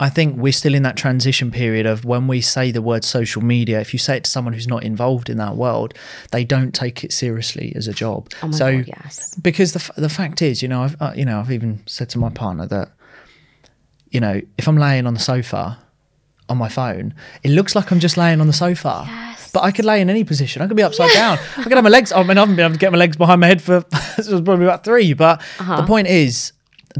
I 0.00 0.10
think 0.10 0.36
we're 0.36 0.52
still 0.52 0.74
in 0.74 0.82
that 0.84 0.96
transition 0.96 1.50
period 1.50 1.86
of 1.86 2.04
when 2.04 2.28
we 2.28 2.40
say 2.40 2.70
the 2.70 2.82
word 2.82 3.04
social 3.04 3.42
media, 3.42 3.80
if 3.80 3.92
you 3.92 3.98
say 3.98 4.16
it 4.16 4.24
to 4.24 4.30
someone 4.30 4.52
who's 4.52 4.68
not 4.68 4.84
involved 4.84 5.28
in 5.28 5.38
that 5.38 5.56
world, 5.56 5.94
they 6.30 6.44
don't 6.44 6.72
take 6.72 7.02
it 7.02 7.12
seriously 7.12 7.72
as 7.74 7.88
a 7.88 7.92
job. 7.92 8.30
Oh 8.42 8.50
so, 8.50 8.76
God, 8.76 8.86
yes. 8.86 9.34
because 9.36 9.72
the, 9.72 9.92
the 10.00 10.08
fact 10.08 10.40
is, 10.42 10.62
you 10.62 10.68
know, 10.68 10.82
I've, 10.82 11.00
uh, 11.00 11.12
you 11.16 11.24
know, 11.24 11.40
I've 11.40 11.50
even 11.50 11.82
said 11.86 12.08
to 12.10 12.18
my 12.18 12.30
partner 12.30 12.66
that, 12.66 12.90
you 14.10 14.20
know, 14.20 14.40
if 14.56 14.68
I'm 14.68 14.76
laying 14.76 15.06
on 15.06 15.14
the 15.14 15.20
sofa 15.20 15.78
on 16.48 16.58
my 16.58 16.68
phone, 16.68 17.14
it 17.42 17.50
looks 17.50 17.74
like 17.74 17.90
I'm 17.90 18.00
just 18.00 18.16
laying 18.16 18.40
on 18.40 18.46
the 18.46 18.52
sofa. 18.52 19.04
Yes. 19.06 19.50
But 19.52 19.64
I 19.64 19.72
could 19.72 19.84
lay 19.84 20.00
in 20.00 20.10
any 20.10 20.24
position. 20.24 20.62
I 20.62 20.66
could 20.66 20.76
be 20.76 20.82
upside 20.82 21.10
yeah. 21.10 21.36
down. 21.36 21.38
I 21.56 21.62
could 21.62 21.72
have 21.72 21.84
my 21.84 21.90
legs. 21.90 22.12
I 22.12 22.22
mean, 22.22 22.36
I 22.36 22.40
haven't 22.40 22.56
been 22.56 22.66
able 22.66 22.74
to 22.74 22.78
get 22.78 22.92
my 22.92 22.98
legs 22.98 23.16
behind 23.16 23.40
my 23.40 23.46
head 23.46 23.62
for 23.62 23.80
probably 24.16 24.64
about 24.64 24.84
three. 24.84 25.14
But 25.14 25.40
uh-huh. 25.58 25.80
the 25.80 25.86
point 25.86 26.06
is, 26.06 26.52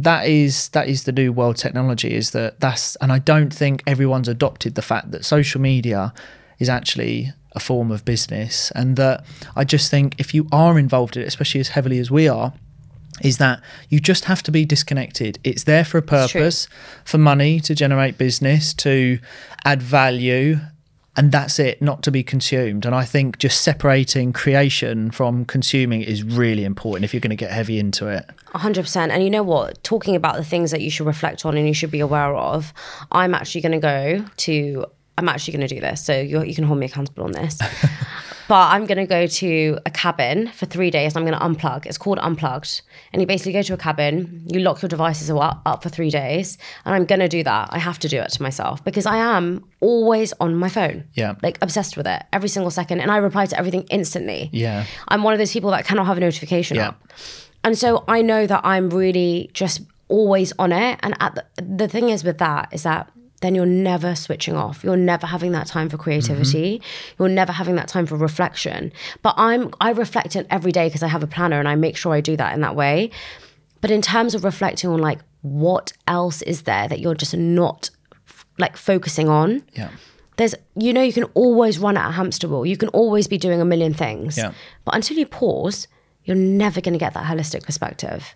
that 0.04 0.26
is 0.26 0.68
that 0.70 0.88
is 0.88 1.04
the 1.04 1.12
new 1.12 1.32
world 1.32 1.56
technology 1.56 2.14
is 2.14 2.32
that 2.32 2.60
that's 2.60 2.96
and 2.96 3.12
I 3.12 3.18
don't 3.18 3.52
think 3.52 3.82
everyone's 3.86 4.28
adopted 4.28 4.74
the 4.74 4.82
fact 4.82 5.10
that 5.12 5.24
social 5.24 5.60
media 5.60 6.12
is 6.58 6.68
actually 6.68 7.32
a 7.52 7.60
form 7.60 7.90
of 7.90 8.04
business 8.04 8.70
and 8.72 8.96
that 8.96 9.24
I 9.56 9.64
just 9.64 9.90
think 9.90 10.14
if 10.18 10.34
you 10.34 10.46
are 10.52 10.78
involved 10.78 11.16
in 11.16 11.22
it 11.22 11.26
especially 11.26 11.60
as 11.60 11.68
heavily 11.68 11.98
as 11.98 12.10
we 12.10 12.28
are 12.28 12.52
is 13.22 13.38
that 13.38 13.60
you 13.88 14.00
just 14.00 14.26
have 14.26 14.42
to 14.44 14.52
be 14.52 14.64
disconnected. 14.64 15.38
It's 15.42 15.64
there 15.64 15.84
for 15.84 15.98
a 15.98 16.02
purpose, 16.02 16.68
for 17.04 17.18
money, 17.18 17.58
to 17.60 17.74
generate 17.74 18.16
business, 18.16 18.72
to 18.74 19.18
add 19.64 19.82
value, 19.82 20.58
and 21.18 21.32
that's 21.32 21.58
it, 21.58 21.82
not 21.82 22.04
to 22.04 22.12
be 22.12 22.22
consumed. 22.22 22.86
And 22.86 22.94
I 22.94 23.04
think 23.04 23.38
just 23.38 23.62
separating 23.62 24.32
creation 24.32 25.10
from 25.10 25.44
consuming 25.46 26.00
is 26.00 26.22
really 26.22 26.64
important 26.64 27.04
if 27.04 27.12
you're 27.12 27.20
going 27.20 27.30
to 27.30 27.36
get 27.36 27.50
heavy 27.50 27.80
into 27.80 28.06
it. 28.06 28.24
100%. 28.54 29.10
And 29.10 29.24
you 29.24 29.28
know 29.28 29.42
what? 29.42 29.82
Talking 29.82 30.14
about 30.14 30.36
the 30.36 30.44
things 30.44 30.70
that 30.70 30.80
you 30.80 30.92
should 30.92 31.08
reflect 31.08 31.44
on 31.44 31.56
and 31.56 31.66
you 31.66 31.74
should 31.74 31.90
be 31.90 31.98
aware 31.98 32.36
of, 32.36 32.72
I'm 33.10 33.34
actually 33.34 33.62
going 33.62 33.72
to 33.72 33.78
go 33.80 34.24
to, 34.36 34.86
I'm 35.18 35.28
actually 35.28 35.58
going 35.58 35.66
to 35.66 35.74
do 35.74 35.80
this. 35.80 36.04
So 36.04 36.20
you 36.20 36.54
can 36.54 36.62
hold 36.62 36.78
me 36.78 36.86
accountable 36.86 37.24
on 37.24 37.32
this. 37.32 37.58
But 38.48 38.72
I'm 38.72 38.86
going 38.86 38.98
to 38.98 39.06
go 39.06 39.26
to 39.26 39.78
a 39.84 39.90
cabin 39.90 40.48
for 40.48 40.64
three 40.64 40.90
days. 40.90 41.14
And 41.14 41.18
I'm 41.18 41.30
going 41.30 41.38
to 41.38 41.60
unplug. 41.60 41.84
It's 41.84 41.98
called 41.98 42.18
Unplugged. 42.18 42.80
And 43.12 43.20
you 43.20 43.26
basically 43.26 43.52
go 43.52 43.62
to 43.62 43.74
a 43.74 43.76
cabin, 43.76 44.42
you 44.46 44.60
lock 44.60 44.80
your 44.80 44.88
devices 44.88 45.30
up, 45.30 45.60
up 45.66 45.82
for 45.82 45.90
three 45.90 46.10
days. 46.10 46.56
And 46.84 46.94
I'm 46.94 47.04
going 47.04 47.20
to 47.20 47.28
do 47.28 47.42
that. 47.42 47.68
I 47.70 47.78
have 47.78 47.98
to 48.00 48.08
do 48.08 48.18
it 48.18 48.30
to 48.30 48.42
myself 48.42 48.82
because 48.82 49.04
I 49.04 49.18
am 49.18 49.68
always 49.80 50.32
on 50.40 50.54
my 50.54 50.70
phone. 50.70 51.04
Yeah. 51.12 51.34
Like 51.42 51.58
obsessed 51.60 51.96
with 51.96 52.06
it 52.06 52.22
every 52.32 52.48
single 52.48 52.70
second. 52.70 53.00
And 53.00 53.10
I 53.10 53.18
reply 53.18 53.44
to 53.46 53.58
everything 53.58 53.82
instantly. 53.90 54.48
Yeah. 54.52 54.86
I'm 55.08 55.22
one 55.22 55.34
of 55.34 55.38
those 55.38 55.52
people 55.52 55.70
that 55.72 55.84
cannot 55.84 56.06
have 56.06 56.16
a 56.16 56.20
notification 56.20 56.78
yeah. 56.78 56.88
up. 56.88 57.04
And 57.64 57.76
so 57.76 58.04
I 58.08 58.22
know 58.22 58.46
that 58.46 58.62
I'm 58.64 58.88
really 58.88 59.50
just 59.52 59.82
always 60.08 60.54
on 60.58 60.72
it. 60.72 60.98
And 61.02 61.14
at 61.20 61.34
the, 61.34 61.62
the 61.62 61.88
thing 61.88 62.08
is 62.08 62.24
with 62.24 62.38
that 62.38 62.70
is 62.72 62.84
that 62.84 63.10
then 63.40 63.54
you're 63.54 63.66
never 63.66 64.14
switching 64.14 64.56
off. 64.56 64.82
You're 64.82 64.96
never 64.96 65.26
having 65.26 65.52
that 65.52 65.66
time 65.66 65.88
for 65.88 65.96
creativity. 65.96 66.78
Mm-hmm. 66.78 67.22
You're 67.22 67.28
never 67.28 67.52
having 67.52 67.76
that 67.76 67.88
time 67.88 68.06
for 68.06 68.16
reflection. 68.16 68.92
But 69.22 69.34
I'm 69.36 69.72
I 69.80 69.90
reflect 69.92 70.34
it 70.36 70.46
every 70.50 70.72
day 70.72 70.88
because 70.88 71.02
I 71.02 71.08
have 71.08 71.22
a 71.22 71.26
planner 71.26 71.58
and 71.58 71.68
I 71.68 71.76
make 71.76 71.96
sure 71.96 72.12
I 72.12 72.20
do 72.20 72.36
that 72.36 72.54
in 72.54 72.60
that 72.62 72.74
way. 72.74 73.10
But 73.80 73.90
in 73.90 74.02
terms 74.02 74.34
of 74.34 74.44
reflecting 74.44 74.90
on 74.90 74.98
like 74.98 75.20
what 75.42 75.92
else 76.08 76.42
is 76.42 76.62
there 76.62 76.88
that 76.88 76.98
you're 76.98 77.14
just 77.14 77.36
not 77.36 77.90
like 78.58 78.76
focusing 78.76 79.28
on. 79.28 79.62
Yeah. 79.74 79.90
There's 80.36 80.54
you 80.76 80.92
know 80.92 81.02
you 81.02 81.12
can 81.12 81.24
always 81.34 81.78
run 81.78 81.96
at 81.96 82.08
a 82.08 82.12
hamster 82.12 82.48
wheel. 82.48 82.66
You 82.66 82.76
can 82.76 82.88
always 82.90 83.28
be 83.28 83.38
doing 83.38 83.60
a 83.60 83.64
million 83.64 83.94
things. 83.94 84.36
Yeah. 84.36 84.52
But 84.84 84.96
until 84.96 85.16
you 85.16 85.26
pause, 85.26 85.86
you're 86.28 86.36
never 86.36 86.82
going 86.82 86.92
to 86.92 86.98
get 86.98 87.14
that 87.14 87.24
holistic 87.24 87.64
perspective. 87.64 88.34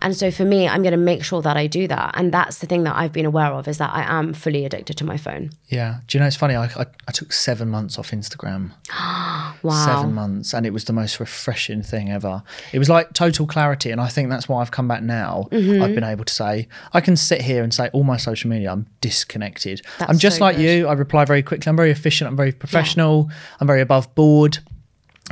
And 0.00 0.16
so 0.16 0.30
for 0.30 0.44
me, 0.44 0.68
I'm 0.68 0.82
going 0.82 0.92
to 0.92 0.96
make 0.96 1.24
sure 1.24 1.42
that 1.42 1.56
I 1.56 1.66
do 1.66 1.88
that. 1.88 2.12
And 2.14 2.32
that's 2.32 2.58
the 2.58 2.68
thing 2.68 2.84
that 2.84 2.94
I've 2.94 3.12
been 3.12 3.26
aware 3.26 3.52
of 3.52 3.66
is 3.66 3.78
that 3.78 3.92
I 3.92 4.02
am 4.04 4.32
fully 4.32 4.64
addicted 4.64 4.96
to 4.98 5.04
my 5.04 5.16
phone. 5.16 5.50
Yeah. 5.66 5.98
Do 6.06 6.16
you 6.16 6.20
know, 6.20 6.28
it's 6.28 6.36
funny. 6.36 6.54
I, 6.54 6.66
I, 6.66 6.86
I 7.08 7.12
took 7.12 7.32
seven 7.32 7.68
months 7.68 7.98
off 7.98 8.12
Instagram. 8.12 8.70
Wow. 9.62 9.84
Seven 9.84 10.12
months. 10.12 10.54
And 10.54 10.66
it 10.66 10.72
was 10.72 10.86
the 10.86 10.92
most 10.92 11.20
refreshing 11.20 11.82
thing 11.82 12.10
ever. 12.10 12.42
It 12.72 12.80
was 12.80 12.88
like 12.88 13.12
total 13.12 13.46
clarity. 13.46 13.92
And 13.92 14.00
I 14.00 14.08
think 14.08 14.28
that's 14.28 14.48
why 14.48 14.60
I've 14.60 14.72
come 14.72 14.88
back 14.88 15.04
now. 15.04 15.46
Mm-hmm. 15.52 15.80
I've 15.80 15.94
been 15.94 16.02
able 16.02 16.24
to 16.24 16.34
say, 16.34 16.66
I 16.92 17.00
can 17.00 17.16
sit 17.16 17.42
here 17.42 17.62
and 17.62 17.72
say, 17.72 17.88
all 17.92 18.02
my 18.02 18.16
social 18.16 18.50
media, 18.50 18.72
I'm 18.72 18.86
disconnected. 19.00 19.82
That's 20.00 20.10
I'm 20.10 20.18
just 20.18 20.38
so 20.38 20.44
like 20.46 20.56
good. 20.56 20.78
you. 20.78 20.88
I 20.88 20.94
reply 20.94 21.24
very 21.26 21.44
quickly. 21.44 21.70
I'm 21.70 21.76
very 21.76 21.92
efficient. 21.92 22.28
I'm 22.28 22.36
very 22.36 22.50
professional. 22.50 23.30
I'm 23.60 23.68
very 23.68 23.82
above 23.82 24.12
board. 24.16 24.58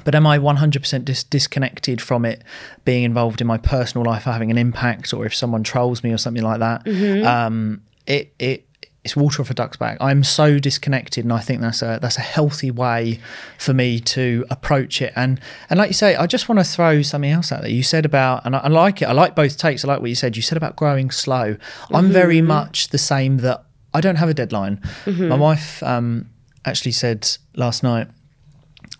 But 0.05 0.15
am 0.15 0.27
I 0.27 0.39
100% 0.39 1.05
dis- 1.05 1.25
disconnected 1.25 2.01
from 2.01 2.25
it 2.25 2.43
being 2.85 3.03
involved 3.03 3.41
in 3.41 3.47
my 3.47 3.59
personal 3.59 4.05
life 4.07 4.27
or 4.27 4.31
having 4.33 4.51
an 4.51 4.57
impact, 4.59 5.13
or 5.13 5.27
if 5.27 5.35
someone 5.35 5.63
trolls 5.65 6.03
me 6.05 6.13
or 6.13 6.19
something 6.19 6.43
like 6.45 6.61
that? 6.61 6.85
Mm-hmm. 6.85 7.27
Um, 7.27 7.83
it 8.07 8.33
it 8.39 8.67
it's 9.03 9.17
water 9.17 9.41
off 9.43 9.51
a 9.51 9.55
duck's 9.55 9.77
back. 9.79 9.97
I'm 10.01 10.23
so 10.23 10.59
disconnected, 10.59 11.25
and 11.25 11.33
I 11.33 11.41
think 11.41 11.61
that's 11.61 11.83
a 11.83 11.99
that's 12.01 12.19
a 12.19 12.21
healthy 12.23 12.71
way 12.71 13.19
for 13.59 13.75
me 13.75 13.99
to 14.01 14.45
approach 14.51 15.03
it. 15.03 15.13
And 15.17 15.41
and 15.69 15.79
like 15.79 15.89
you 15.89 15.95
say, 15.95 16.15
I 16.15 16.27
just 16.27 16.49
want 16.49 16.59
to 16.61 16.65
throw 16.65 17.03
something 17.03 17.31
else 17.31 17.51
out 17.51 17.63
there. 17.63 17.71
You 17.71 17.83
said 17.83 18.05
about, 18.05 18.45
and 18.47 18.55
I, 18.55 18.61
I 18.61 18.69
like 18.69 19.03
it. 19.03 19.07
I 19.07 19.13
like 19.13 19.35
both 19.35 19.57
takes. 19.59 19.85
I 19.85 19.89
like 19.89 20.01
what 20.01 20.09
you 20.11 20.15
said. 20.17 20.37
You 20.37 20.43
said 20.43 20.57
about 20.57 20.77
growing 20.77 21.11
slow. 21.11 21.57
I'm 21.91 22.05
Mm-hmm. 22.05 22.13
very 22.13 22.41
much 22.43 22.89
the 22.89 22.99
same. 22.99 23.39
That 23.39 23.65
I 23.93 24.01
don't 24.01 24.17
have 24.17 24.29
a 24.29 24.35
deadline. 24.35 24.77
Mm-hmm. 25.05 25.29
My 25.29 25.37
wife 25.37 25.83
um, 25.83 26.31
actually 26.65 26.93
said 26.93 27.29
last 27.57 27.83
night 27.83 28.07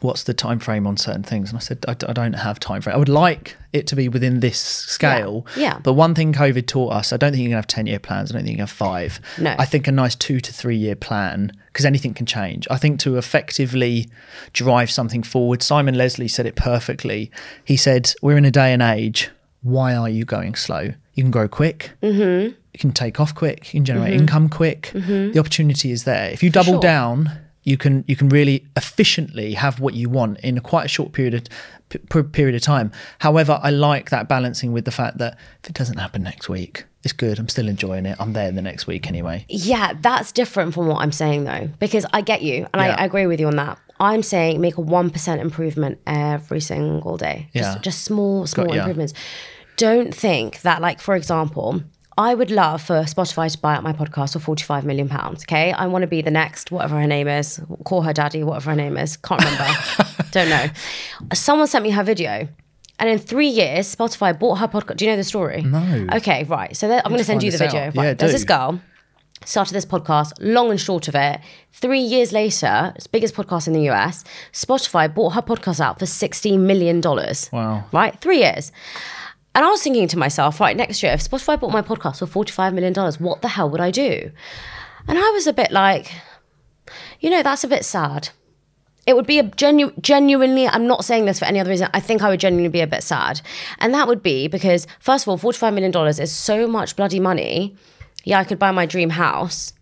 what's 0.01 0.25
the 0.25 0.35
time 0.35 0.59
frame 0.59 0.87
on 0.87 0.97
certain 0.97 1.23
things? 1.23 1.51
And 1.51 1.57
i 1.57 1.61
said 1.61 1.85
i, 1.87 1.93
I 1.93 2.13
don't 2.13 2.33
have 2.35 2.59
time 2.59 2.83
frame. 2.83 2.95
I 2.95 2.99
would 2.99 3.09
like 3.09 3.57
it 3.73 3.87
to 3.89 3.97
be 3.97 4.09
within 4.09 4.41
this 4.41 4.59
scale. 4.59 5.47
Yeah. 5.57 5.79
but 5.83 5.95
one 5.95 6.15
thing 6.15 6.33
covid 6.33 6.67
taught 6.67 6.93
us 6.93 7.13
i 7.13 7.17
don't 7.17 7.33
think 7.33 7.43
you 7.43 7.49
can 7.49 7.57
have 7.57 7.67
10 7.67 7.87
year 7.87 7.99
plans. 7.99 8.31
I 8.31 8.35
don't 8.35 8.43
think 8.43 8.53
you 8.53 8.57
can 8.57 8.67
have 8.67 8.71
five. 8.71 9.21
No. 9.39 9.55
i 9.59 9.65
think 9.65 9.87
a 9.87 9.93
nice 9.93 10.15
two 10.15 10.41
to 10.41 10.53
three 10.53 10.77
year 10.77 10.97
plan 10.97 11.53
because 11.67 11.85
anything 11.85 12.15
can 12.15 12.27
change. 12.27 12.67
I 12.71 12.77
think 12.79 12.99
to 13.01 13.17
effectively 13.17 14.09
drive 14.53 14.91
something 14.91 15.23
forward 15.23 15.63
simon 15.63 15.95
leslie 15.97 16.29
said 16.29 16.47
it 16.47 16.57
perfectly. 16.57 17.31
He 17.65 17.77
said 17.77 18.13
we're 18.23 18.37
in 18.39 18.45
a 18.45 18.51
day 18.51 18.73
and 18.73 18.83
age. 18.83 19.31
Why 19.63 19.95
are 19.95 20.09
you 20.09 20.25
going 20.25 20.55
slow? 20.55 20.95
You 21.15 21.25
can 21.25 21.31
grow 21.31 21.49
quick. 21.49 21.93
Mm-hmm. 22.03 22.55
you 22.73 22.79
can 22.79 22.93
take 22.93 23.21
off 23.21 23.35
quick. 23.35 23.75
You 23.75 23.79
can 23.81 23.85
generate 23.85 24.15
income 24.15 24.49
quick. 24.49 24.91
The 24.95 25.39
opportunity 25.39 25.91
is 25.91 26.05
there. 26.05 26.31
If 26.31 26.43
you 26.43 26.49
double 26.49 26.75
sure. 26.75 26.81
down 26.81 27.31
you 27.63 27.77
can 27.77 28.05
you 28.07 28.17
can 28.17 28.29
really 28.29 28.67
efficiently 28.77 29.55
have 29.55 29.81
what 29.81 29.95
you 29.95 30.09
want 30.09 30.41
in 30.41 30.57
a 30.57 30.61
quite 30.61 30.87
a 30.87 30.89
short 30.89 31.13
period 31.13 31.35
of 31.35 31.45
p- 32.09 32.23
period 32.23 32.55
of 32.55 32.63
time. 32.63 32.91
However, 33.19 33.61
I 33.63 33.71
like 33.71 34.11
that 34.11 34.29
balancing 34.29 34.73
with 34.73 34.85
the 34.85 34.91
fact 34.91 35.19
that 35.19 35.39
if 35.63 35.71
it 35.71 35.75
doesn't 35.75 35.99
happen 35.99 36.23
next 36.23 36.49
week, 36.49 36.85
it's 37.03 37.13
good. 37.13 37.39
I'm 37.39 37.49
still 37.49 37.69
enjoying 37.69 38.07
it. 38.07 38.17
I'm 38.19 38.33
there 38.33 38.49
in 38.49 38.55
the 38.55 38.63
next 38.63 38.87
week 38.87 39.07
anyway. 39.07 39.45
Yeah, 39.49 39.93
that's 40.01 40.33
different 40.33 40.75
from 40.75 40.87
what 40.87 41.03
I'm 41.03 41.13
saying 41.13 41.45
though, 41.45 41.69
because 41.79 42.07
I 42.13 42.23
get 42.23 42.43
you 42.43 42.67
and 42.73 42.83
Yeah. 42.83 42.97
I, 42.97 43.03
I 43.03 43.05
agree 43.05 43.27
with 43.27 43.41
you 43.41 43.47
on 43.47 43.57
that. 43.57 43.79
I'm 43.99 44.23
saying 44.23 44.61
make 44.61 44.79
a 44.79 44.81
one 44.81 45.11
percent 45.11 45.43
improvement 45.43 46.01
every 46.07 46.61
single 46.61 47.19
day. 47.19 47.49
Yeah. 47.53 47.63
Just, 47.63 47.83
just 47.83 48.05
small, 48.05 48.47
small 48.47 48.75
ya. 48.75 48.81
improvements. 48.81 49.13
Don't 49.77 50.15
think 50.15 50.61
that, 50.63 50.83
like, 50.83 51.01
for 51.01 51.15
example, 51.17 51.83
I 52.19 52.35
would 52.35 52.51
love 52.51 52.83
for 52.83 53.03
Spotify 53.03 53.51
to 53.51 53.59
buy 53.59 53.77
out 53.77 53.83
my 53.83 53.93
podcast 53.93 54.35
for 54.35 54.41
45 54.41 54.85
million 54.85 55.09
pounds. 55.09 55.45
Okay. 55.45 55.73
I 55.73 55.87
want 55.87 56.03
to 56.03 56.07
be 56.09 56.23
the 56.23 56.31
next, 56.31 56.71
whatever 56.71 57.01
her 57.01 57.07
name 57.07 57.29
is, 57.29 57.61
call 57.85 58.03
her 58.03 58.13
daddy, 58.13 58.43
whatever 58.43 58.71
her 58.71 58.77
name 58.77 58.97
is. 58.97 59.17
Can't 59.17 59.43
remember. 59.43 59.67
Don't 60.33 60.49
know. 60.49 60.67
Someone 61.33 61.67
sent 61.67 61.85
me 61.85 61.91
her 61.91 62.03
video. 62.03 62.49
And 62.99 63.09
in 63.09 63.19
three 63.19 63.49
years, 63.49 63.95
Spotify 63.95 64.39
bought 64.39 64.57
her 64.57 64.69
podcast. 64.69 64.97
Do 64.97 65.07
you 65.07 65.11
know 65.11 65.17
the 65.17 65.25
story? 65.25 65.63
No. 65.63 66.07
Okay, 66.15 66.45
right. 66.45 66.77
So 66.77 66.91
I'm 66.93 67.03
going 67.05 67.19
to 67.19 67.25
send 67.25 67.43
you 67.43 67.51
the 67.51 67.59
video. 67.59 67.85
Right. 67.87 67.95
Yeah, 67.95 68.15
There's 68.15 68.33
do. 68.33 68.39
this 68.39 68.45
girl 68.45 68.81
started 69.45 69.73
this 69.75 69.87
podcast. 69.87 70.33
Long 70.41 70.71
and 70.71 70.81
short 70.81 71.09
of 71.09 71.15
it, 71.15 71.41
three 71.73 72.01
years 72.01 72.33
later, 72.33 72.93
it's 72.97 73.07
biggest 73.07 73.35
podcast 73.35 73.67
in 73.67 73.73
the 73.73 73.89
US. 73.91 74.25
Spotify 74.53 75.13
bought 75.13 75.31
her 75.31 75.43
podcast 75.43 75.81
out 75.81 75.99
for 75.99 76.07
sixty 76.07 76.57
million 76.57 77.01
dollars. 77.01 77.49
Wow. 77.53 77.85
Right, 77.93 78.19
three 78.21 78.39
years. 78.39 78.73
And 79.55 79.65
I 79.65 79.69
was 79.69 79.83
thinking 79.83 80.07
to 80.09 80.19
myself, 80.19 80.61
right, 80.61 80.77
next 80.77 81.03
year, 81.03 81.13
if 81.13 81.29
Spotify 81.29 81.59
bought 81.59 81.73
my 81.73 81.83
podcast 81.83 82.19
for 82.27 82.45
$45 82.45 82.73
million, 82.73 82.95
what 83.19 83.43
the 83.43 83.49
hell 83.49 83.69
would 83.69 83.81
I 83.81 83.91
do? 83.91 84.31
And 85.09 85.19
I 85.19 85.31
was 85.31 85.47
a 85.47 85.53
bit 85.53 85.73
like, 85.73 86.13
you 87.19 87.31
know, 87.31 87.43
that's 87.43 87.65
a 87.65 87.69
bit 87.69 87.85
sad. 87.85 88.31
It 89.07 89.17
would 89.17 89.27
be 89.27 89.41
a 89.41 89.43
genu- 89.43 89.93
genuinely, 90.01 90.69
I'm 90.69 90.87
not 90.87 91.05
saying 91.05 91.25
this 91.25 91.41
for 91.41 91.47
any 91.47 91.59
other 91.59 91.71
reason. 91.71 91.89
I 91.93 92.01
think 92.01 92.23
I 92.23 92.29
would 92.29 92.39
genuinely 92.39 92.69
be 92.69 92.81
a 92.81 92.87
bit 92.87 93.03
sad. 93.03 93.41
And 93.79 93.93
that 93.93 94.07
would 94.07 94.23
be 94.23 94.47
because, 94.47 94.87
first 95.01 95.27
of 95.27 95.29
all, 95.29 95.39
$45 95.39 95.75
million 95.75 96.09
is 96.21 96.31
so 96.31 96.69
much 96.69 96.95
bloody 96.95 97.19
money. 97.19 97.77
Yeah, 98.25 98.39
I 98.39 98.45
could 98.45 98.59
buy 98.59 98.71
my 98.71 98.87
dream 98.87 99.11
house. 99.11 99.73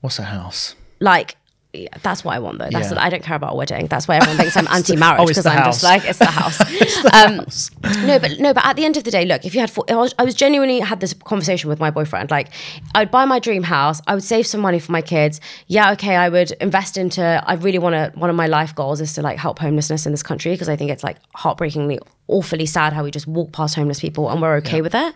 What's 0.00 0.18
a 0.18 0.24
house? 0.24 0.74
Like, 0.98 1.36
yeah, 1.72 1.88
that's 2.02 2.24
what 2.24 2.34
I 2.34 2.38
want 2.38 2.58
though. 2.58 2.68
That's 2.70 2.90
Yeah. 2.90 3.02
I 3.02 3.10
don't 3.10 3.22
care 3.22 3.36
about 3.36 3.52
a 3.52 3.56
wedding. 3.56 3.86
That's 3.86 4.08
why 4.08 4.16
everyone 4.16 4.36
thinks 4.38 4.56
I'm 4.56 4.68
anti-marriage 4.70 5.20
oh, 5.20 5.26
because 5.26 5.44
the 5.44 5.50
I'm 5.50 5.58
house. 5.58 5.80
just 5.80 5.84
like 5.84 6.04
it's 6.04 6.18
the 6.18 6.26
house. 6.26 6.60
um, 7.12 8.06
no, 8.06 8.18
but 8.18 8.38
no, 8.38 8.54
but 8.54 8.64
at 8.64 8.76
the 8.76 8.84
end 8.84 8.96
of 8.96 9.04
the 9.04 9.10
day, 9.10 9.24
look, 9.24 9.44
if 9.44 9.54
you 9.54 9.60
had, 9.60 9.70
four, 9.70 9.84
I 9.88 9.94
was, 9.96 10.14
I 10.18 10.24
was 10.24 10.34
genuinely 10.34 10.80
had 10.80 11.00
this 11.00 11.12
conversation 11.12 11.68
with 11.68 11.78
my 11.78 11.90
boyfriend. 11.90 12.30
Like, 12.30 12.48
I'd 12.94 13.10
buy 13.10 13.24
my 13.24 13.38
dream 13.38 13.62
house. 13.62 14.00
I 14.06 14.14
would 14.14 14.22
save 14.24 14.46
some 14.46 14.60
money 14.60 14.78
for 14.78 14.92
my 14.92 15.02
kids. 15.02 15.40
Yeah, 15.66 15.92
okay, 15.92 16.16
I 16.16 16.28
would 16.28 16.52
invest 16.52 16.96
into. 16.96 17.22
I 17.22 17.54
really 17.54 17.78
want 17.78 17.94
to. 17.94 18.18
One 18.18 18.30
of 18.30 18.36
my 18.36 18.46
life 18.46 18.74
goals 18.74 19.00
is 19.00 19.12
to 19.14 19.22
like 19.22 19.38
help 19.38 19.58
homelessness 19.58 20.06
in 20.06 20.12
this 20.12 20.22
country 20.22 20.52
because 20.52 20.68
I 20.68 20.76
think 20.76 20.90
it's 20.90 21.04
like 21.04 21.18
heartbreakingly, 21.34 21.98
awfully 22.28 22.66
sad 22.66 22.92
how 22.92 23.04
we 23.04 23.10
just 23.10 23.26
walk 23.26 23.52
past 23.52 23.74
homeless 23.74 24.00
people 24.00 24.30
and 24.30 24.40
we're 24.40 24.56
okay 24.56 24.80
with 24.80 24.94
it. 24.94 25.14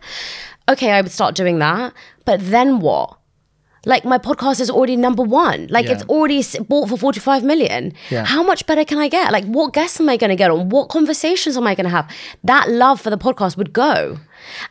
Okay, 0.68 0.92
I 0.92 1.00
would 1.00 1.12
start 1.12 1.34
doing 1.34 1.58
that. 1.60 1.94
But 2.24 2.40
then 2.40 2.80
what? 2.80 3.16
Like 3.86 4.04
my 4.04 4.18
podcast 4.18 4.60
is 4.60 4.70
already 4.70 4.96
number 4.96 5.22
one. 5.22 5.66
Like 5.70 5.86
Yeah. 5.86 5.92
it's 5.92 6.04
already 6.04 6.44
bought 6.68 6.88
for 6.88 6.96
45 6.96 7.42
million. 7.44 7.92
Yeah. 8.10 8.24
How 8.24 8.42
much 8.42 8.66
better 8.66 8.84
can 8.84 8.98
I 8.98 9.08
get? 9.08 9.32
Like 9.32 9.44
what 9.44 9.72
guests 9.72 10.00
am 10.00 10.08
I 10.08 10.16
going 10.16 10.30
to 10.30 10.36
get 10.36 10.50
on? 10.50 10.68
What 10.68 10.88
conversations 10.88 11.56
am 11.56 11.66
I 11.66 11.74
going 11.74 11.84
to 11.84 11.90
have? 11.90 12.10
That 12.44 12.70
love 12.70 13.00
for 13.00 13.10
the 13.10 13.18
podcast 13.18 13.56
would 13.56 13.72
go. 13.72 14.18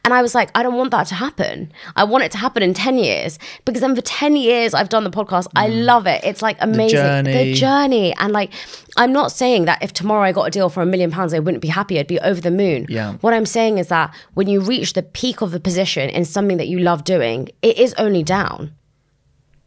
And 0.03 0.13
I 0.13 0.21
was 0.21 0.35
like, 0.35 0.49
I 0.55 0.63
don't 0.63 0.75
want 0.75 0.91
that 0.91 1.07
to 1.07 1.15
happen. 1.15 1.71
I 1.95 2.03
want 2.03 2.23
it 2.23 2.31
to 2.31 2.37
happen 2.37 2.63
in 2.63 2.73
10 2.73 2.97
years 2.97 3.39
because 3.65 3.81
then 3.81 3.95
for 3.95 4.01
10 4.01 4.35
years 4.35 4.73
I've 4.73 4.89
done 4.89 5.03
the 5.03 5.09
podcast. 5.09 5.47
I 5.55 5.69
mm. 5.69 5.85
love 5.85 6.07
it. 6.07 6.23
It's 6.23 6.41
like 6.41 6.57
amazing. 6.59 6.97
journey. 6.97 7.33
The 7.33 7.53
journey. 7.53 8.13
And 8.19 8.33
like, 8.33 8.51
I'm 8.97 9.13
not 9.13 9.31
saying 9.31 9.65
that 9.65 9.81
if 9.83 9.93
tomorrow 9.93 10.23
I 10.23 10.31
got 10.31 10.43
a 10.43 10.51
deal 10.51 10.69
for 10.69 10.81
a 10.81 10.85
million 10.85 11.11
pounds, 11.11 11.33
I 11.33 11.39
wouldn't 11.39 11.61
be 11.61 11.67
happy. 11.67 11.99
I'd 11.99 12.07
be 12.07 12.19
over 12.19 12.41
the 12.41 12.51
moon. 12.51 12.85
Yeah. 12.89 13.13
What 13.21 13.33
I'm 13.33 13.45
saying 13.45 13.77
is 13.77 13.87
that 13.87 14.13
when 14.33 14.47
you 14.47 14.61
reach 14.61 14.93
the 14.93 15.03
peak 15.03 15.41
of 15.41 15.51
the 15.51 15.59
position 15.59 16.09
in 16.09 16.25
something 16.25 16.57
that 16.57 16.67
you 16.67 16.79
love 16.79 17.03
doing, 17.03 17.49
it 17.61 17.77
is 17.77 17.93
only 17.97 18.23
down. 18.23 18.73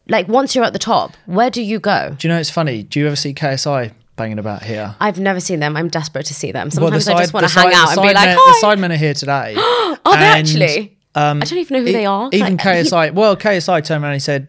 Like 0.09 0.27
once 0.27 0.53
you're 0.55 0.65
at 0.65 0.73
the 0.73 0.79
top, 0.79 1.15
where 1.25 1.49
do 1.49 1.61
you 1.61 1.79
go? 1.79 2.15
Do 2.17 2.27
you 2.27 2.33
know 2.33 2.39
it's 2.39 2.49
funny? 2.49 2.83
Do 2.83 2.99
you 2.99 3.07
ever 3.07 3.15
see 3.15 3.33
KSI 3.33 3.93
banging 4.15 4.37
about 4.39 4.63
here? 4.63 4.95
I've 4.99 5.19
never 5.19 5.39
seen 5.39 5.59
them. 5.59 5.77
I'm 5.77 5.87
desperate 5.87 6.25
to 6.27 6.33
see 6.33 6.51
them. 6.51 6.69
Well, 6.75 6.91
the 6.91 6.99
Sometimes 7.01 7.19
I 7.19 7.23
just 7.23 7.33
want 7.33 7.47
to 7.47 7.53
hang 7.59 7.71
side- 7.71 7.75
out 7.75 7.97
and 7.97 8.01
be 8.07 8.13
like, 8.13 8.29
hi. 8.29 8.35
The 8.35 8.65
sidemen 8.81 8.91
are 8.93 8.97
here 8.97 9.13
today. 9.13 9.55
Are 10.05 10.17
they 10.17 10.25
And, 10.25 10.47
actually? 10.47 10.97
Um, 11.15 11.41
I 11.41 11.45
don't 11.45 11.59
even 11.59 11.77
know 11.77 11.83
who 11.83 11.89
E- 11.89 11.93
they 11.93 12.05
are. 12.05 12.29
Even 12.33 12.57
Like, 12.57 12.61
he- 12.61 12.67
KSI. 12.89 13.13
well, 13.13 13.37
KSI 13.37 13.85
turned 13.85 14.03
around 14.03 14.11
and 14.11 14.15
he 14.15 14.19
said, 14.19 14.47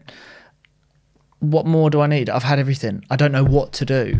"What 1.39 1.65
more 1.65 1.89
do 1.89 2.01
I 2.01 2.07
need? 2.07 2.29
I've 2.29 2.43
had 2.43 2.59
everything. 2.59 3.03
I 3.09 3.15
don't 3.15 3.31
know 3.31 3.43
what 3.45 3.71
to 3.73 3.85
do. 3.85 4.19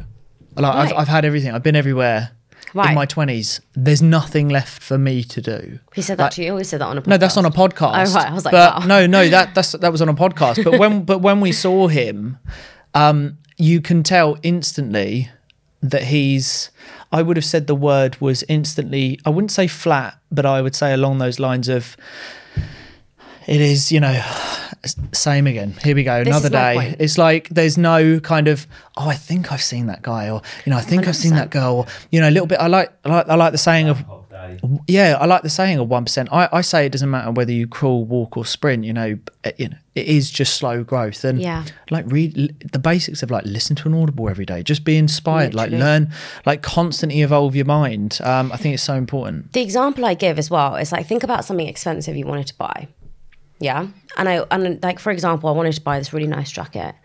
Like 0.56 0.74
I've, 0.74 0.93
I've 0.93 1.08
had 1.10 1.26
everything. 1.26 1.52
I've 1.54 1.63
been 1.63 1.76
everywhere 1.76 2.32
Right. 2.73 2.89
in 2.89 2.95
my 2.95 3.06
twenties. 3.06 3.62
There's 3.73 4.01
nothing 4.01 4.49
left 4.49 4.82
for 4.82 4.97
me 4.97 5.23
to 5.23 5.41
do." 5.41 5.80
He 5.93 6.01
said 6.01 6.17
that 6.17 6.23
Like- 6.23 6.34
to 6.34 6.43
you. 6.43 6.58
He 6.58 6.63
said 6.63 6.82
that 6.82 6.88
on 6.88 6.97
a 6.97 7.01
podcast? 7.01 7.08
No, 7.08 7.17
that's 7.17 7.38
on 7.38 7.45
a 7.45 7.51
podcast. 7.51 8.10
Oh, 8.12 8.13
right. 8.15 8.30
I 8.30 8.34
was 8.34 8.45
like, 8.45 8.51
but 8.51 8.80
wow. 8.82 8.86
no, 8.86 9.06
no, 9.08 9.28
that 9.36 9.56
that's 9.56 9.71
that 9.73 9.91
was 9.91 10.01
on 10.01 10.10
a 10.10 10.13
podcast. 10.13 10.63
But 10.63 10.80
when 10.80 11.04
but 11.04 11.19
when 11.19 11.39
we 11.41 11.51
saw 11.51 11.88
him, 11.88 12.38
um, 12.93 13.38
you 13.58 13.82
can 13.82 14.04
tell 14.04 14.38
instantly 14.43 15.30
that 15.82 16.04
he's. 16.04 16.71
I 17.12 17.21
would 17.21 17.38
have 17.38 17.45
said 17.45 17.67
the 17.67 17.75
word 17.75 18.19
was 18.19 18.43
instantly. 18.49 19.19
I 19.25 19.30
wouldn't 19.30 19.51
say 19.51 19.67
flat, 19.67 20.17
but 20.32 20.45
I 20.45 20.62
would 20.62 20.75
say 20.75 20.91
along 20.93 21.19
those 21.19 21.39
lines 21.39 21.69
of. 21.69 21.95
It 23.47 23.62
is, 23.62 23.91
you 23.91 23.99
know, 23.99 24.19
same 25.12 25.47
again. 25.47 25.73
Here 25.84 25.95
we 25.95 26.03
go, 26.03 26.19
This 26.23 26.27
another 26.31 26.49
day. 26.49 26.95
It's 26.99 27.17
like 27.17 27.49
there's 27.49 27.77
no 27.77 28.19
kind 28.19 28.47
of, 28.47 28.67
oh, 28.97 29.08
I 29.10 29.15
think 29.15 29.52
I've 29.52 29.62
seen 29.63 29.87
that 29.87 30.02
guy, 30.02 30.29
or 30.29 30.41
you 30.65 30.71
know, 30.71 30.77
I 30.77 30.81
think 30.81 31.08
I've 31.08 31.15
seen 31.15 31.33
that 31.35 31.50
girl, 31.50 31.73
or 31.75 31.85
you 32.12 32.19
know, 32.21 32.29
a 32.29 32.31
little 32.31 32.48
bit. 32.48 32.60
I 32.60 32.67
like, 32.67 32.91
I 33.06 33.10
like, 33.10 33.27
I 33.29 33.35
like 33.35 33.52
the 33.52 33.58
saying 33.58 33.89
of, 33.89 34.04
yeah, 34.87 35.17
I 35.19 35.25
like 35.25 35.41
the 35.41 35.50
saying 35.50 35.79
of 35.79 35.89
one 35.89 36.06
percent. 36.06 36.29
I, 36.31 36.50
I 36.52 36.62
say 36.62 36.85
it 36.85 36.91
doesn't 36.91 37.10
matter 37.10 37.31
whether 37.31 37.52
you 37.52 37.67
crawl, 37.67 38.06
walk, 38.06 38.37
or 38.37 38.46
sprint. 38.46 38.83
You 38.83 38.93
know, 38.93 39.15
b- 39.15 39.52
you 39.58 39.69
know, 39.69 39.77
it 39.96 40.06
is 40.08 40.29
just 40.29 40.56
slow 40.56 40.83
growth. 40.83 41.23
And 41.23 41.39
Yeah. 41.39 41.65
like 41.89 42.06
read 42.08 42.69
the 42.71 42.79
basics 42.79 43.23
of 43.23 43.31
like 43.31 43.46
listen 43.46 43.75
to 43.77 43.87
an 43.87 43.96
audible 43.96 44.29
every 44.29 44.46
day. 44.46 44.62
Just 44.62 44.83
be 44.83 44.98
inspired. 44.98 45.54
Like 45.56 45.71
learn, 45.71 46.12
like 46.46 46.62
constantly 46.62 47.21
evolve 47.21 47.56
your 47.56 47.65
mind. 47.65 48.19
Um, 48.23 48.52
I 48.52 48.58
think 48.58 48.73
it's 48.75 48.83
so 48.83 48.93
important. 48.96 49.54
the 49.54 49.62
example 49.62 50.06
I 50.06 50.13
give 50.13 50.37
as 50.37 50.50
well 50.52 50.75
is 50.75 50.91
like 50.91 51.08
think 51.08 51.23
about 51.23 51.46
something 51.46 51.67
expensive 51.67 52.15
you 52.15 52.25
wanted 52.27 52.48
to 52.48 52.56
buy. 52.56 52.87
Yeah. 53.60 53.87
And 54.17 54.29
I 54.29 54.45
and 54.51 54.81
like 54.83 54.99
for 54.99 55.12
example, 55.12 55.49
I 55.49 55.53
wanted 55.53 55.73
to 55.73 55.81
buy 55.81 55.97
this 55.99 56.13
really 56.13 56.27
nice 56.27 56.51
jacket. 56.51 56.95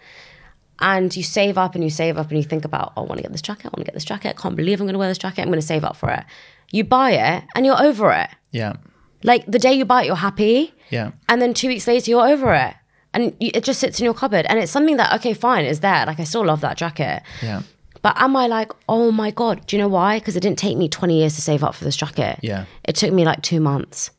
and 0.81 1.15
you 1.15 1.23
save 1.23 1.59
up 1.59 1.75
and 1.75 1.85
you 1.85 1.91
save 1.91 2.17
up 2.17 2.29
and 2.31 2.39
you 2.39 2.45
think 2.45 2.65
about, 2.65 2.93
oh, 2.97 3.03
I 3.03 3.07
want 3.07 3.19
to 3.19 3.23
get 3.23 3.33
this 3.33 3.43
jacket. 3.43 3.67
I 3.67 3.69
want 3.69 3.79
to 3.81 3.85
get 3.85 3.95
this 3.95 4.05
jacket. 4.05 4.31
I 4.31 4.41
can't 4.41 4.57
believe 4.57 4.81
I'm 4.81 4.87
going 4.87 4.95
to 4.95 4.99
wear 4.99 5.09
this 5.09 5.19
jacket. 5.19 5.43
I'm 5.43 5.49
going 5.49 5.61
to 5.61 5.67
save 5.67 5.85
up 5.85 5.97
for 5.97 6.11
it. 6.11 6.25
You 6.73 6.85
buy 6.85 7.11
it 7.13 7.45
and 7.55 7.67
you're 7.67 7.81
over 7.81 8.11
it. 8.13 8.31
Yeah. 8.51 8.75
Like 9.23 9.45
the 9.47 9.59
day 9.59 9.75
you 9.75 9.85
buy 9.85 10.03
it, 10.03 10.07
you're 10.07 10.17
happy. 10.17 10.73
Yeah. 10.89 11.11
And 11.29 11.43
then 11.43 11.53
two 11.53 11.69
weeks 11.69 11.87
later, 11.87 12.11
you're 12.11 12.27
over 12.27 12.55
it. 12.55 12.75
And 13.13 13.37
you, 13.41 13.51
it 13.53 13.65
just 13.65 13.81
sits 13.81 13.99
in 14.01 14.05
your 14.05 14.15
cupboard. 14.15 14.47
And 14.49 14.59
it's 14.59 14.73
something 14.73 14.97
that, 14.97 15.13
okay, 15.17 15.35
fine, 15.35 15.65
is 15.67 15.81
there. 15.81 16.07
Like, 16.07 16.19
I 16.21 16.25
still 16.25 16.45
love 16.47 16.63
that 16.63 16.77
jacket. 16.79 17.23
Yeah. 17.43 17.63
But 18.03 18.15
am 18.19 18.35
I 18.35 18.47
like, 18.47 18.73
oh 18.89 19.11
my 19.13 19.31
God, 19.31 19.67
do 19.67 19.77
you 19.77 19.83
know 19.83 19.89
why? 19.89 20.19
Because 20.19 20.37
it 20.37 20.41
didn't 20.41 20.59
take 20.59 20.79
me 20.79 20.89
20 20.89 21.19
years 21.19 21.35
to 21.35 21.43
save 21.43 21.63
up 21.63 21.75
for 21.75 21.85
this 21.85 21.97
jacket. 21.97 22.39
Yeah. 22.41 22.65
It 22.85 22.97
took 22.97 23.13
me 23.13 23.25
like 23.27 23.43
two 23.43 23.61
months. 23.61 24.11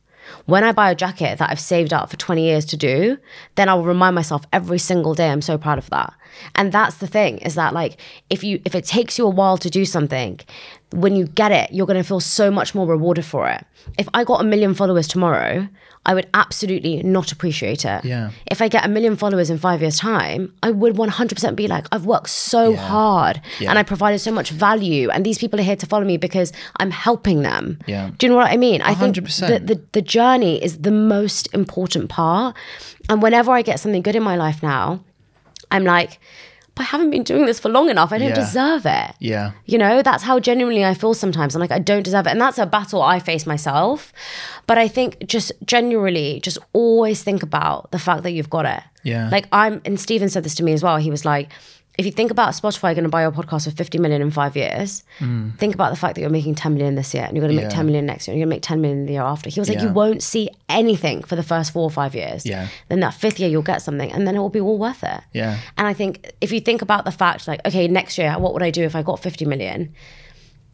When 0.46 0.64
I 0.64 0.72
buy 0.72 0.92
a 0.92 0.96
jacket 0.96 1.40
that 1.40 1.50
I've 1.50 1.60
saved 1.60 1.94
up 1.94 2.10
for 2.10 2.18
20 2.18 2.44
years 2.44 2.66
to 2.66 2.78
do, 2.78 3.18
then 3.56 3.70
I'll 3.70 3.84
remind 3.84 4.16
myself 4.16 4.46
every 4.52 4.80
single 4.80 5.14
day 5.14 5.30
I'm 5.30 5.42
so 5.42 5.58
proud 5.58 5.78
of 5.78 5.90
that. 5.90 6.14
And 6.56 6.72
that's 6.72 6.98
the 6.98 7.08
thing 7.08 7.40
is 7.40 7.56
that 7.56 7.74
like 7.74 8.00
if 8.30 8.44
you 8.44 8.62
if 8.66 8.76
it 8.76 8.86
takes 8.86 9.18
you 9.18 9.26
a 9.26 9.30
while 9.30 9.58
to 9.58 9.70
do 9.70 9.86
something, 9.86 10.40
when 10.94 11.16
you 11.16 11.26
get 11.28 11.52
it, 11.52 11.72
you're 11.72 11.88
gonna 11.88 12.04
feel 12.04 12.20
so 12.20 12.52
much 12.52 12.76
more 12.76 12.86
rewarded 12.88 13.26
for 13.26 13.48
it. 13.50 13.66
If 13.98 14.08
I 14.14 14.24
got 14.24 14.42
a 14.42 14.44
million 14.44 14.74
followers 14.76 15.08
tomorrow, 15.08 15.68
I 16.06 16.16
would 16.16 16.28
absolutely 16.34 17.04
not 17.04 17.32
appreciate 17.32 17.86
it. 17.86 18.04
Yeah. 18.04 18.32
If 18.50 18.62
I 18.62 18.68
get 18.68 18.84
a 18.84 18.88
million 18.90 19.16
followers 19.16 19.50
in 19.52 19.58
five 19.60 19.82
years' 19.82 20.00
time, 20.00 20.52
I 20.64 20.72
would 20.72 20.96
100% 20.96 21.56
be 21.56 21.68
like, 21.68 21.86
I've 21.92 22.06
worked 22.08 22.30
so 22.30 22.76
hard 22.76 23.40
Yeah. 23.60 23.70
and 23.70 23.78
I 23.78 23.84
provided 23.84 24.18
so 24.20 24.32
much 24.32 24.50
value, 24.50 25.10
and 25.12 25.24
these 25.26 25.38
people 25.38 25.60
are 25.60 25.64
here 25.64 25.76
to 25.76 25.86
follow 25.86 26.04
me 26.06 26.18
because 26.18 26.52
I'm 26.78 26.90
helping 26.92 27.44
them. 27.44 27.78
Yeah. 27.86 28.10
Do 28.18 28.26
you 28.26 28.32
know 28.32 28.38
what 28.38 28.52
I 28.52 28.58
mean? 28.58 28.82
I 28.82 28.96
think 28.96 29.16
100%. 29.16 29.48
the, 29.48 29.76
the, 29.76 29.82
the 29.92 30.02
journey 30.02 30.62
is 30.64 30.80
the 30.80 30.92
most 30.92 31.54
important 31.54 32.10
part. 32.10 32.56
And 33.08 33.22
whenever 33.22 33.52
I 33.52 33.62
get 33.62 33.80
something 33.80 34.02
good 34.02 34.16
in 34.16 34.24
my 34.24 34.36
life 34.36 34.64
now, 34.64 35.04
I'm 35.70 35.84
like, 35.86 36.20
but 36.76 36.84
I 36.84 36.86
haven't 36.86 37.10
been 37.12 37.24
doing 37.24 37.46
this 37.46 37.60
for 37.60 37.70
long 37.70 37.90
enough. 37.90 38.12
I 38.12 38.18
don't 38.18 38.30
Yeah. 38.30 38.36
deserve 38.36 38.86
it. 38.86 39.12
Yeah. 39.20 39.52
You 39.66 39.78
know, 39.78 40.02
that's 40.02 40.24
how 40.24 40.40
genuinely 40.40 40.86
I 40.86 40.94
feel 40.94 41.14
sometimes. 41.14 41.54
I'm 41.54 41.60
like, 41.62 41.72
I 41.72 41.80
don't 41.80 42.04
deserve 42.04 42.28
it. 42.28 42.32
And 42.32 42.40
that's 42.42 42.58
a 42.58 42.66
battle 42.66 43.02
I 43.02 43.20
face 43.20 43.46
myself. 43.46 44.14
But 44.68 44.78
I 44.78 44.88
think 44.88 45.26
just 45.28 45.52
generally, 45.66 46.40
just 46.42 46.58
always 46.74 47.24
think 47.24 47.44
about 47.44 47.92
the 47.92 48.00
fact 48.00 48.24
that 48.24 48.32
you've 48.32 48.50
got 48.50 48.66
it. 48.66 48.82
Yeah. 49.04 49.30
Like 49.30 49.48
I'm, 49.52 49.82
and 49.86 50.00
Steven 50.00 50.30
said 50.30 50.44
this 50.44 50.56
to 50.56 50.64
me 50.64 50.72
as 50.74 50.82
well. 50.84 50.98
He 50.98 51.10
was 51.12 51.26
like, 51.26 51.50
if 51.98 52.06
you 52.06 52.12
think 52.12 52.32
about 52.32 52.54
Spotify 52.54 52.94
going 52.96 53.04
to 53.04 53.10
buy 53.10 53.22
your 53.24 53.32
podcast 53.32 53.66
for 53.66 53.72
50 53.72 53.98
million 54.00 54.22
in 54.22 54.32
five 54.32 54.56
years, 54.56 55.04
think 55.58 55.74
about 55.76 55.90
the 55.90 55.98
fact 55.98 56.16
that 56.16 56.22
you're 56.22 56.30
making 56.30 56.56
10 56.56 56.74
million 56.74 56.96
this 56.96 57.14
year 57.14 57.24
and 57.26 57.36
you're 57.36 57.46
going 57.46 57.56
to 57.56 57.62
make 57.62 57.68
Mm. 57.70 57.72
Yeah. 57.72 57.78
10 57.78 57.86
million 57.86 58.06
next 58.06 58.28
year 58.28 58.34
and 58.34 58.40
you're 58.40 58.46
going 58.46 58.52
to 58.52 58.56
make 58.56 58.64
10 58.64 58.82
million 58.82 59.06
the 59.06 59.12
year 59.14 59.22
after. 59.24 59.50
He 59.50 59.60
was 59.60 59.68
like, 59.70 59.78
Yeah. 59.80 59.86
you 59.88 59.92
won't 59.94 60.24
see 60.24 60.50
anything 60.70 61.22
for 61.22 61.36
the 61.36 61.44
first 61.44 61.74
four 61.74 61.84
or 61.84 61.92
five 61.92 62.16
years. 62.16 62.46
Yeah. 62.46 62.70
Then 62.88 63.02
that 63.02 63.14
fifth 63.14 63.40
year, 63.40 63.50
you'll 63.50 63.62
get 63.62 63.82
something 63.82 64.12
and 64.12 64.26
then 64.26 64.36
it 64.36 64.40
will 64.40 64.50
be 64.50 64.62
all 64.62 64.78
worth 64.78 65.04
it. 65.04 65.22
Yeah. 65.34 65.60
And 65.78 65.86
I 65.86 65.94
think 65.94 66.32
if 66.40 66.52
you 66.54 66.62
think 66.62 66.82
about 66.82 67.04
the 67.06 67.12
fact, 67.12 67.48
like, 67.48 67.60
okay, 67.66 67.88
next 67.88 68.18
year, 68.18 68.34
what 68.40 68.54
would 68.54 68.64
I 68.64 68.72
do 68.72 68.84
if 68.84 68.96
I 68.96 69.04
got 69.04 69.20
50 69.20 69.46
million? 69.46 69.94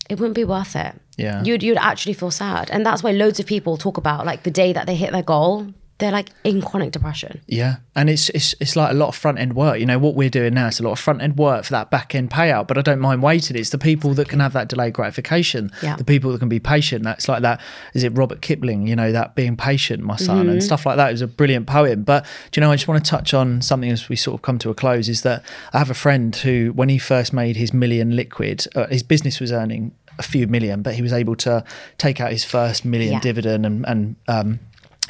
It 0.10 0.20
wouldn't 0.20 0.36
be 0.36 0.46
worth 0.46 0.76
it. 0.76 0.94
Yeah. 1.18 1.44
You'd 1.44 1.64
you'd 1.64 1.78
actually 1.78 2.14
feel 2.14 2.32
sad. 2.32 2.70
And 2.72 2.86
that's 2.86 3.04
why 3.04 3.12
loads 3.12 3.40
of 3.42 3.46
people 3.46 3.76
talk 3.76 3.98
about 3.98 4.26
like 4.26 4.44
the 4.44 4.52
day 4.52 4.72
that 4.72 4.86
they 4.86 4.96
hit 4.96 5.12
their 5.12 5.24
goal, 5.24 5.68
they're 6.00 6.12
like 6.12 6.30
in 6.44 6.62
chronic 6.62 6.92
depression. 6.92 7.42
Yeah, 7.48 7.78
and 7.96 8.10
it's 8.10 8.30
it's 8.30 8.54
it's 8.60 8.76
like 8.76 8.92
a 8.92 8.94
lot 8.94 9.08
of 9.10 9.16
front 9.16 9.40
end 9.40 9.54
work. 9.56 9.80
You 9.80 9.86
know 9.86 9.98
what 9.98 10.14
we're 10.16 10.30
doing 10.30 10.54
now. 10.54 10.68
It's 10.68 10.80
a 10.80 10.84
lot 10.84 10.92
of 10.92 11.00
front 11.00 11.22
end 11.22 11.38
work 11.38 11.66
for 11.66 11.72
that 11.72 11.90
back 11.90 12.14
end 12.14 12.30
payout. 12.30 12.68
But 12.68 12.78
I 12.78 12.82
don't 12.82 13.00
mind 13.00 13.24
waiting. 13.24 13.58
It's 13.58 13.72
the 13.72 13.78
people 13.78 14.14
that 14.14 14.30
can 14.30 14.40
have 14.40 14.54
that 14.54 14.68
delayed 14.70 14.94
gratification. 14.94 15.72
Yeah. 15.82 15.96
The 15.96 16.04
people 16.04 16.32
that 16.32 16.40
can 16.40 16.50
be 16.50 16.60
patient. 16.60 17.04
That's 17.04 17.28
like 17.28 17.42
that. 17.42 17.60
Is 17.94 18.04
it 18.04 18.10
Robert 18.18 18.42
Kipling? 18.42 18.86
You 18.88 18.96
know 18.96 19.12
that 19.12 19.34
being 19.36 19.58
patient, 19.58 20.04
my 20.04 20.16
son, 20.18 20.38
Mm-hmm. 20.38 20.50
and 20.50 20.64
stuff 20.64 20.86
like 20.86 20.98
that. 20.98 21.10
It 21.10 21.14
was 21.14 21.22
a 21.22 21.28
brilliant 21.28 21.66
poem. 21.68 22.04
But 22.04 22.26
do 22.52 22.60
you 22.60 22.66
know? 22.66 22.72
I 22.72 22.76
just 22.76 22.88
want 22.88 23.04
to 23.04 23.10
touch 23.10 23.34
on 23.34 23.62
something 23.62 23.90
as 23.90 24.08
we 24.10 24.16
sort 24.16 24.36
of 24.36 24.42
come 24.44 24.60
to 24.60 24.70
a 24.70 24.76
close. 24.76 25.10
Is 25.10 25.24
that 25.24 25.44
I 25.74 25.80
have 25.80 25.90
a 25.90 25.96
friend 25.96 26.36
who, 26.36 26.72
when 26.76 26.90
he 26.90 27.00
first 27.00 27.34
made 27.34 27.56
his 27.56 27.74
million 27.74 28.16
liquid, 28.16 28.68
uh, 28.76 28.86
his 28.88 29.02
business 29.04 29.40
was 29.40 29.52
earning 29.52 29.94
a 30.20 30.24
few 30.24 30.48
million, 30.48 30.82
but 30.82 30.96
he 30.96 31.02
was 31.04 31.14
able 31.14 31.36
to 31.36 31.64
take 32.00 32.20
out 32.20 32.32
his 32.32 32.44
first 32.44 32.84
million 32.86 33.14
Yeah. 33.14 33.20
dividend 33.20 33.66
and 33.66 33.86
and 33.88 34.16
um, 34.28 34.60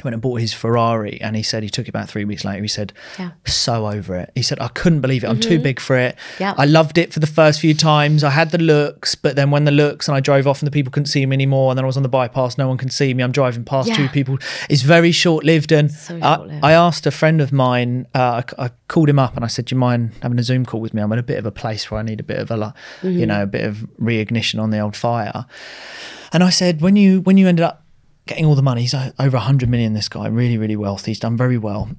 went 0.04 0.14
and 0.14 0.22
bought 0.22 0.40
his 0.40 0.52
Ferrari 0.52 1.20
and 1.20 1.34
he 1.36 1.42
said 1.42 1.62
he 1.62 1.68
took 1.70 1.86
it 1.86 1.90
about 1.90 2.08
three 2.08 2.24
weeks 2.24 2.44
later. 2.44 2.62
He 2.62 2.68
said, 2.68 2.92
Yeah. 3.18 3.30
so 3.46 3.86
over 3.88 4.16
it. 4.16 4.30
He 4.34 4.42
said, 4.42 4.60
I 4.60 4.68
couldn't 4.68 5.00
believe 5.00 5.24
it. 5.24 5.28
I'm 5.28 5.40
too 5.40 5.58
big 5.58 5.80
for 5.80 5.96
it. 5.96 6.16
Yeah. 6.38 6.54
I 6.56 6.64
loved 6.64 6.98
it 6.98 7.12
for 7.12 7.20
the 7.20 7.26
first 7.26 7.60
few 7.60 7.74
times. 7.74 8.22
I 8.24 8.30
had 8.30 8.50
the 8.50 8.58
looks, 8.58 9.14
but 9.14 9.36
then 9.36 9.50
when 9.50 9.64
the 9.64 9.70
looks 9.70 10.08
and 10.08 10.16
I 10.16 10.20
drove 10.20 10.46
off 10.46 10.60
and 10.60 10.66
the 10.66 10.70
people 10.70 10.90
couldn't 10.90 11.06
see 11.06 11.24
me 11.26 11.34
anymore, 11.34 11.70
and 11.70 11.78
then 11.78 11.84
I 11.84 11.86
was 11.86 11.96
on 11.96 12.02
the 12.02 12.08
bypass, 12.08 12.58
no 12.58 12.68
one 12.68 12.76
can 12.78 12.90
see 12.90 13.12
me. 13.14 13.22
I'm 13.22 13.32
driving 13.32 13.64
past 13.64 13.88
Yeah. 13.88 13.96
two 13.96 14.08
people. 14.08 14.38
It's 14.68 14.82
very 14.82 15.12
short 15.12 15.44
lived. 15.44 15.72
And 15.72 15.90
So 15.90 16.18
I. 16.22 16.60
I 16.62 16.72
asked 16.72 17.06
a 17.06 17.10
friend 17.10 17.40
of 17.40 17.52
mine, 17.52 18.06
uh, 18.14 18.42
I, 18.58 18.64
I 18.66 18.70
called 18.88 19.08
him 19.08 19.18
up 19.18 19.36
and 19.36 19.44
I 19.44 19.48
said, 19.48 19.66
Do 19.66 19.74
you 19.74 19.78
mind 19.80 20.12
having 20.22 20.38
a 20.38 20.42
Zoom 20.42 20.64
call 20.64 20.80
with 20.80 20.94
me? 20.94 21.02
I'm 21.02 21.12
in 21.12 21.18
a 21.18 21.22
bit 21.22 21.38
of 21.38 21.46
a 21.46 21.50
place 21.52 21.90
where 21.90 22.00
I 22.00 22.02
need 22.02 22.20
a 22.20 22.24
bit 22.24 22.38
of 22.38 22.50
a, 22.50 22.56
like, 22.56 22.74
you 23.02 23.26
know, 23.26 23.42
a 23.42 23.46
bit 23.46 23.64
of 23.64 23.78
reignition 24.00 24.60
on 24.62 24.70
the 24.70 24.78
old 24.80 24.96
fire. 24.96 25.46
And 26.32 26.42
I 26.44 26.50
said, 26.50 26.80
when 26.80 26.94
you 26.96 27.20
when 27.22 27.36
you 27.38 27.48
ended 27.48 27.64
up 27.64 27.84
getting 28.28 28.44
all 28.44 28.54
the 28.54 28.62
money, 28.62 28.82
he's 28.82 28.94
o- 28.94 29.12
over 29.18 29.36
100 29.36 29.68
million, 29.68 29.92
this 29.94 30.08
guy, 30.08 30.28
really, 30.28 30.56
really 30.58 30.76
wealthy. 30.76 31.10
He's 31.10 31.18
done 31.20 31.36
very 31.36 31.58
well. 31.58 31.90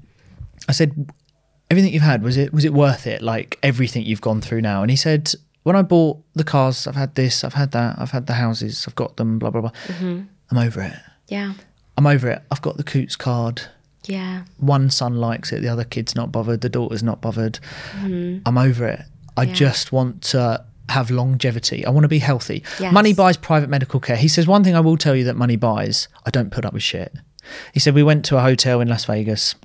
I 0.67 0.71
said, 0.71 1.09
everything 1.69 1.91
you've 1.93 2.01
had, 2.03 2.23
was 2.23 2.37
it 2.37 2.53
was 2.53 2.63
it 2.65 2.73
worth 2.73 3.05
it? 3.07 3.21
Like 3.21 3.59
everything 3.63 4.05
you've 4.05 4.21
gone 4.21 4.39
through 4.41 4.61
now? 4.61 4.81
And 4.81 4.89
he 4.89 4.95
said, 4.97 5.33
when 5.63 5.75
I 5.75 5.81
bought 5.81 6.21
the 6.33 6.43
cars, 6.45 6.87
I've 6.87 6.95
had 6.95 7.15
this, 7.15 7.43
I've 7.43 7.53
had 7.55 7.71
that, 7.71 7.97
I've 7.99 8.11
had 8.11 8.27
the 8.27 8.33
houses, 8.35 8.85
I've 8.87 8.95
got 8.95 9.17
them, 9.17 9.39
blah, 9.39 9.49
blah, 9.49 9.61
blah. 9.61 9.71
Mm-hmm. 9.87 10.21
I'm 10.51 10.57
over 10.57 10.81
it. 10.81 10.93
Yeah. 11.27 11.53
I'm 11.97 12.07
over 12.07 12.29
it. 12.29 12.41
I've 12.49 12.61
got 12.61 12.77
the 12.77 12.83
Coutts 12.83 13.15
card. 13.17 13.61
Yeah. 14.05 14.43
One 14.57 14.89
son 14.89 15.17
likes 15.17 15.51
it, 15.51 15.61
the 15.61 15.67
other 15.67 15.83
kid's 15.83 16.15
not 16.15 16.31
bothered, 16.31 16.61
the 16.61 16.69
daughter's 16.69 17.03
not 17.03 17.21
bothered. 17.21 17.59
Mm-hmm. 17.99 18.39
I'm 18.45 18.57
over 18.57 18.87
it. 18.87 19.01
I 19.37 19.43
Yeah. 19.43 19.53
just 19.53 19.91
want 19.91 20.21
to 20.31 20.65
have 20.89 21.11
longevity. 21.11 21.85
I 21.85 21.89
want 21.89 22.03
to 22.03 22.09
be 22.09 22.19
healthy. 22.19 22.63
Yes. 22.79 22.93
Money 22.93 23.13
buys 23.13 23.37
private 23.37 23.69
medical 23.69 23.99
care. 23.99 24.17
He 24.17 24.27
says 24.27 24.47
one 24.47 24.63
thing 24.63 24.75
I 24.75 24.79
will 24.79 24.97
tell 24.97 25.15
you 25.15 25.23
that 25.25 25.35
money 25.35 25.55
buys, 25.55 26.07
I 26.25 26.29
don't 26.29 26.51
put 26.51 26.65
up 26.65 26.73
with 26.73 26.83
shit. 26.83 27.13
He 27.73 27.79
said 27.79 27.95
we 27.95 28.03
went 28.03 28.25
to 28.25 28.37
a 28.37 28.41
hotel 28.41 28.81
in 28.81 28.87
Las 28.87 29.05
Vegas. 29.05 29.55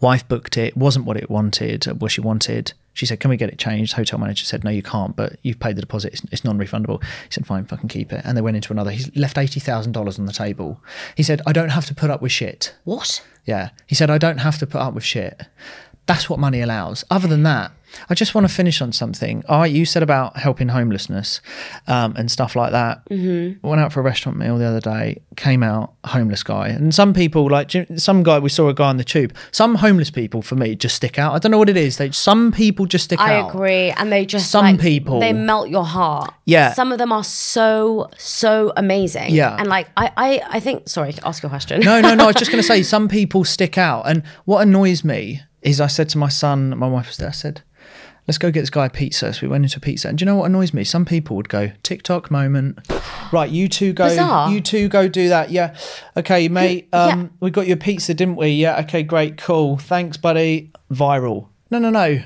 Wife 0.00 0.26
booked 0.26 0.56
it, 0.56 0.76
wasn't 0.76 1.04
what 1.04 1.16
it 1.16 1.30
wanted, 1.30 1.84
what 2.00 2.10
she 2.10 2.20
wanted. 2.20 2.72
She 2.94 3.06
said, 3.06 3.20
"Can 3.20 3.30
we 3.30 3.36
get 3.36 3.50
it 3.50 3.58
changed?" 3.58 3.92
Hotel 3.92 4.18
manager 4.18 4.44
said, 4.44 4.64
"No, 4.64 4.70
you 4.70 4.82
can't, 4.82 5.14
but 5.14 5.36
you've 5.42 5.60
paid 5.60 5.76
the 5.76 5.82
deposit. 5.82 6.14
It's, 6.14 6.22
it's 6.32 6.44
non-refundable." 6.44 7.00
He 7.02 7.30
said, 7.30 7.46
"Fine, 7.46 7.66
fucking 7.66 7.88
keep 7.88 8.12
it." 8.12 8.22
And 8.24 8.36
they 8.36 8.40
went 8.40 8.56
into 8.56 8.72
another. 8.72 8.90
He's 8.90 9.14
left 9.14 9.38
eighty 9.38 9.60
thousand 9.60 9.92
dollars 9.92 10.18
on 10.18 10.26
the 10.26 10.32
table. 10.32 10.80
He 11.14 11.22
said, 11.22 11.40
"I 11.46 11.52
don't 11.52 11.68
have 11.68 11.86
to 11.86 11.94
put 11.94 12.10
up 12.10 12.20
with 12.20 12.32
shit." 12.32 12.74
What? 12.82 13.22
Yeah. 13.48 13.70
He 13.86 13.94
said, 13.94 14.10
I 14.10 14.18
don't 14.18 14.38
have 14.38 14.58
to 14.58 14.66
put 14.66 14.82
up 14.82 14.92
with 14.92 15.04
shit. 15.04 15.46
That's 16.08 16.28
what 16.28 16.40
money 16.40 16.60
allows. 16.62 17.04
Other 17.10 17.28
than 17.28 17.42
that, 17.44 17.70
I 18.08 18.14
just 18.14 18.34
want 18.34 18.48
to 18.48 18.52
finish 18.52 18.80
on 18.80 18.92
something. 18.92 19.44
All 19.48 19.60
right, 19.60 19.70
you 19.70 19.84
said 19.84 20.02
about 20.02 20.36
helping 20.36 20.68
homelessness 20.68 21.40
um, 21.86 22.14
and 22.16 22.30
stuff 22.30 22.56
like 22.56 22.72
that. 22.72 23.04
Mm-hmm. 23.10 23.66
Went 23.66 23.80
out 23.80 23.92
for 23.92 24.00
a 24.00 24.02
restaurant 24.02 24.38
meal 24.38 24.58
the 24.58 24.64
other 24.64 24.80
day, 24.80 25.20
came 25.36 25.62
out, 25.62 25.92
homeless 26.04 26.42
guy. 26.42 26.68
And 26.68 26.94
some 26.94 27.12
people, 27.14 27.48
like 27.50 27.70
some 27.96 28.22
guy, 28.22 28.38
we 28.38 28.48
saw 28.48 28.68
a 28.68 28.74
guy 28.74 28.88
on 28.88 28.96
the 28.96 29.04
tube. 29.04 29.34
Some 29.52 29.76
homeless 29.76 30.10
people, 30.10 30.42
for 30.42 30.54
me, 30.54 30.76
just 30.76 30.96
stick 30.96 31.18
out. 31.18 31.34
I 31.34 31.38
don't 31.38 31.52
know 31.52 31.58
what 31.58 31.68
it 31.68 31.76
is. 31.76 31.98
They, 31.98 32.10
some 32.10 32.52
people 32.52 32.86
just 32.86 33.04
stick 33.04 33.20
I 33.20 33.36
out. 33.36 33.46
I 33.46 33.48
agree. 33.50 33.90
And 33.90 34.10
they 34.10 34.26
just 34.26 34.50
Some 34.50 34.64
like, 34.64 34.80
people- 34.80 35.20
they 35.20 35.32
melt 35.32 35.68
your 35.68 35.84
heart. 35.84 36.32
Yeah. 36.44 36.72
Some 36.72 36.92
of 36.92 36.98
them 36.98 37.12
are 37.12 37.24
so, 37.24 38.10
so 38.16 38.72
amazing. 38.76 39.34
Yeah. 39.34 39.56
And 39.58 39.68
like 39.68 39.88
I 39.96 40.10
I, 40.16 40.42
I 40.48 40.60
think 40.60 40.88
sorry, 40.88 41.14
ask 41.24 41.42
your 41.42 41.50
question. 41.50 41.80
No, 41.80 42.00
no, 42.00 42.14
no. 42.14 42.24
I 42.24 42.26
was 42.28 42.36
just 42.36 42.50
going 42.50 42.62
to 42.62 42.66
say 42.66 42.82
some 42.82 43.08
people 43.08 43.44
stick 43.44 43.76
out. 43.76 44.08
And 44.08 44.22
what 44.46 44.62
annoys 44.62 45.04
me 45.04 45.42
is 45.62 45.80
I 45.80 45.86
said 45.86 46.08
to 46.10 46.18
my 46.18 46.28
son, 46.28 46.76
my 46.78 46.86
wife 46.88 47.08
was 47.08 47.16
there, 47.16 47.28
I 47.28 47.32
said, 47.32 47.62
let's 48.26 48.38
go 48.38 48.50
get 48.50 48.60
this 48.60 48.70
guy 48.70 48.86
a 48.86 48.90
pizza. 48.90 49.32
So 49.32 49.40
we 49.42 49.48
went 49.48 49.64
into 49.64 49.78
a 49.78 49.80
pizza. 49.80 50.08
And 50.08 50.18
do 50.18 50.22
you 50.22 50.26
know 50.26 50.36
what 50.36 50.44
annoys 50.46 50.72
me? 50.74 50.84
Some 50.84 51.04
people 51.04 51.36
would 51.36 51.48
go, 51.48 51.72
TikTok 51.82 52.30
moment. 52.30 52.78
Right, 53.32 53.50
you 53.50 53.68
two 53.68 53.92
go. 53.92 54.08
Bizarre. 54.08 54.50
You 54.50 54.60
two 54.60 54.88
go 54.88 55.08
do 55.08 55.28
that. 55.30 55.50
Yeah. 55.50 55.74
Okay, 56.16 56.48
mate. 56.48 56.88
Yeah. 56.92 57.04
Um, 57.06 57.30
We 57.40 57.50
got 57.50 57.66
your 57.66 57.76
pizza, 57.76 58.14
didn't 58.14 58.36
we? 58.36 58.48
Yeah. 58.50 58.80
Okay, 58.80 59.02
great. 59.02 59.36
Cool. 59.38 59.78
Thanks, 59.78 60.16
buddy. 60.16 60.70
Viral. 60.92 61.48
No, 61.70 61.78
no, 61.78 61.90
no. 61.90 62.22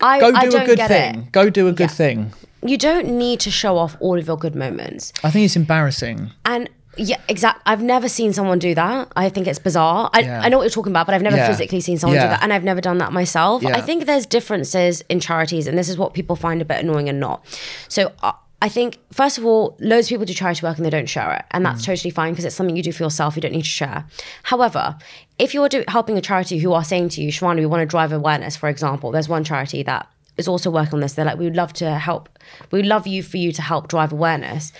I, 0.00 0.20
Go 0.20 0.32
do 0.32 0.56
a 0.56 0.66
good 0.66 0.78
thing. 0.80 1.14
it. 1.20 1.32
Go 1.32 1.48
do 1.50 1.68
a 1.68 1.72
good 1.72 1.90
Yeah. 1.90 1.96
thing. 1.96 2.32
You 2.62 2.76
don't 2.78 3.18
need 3.18 3.40
to 3.40 3.50
show 3.50 3.76
off 3.78 3.96
all 4.00 4.18
of 4.18 4.26
your 4.26 4.36
good 4.38 4.54
moments. 4.54 5.12
I 5.22 5.30
think 5.30 5.44
it's 5.44 5.56
embarrassing. 5.56 6.30
And 6.46 6.68
yeah, 6.96 7.20
exactly. 7.28 7.62
I've 7.66 7.82
never 7.82 8.08
seen 8.08 8.32
someone 8.32 8.58
do 8.58 8.74
that. 8.74 9.12
I 9.16 9.28
think 9.28 9.46
it's 9.46 9.58
bizarre. 9.58 10.10
I, 10.12 10.20
Yeah. 10.20 10.40
I 10.42 10.48
know 10.48 10.58
what 10.58 10.64
you're 10.64 10.70
talking 10.70 10.92
about, 10.92 11.06
but 11.06 11.14
I've 11.14 11.22
never 11.22 11.36
Yeah. 11.36 11.48
physically 11.48 11.80
seen 11.80 11.98
someone 11.98 12.16
Yeah. 12.16 12.24
do 12.24 12.28
that, 12.30 12.42
and 12.42 12.52
I've 12.52 12.64
never 12.64 12.80
done 12.80 12.98
that 12.98 13.12
myself. 13.12 13.64
I 13.66 13.80
think 13.80 14.06
there's 14.06 14.26
differences 14.26 15.02
in 15.08 15.20
charities, 15.20 15.66
and 15.66 15.76
this 15.78 15.88
is 15.88 15.96
what 15.98 16.14
people 16.14 16.36
find 16.36 16.60
a 16.62 16.64
bit 16.64 16.80
annoying 16.82 17.08
and 17.08 17.20
not. 17.20 17.44
So. 17.88 18.12
Uh, 18.22 18.32
I 18.62 18.68
think 18.70 18.98
first 19.12 19.36
of 19.36 19.44
all, 19.44 19.76
loads 19.78 20.06
of 20.06 20.08
people 20.10 20.24
do 20.24 20.32
charity 20.32 20.64
work 20.64 20.78
and 20.78 20.86
they 20.86 20.90
don't 20.90 21.08
share 21.08 21.30
it, 21.34 21.44
and 21.50 21.66
that's 21.66 21.84
totally 21.84 22.10
fine 22.10 22.32
because 22.32 22.46
it's 22.46 22.54
something 22.56 22.74
you 22.74 22.82
do 22.82 22.92
for 22.92 23.02
yourself. 23.02 23.36
You 23.36 23.42
don't 23.42 23.52
need 23.52 23.64
to 23.64 23.68
share. 23.68 24.06
However, 24.44 24.96
if 25.38 25.52
you're 25.52 25.68
do, 25.68 25.84
helping 25.86 26.16
a 26.16 26.22
charity 26.22 26.56
who 26.56 26.72
are 26.72 26.82
saying 26.84 27.10
to 27.10 27.22
you, 27.22 27.30
Shivani, 27.30 27.56
we 27.58 27.66
want 27.66 27.82
to 27.82 27.86
drive 27.86 28.10
awareness, 28.10 28.56
for 28.56 28.70
example, 28.70 29.10
there's 29.10 29.28
one 29.28 29.44
charity 29.44 29.82
that 29.82 30.06
is 30.38 30.48
also 30.48 30.70
working 30.70 30.94
on 30.94 31.00
this. 31.00 31.12
They're 31.12 31.26
like, 31.26 31.36
we 31.38 31.44
would 31.44 31.56
love 31.56 31.74
to 31.74 31.98
help. 31.98 32.30
We 32.70 32.78
would 32.78 32.86
love 32.86 33.06
you 33.06 33.22
for 33.22 33.36
you 33.36 33.52
to 33.52 33.60
help 33.60 33.88
drive 33.88 34.12
awareness. 34.12 34.72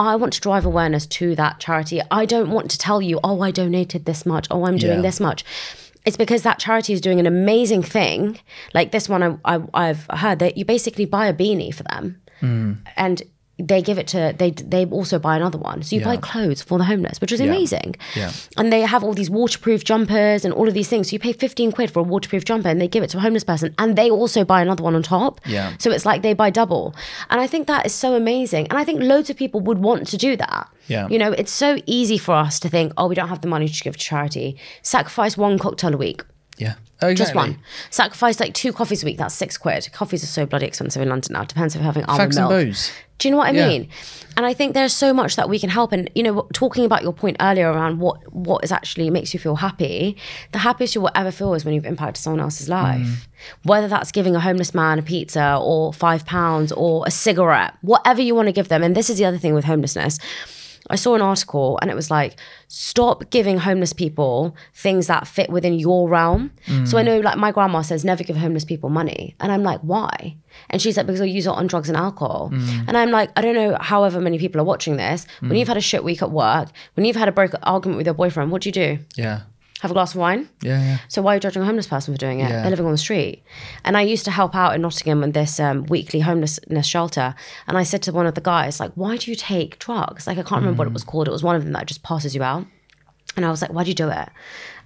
I 0.00 0.16
want 0.16 0.32
to 0.32 0.40
drive 0.40 0.64
awareness 0.64 1.06
to 1.06 1.34
that 1.36 1.60
charity. 1.60 2.00
I 2.10 2.24
don't 2.24 2.50
want 2.50 2.70
to 2.70 2.78
tell 2.78 3.02
you, 3.02 3.20
oh, 3.22 3.40
I 3.42 3.50
donated 3.50 4.04
this 4.06 4.24
much. 4.24 4.46
Oh, 4.50 4.64
I'm 4.66 4.78
doing 4.78 4.96
Yeah. 4.98 5.02
this 5.02 5.20
much. 5.20 5.44
it's 6.06 6.16
because 6.16 6.42
that 6.44 6.58
charity 6.58 6.94
is 6.94 7.00
doing 7.02 7.20
an 7.20 7.26
amazing 7.26 7.82
thing. 7.82 8.38
Like 8.72 8.90
this 8.90 9.06
one, 9.06 9.38
I, 9.44 9.60
I, 9.74 9.86
have 9.88 10.06
heard 10.10 10.38
that 10.38 10.56
you 10.56 10.64
basically 10.64 11.04
buy 11.04 11.26
a 11.26 11.34
beanie 11.34 11.74
for 11.74 11.82
them, 11.82 12.22
Hmm. 12.40 12.72
and 12.96 13.22
they 13.62 13.82
give 13.82 13.98
it 13.98 14.06
to 14.08 14.34
they. 14.36 14.50
They 14.50 14.86
also 14.86 15.18
buy 15.18 15.36
another 15.36 15.58
one, 15.58 15.82
so 15.82 15.96
you 15.96 16.02
buy 16.02 16.16
clothes 16.16 16.62
for 16.62 16.78
the 16.78 16.84
homeless, 16.84 17.20
which 17.20 17.32
is 17.32 17.40
amazing. 17.40 17.96
Yeah. 18.16 18.32
And 18.56 18.72
they 18.72 18.82
have 18.82 19.04
all 19.04 19.14
these 19.14 19.30
waterproof 19.30 19.84
jumpers 19.84 20.44
and 20.44 20.54
all 20.54 20.68
of 20.68 20.74
these 20.74 20.88
things. 20.88 21.08
So 21.08 21.14
you 21.14 21.18
pay 21.18 21.32
fifteen 21.32 21.72
quid 21.72 21.90
for 21.90 22.00
a 22.00 22.02
waterproof 22.02 22.44
jumper, 22.44 22.68
and 22.68 22.80
they 22.80 22.88
give 22.88 23.02
it 23.02 23.10
to 23.10 23.18
a 23.18 23.20
homeless 23.20 23.44
person, 23.44 23.74
and 23.78 23.96
they 23.96 24.10
also 24.10 24.44
buy 24.44 24.62
another 24.62 24.82
one 24.82 24.94
on 24.94 25.02
top. 25.02 25.40
Yeah. 25.46 25.74
So 25.78 25.90
it's 25.90 26.04
like 26.04 26.22
they 26.22 26.34
buy 26.34 26.50
double, 26.50 26.94
and 27.28 27.40
I 27.40 27.46
think 27.46 27.66
that 27.66 27.86
is 27.86 27.94
so 27.94 28.14
amazing. 28.14 28.66
And 28.68 28.78
I 28.78 28.84
think 28.84 29.00
loads 29.02 29.30
of 29.30 29.36
people 29.36 29.60
would 29.60 29.78
want 29.78 30.06
to 30.08 30.16
do 30.16 30.36
that. 30.36 30.68
Yeah. 30.88 31.08
You 31.08 31.18
know, 31.18 31.32
it's 31.32 31.52
so 31.52 31.78
easy 31.86 32.18
for 32.18 32.34
us 32.34 32.58
to 32.60 32.68
think, 32.68 32.92
oh, 32.96 33.06
we 33.06 33.14
don't 33.14 33.28
have 33.28 33.42
the 33.42 33.48
money 33.48 33.68
to 33.68 33.82
give 33.82 33.96
to 33.96 34.04
charity. 34.04 34.58
Sacrifice 34.82 35.36
one 35.36 35.58
cocktail 35.58 35.94
a 35.94 35.96
week. 35.96 36.24
Yeah. 36.60 36.74
Exactly. 37.02 37.14
Just 37.14 37.34
one. 37.34 37.58
Sacrifice 37.88 38.38
like 38.40 38.52
two 38.52 38.72
coffees 38.74 39.02
a 39.02 39.06
week. 39.06 39.16
That's 39.16 39.34
six 39.34 39.56
quid. 39.56 39.88
Coffees 39.92 40.22
are 40.22 40.26
so 40.26 40.44
bloody 40.44 40.66
expensive 40.66 41.00
in 41.00 41.08
London 41.08 41.32
now. 41.32 41.44
Depends 41.44 41.74
if 41.74 41.80
you're 41.80 41.86
having 41.86 42.04
almond 42.04 42.36
and 42.36 42.48
milk. 42.48 42.50
booze. 42.50 42.92
Do 43.18 43.28
you 43.28 43.32
know 43.32 43.38
what 43.38 43.48
I 43.48 43.52
Yeah. 43.52 43.68
mean? 43.68 43.88
And 44.36 44.44
I 44.44 44.52
think 44.52 44.74
there's 44.74 44.92
so 44.92 45.14
much 45.14 45.36
that 45.36 45.48
we 45.48 45.58
can 45.58 45.70
help. 45.70 45.92
And 45.92 46.10
you 46.14 46.22
know, 46.22 46.46
talking 46.52 46.84
about 46.84 47.02
your 47.02 47.14
point 47.14 47.38
earlier 47.40 47.70
around 47.72 48.00
what 48.00 48.18
what 48.34 48.62
is 48.64 48.70
actually 48.70 49.08
makes 49.08 49.32
you 49.32 49.40
feel 49.40 49.56
happy, 49.56 50.16
the 50.52 50.58
happiest 50.58 50.94
you 50.94 51.00
will 51.00 51.10
ever 51.14 51.30
feel 51.30 51.54
is 51.54 51.64
when 51.64 51.72
you've 51.72 51.86
impacted 51.86 52.22
someone 52.22 52.40
else's 52.40 52.68
life. 52.68 53.00
Mm. 53.06 53.14
Whether 53.62 53.88
that's 53.88 54.12
giving 54.12 54.36
a 54.36 54.40
homeless 54.40 54.74
man 54.74 54.98
a 54.98 55.02
pizza 55.02 55.58
or 55.60 55.94
five 55.94 56.26
pounds 56.26 56.70
or 56.70 57.04
a 57.06 57.10
cigarette, 57.10 57.72
whatever 57.80 58.20
you 58.20 58.34
want 58.34 58.48
to 58.48 58.52
give 58.52 58.68
them. 58.68 58.82
And 58.82 58.94
this 58.94 59.08
is 59.08 59.16
the 59.16 59.24
other 59.24 59.38
thing 59.38 59.54
with 59.54 59.64
homelessness. 59.64 60.18
I 60.90 60.96
saw 60.96 61.14
an 61.14 61.22
article 61.22 61.78
and 61.80 61.90
it 61.90 61.94
was 61.94 62.10
like, 62.10 62.36
stop 62.68 63.30
giving 63.30 63.58
homeless 63.58 63.92
people 63.92 64.54
things 64.74 65.06
that 65.06 65.26
fit 65.26 65.50
within 65.50 65.78
your 65.78 66.08
realm. 66.08 66.50
So 66.84 66.98
I 66.98 67.02
mm. 67.02 67.06
know, 67.06 67.20
like, 67.20 67.38
my 67.38 67.52
grandma 67.52 67.82
says, 67.82 68.04
never 68.04 68.24
give 68.24 68.36
homeless 68.36 68.64
people 68.64 68.90
money. 68.90 69.34
And 69.40 69.50
I'm 69.52 69.62
like, 69.62 69.80
why? 69.80 70.36
And 70.68 70.82
she's 70.82 70.96
like, 70.96 71.06
because 71.06 71.20
they'll 71.20 71.28
use 71.28 71.46
it 71.46 71.50
on 71.50 71.66
drugs 71.66 71.88
and 71.88 71.96
alcohol. 71.96 72.50
Mm. 72.52 72.88
And 72.88 72.96
I'm 72.96 73.10
like, 73.10 73.30
I 73.36 73.40
don't 73.40 73.54
know, 73.54 73.76
however 73.80 74.20
many 74.20 74.38
people 74.38 74.60
are 74.60 74.64
watching 74.64 74.96
this. 74.96 75.26
When 75.40 75.52
mm. 75.52 75.58
you've 75.58 75.68
had 75.68 75.76
a 75.76 75.80
shit 75.80 76.04
week 76.04 76.22
at 76.22 76.30
work, 76.30 76.68
when 76.94 77.06
you've 77.06 77.16
had 77.16 77.28
a 77.28 77.32
broke 77.32 77.54
argument 77.62 77.96
with 77.96 78.06
your 78.06 78.14
boyfriend, 78.14 78.50
what 78.50 78.62
do 78.62 78.68
you 78.68 78.72
do? 78.72 78.98
Yeah. 79.16 79.42
Have 79.80 79.90
a 79.90 79.94
glass 79.94 80.12
of 80.12 80.20
wine? 80.20 80.48
Yeah. 80.62 80.78
Yeah. 80.82 80.98
So 81.08 81.22
why 81.22 81.32
are 81.32 81.36
you 81.36 81.40
judging 81.40 81.62
a 81.62 81.64
homeless 81.64 81.86
person 81.86 82.12
for 82.12 82.18
doing 82.18 82.40
it? 82.40 82.50
Yeah. 82.50 82.60
They're 82.62 82.70
living 82.70 82.84
on 82.86 82.92
the 82.92 82.98
street. 82.98 83.42
And 83.84 83.96
I 83.96 84.02
used 84.02 84.24
to 84.26 84.30
help 84.30 84.54
out 84.54 84.74
in 84.74 84.82
Nottingham 84.82 85.22
in 85.24 85.32
this 85.32 85.58
um, 85.58 85.84
weekly 85.86 86.20
homelessness 86.20 86.86
shelter. 86.86 87.34
And 87.66 87.78
I 87.78 87.82
said 87.84 88.02
to 88.02 88.12
one 88.12 88.26
of 88.26 88.34
the 88.34 88.40
guys, 88.42 88.78
like, 88.78 88.92
why 88.94 89.16
do 89.16 89.30
you 89.30 89.36
take 89.36 89.78
drugs? 89.78 90.26
Like, 90.26 90.36
I 90.38 90.42
can't 90.42 90.60
remember 90.60 90.78
what 90.78 90.86
Mm. 90.88 90.90
it 90.90 90.94
was 90.94 91.04
called. 91.04 91.28
It 91.28 91.32
was 91.32 91.42
one 91.42 91.56
of 91.56 91.64
them 91.64 91.72
that 91.72 91.86
just 91.86 92.02
passes 92.02 92.34
you 92.34 92.42
out. 92.42 92.66
And 93.36 93.46
I 93.46 93.50
was 93.50 93.62
like, 93.62 93.72
why 93.72 93.84
do 93.84 93.88
you 93.90 93.94
do 93.94 94.08
it? 94.10 94.28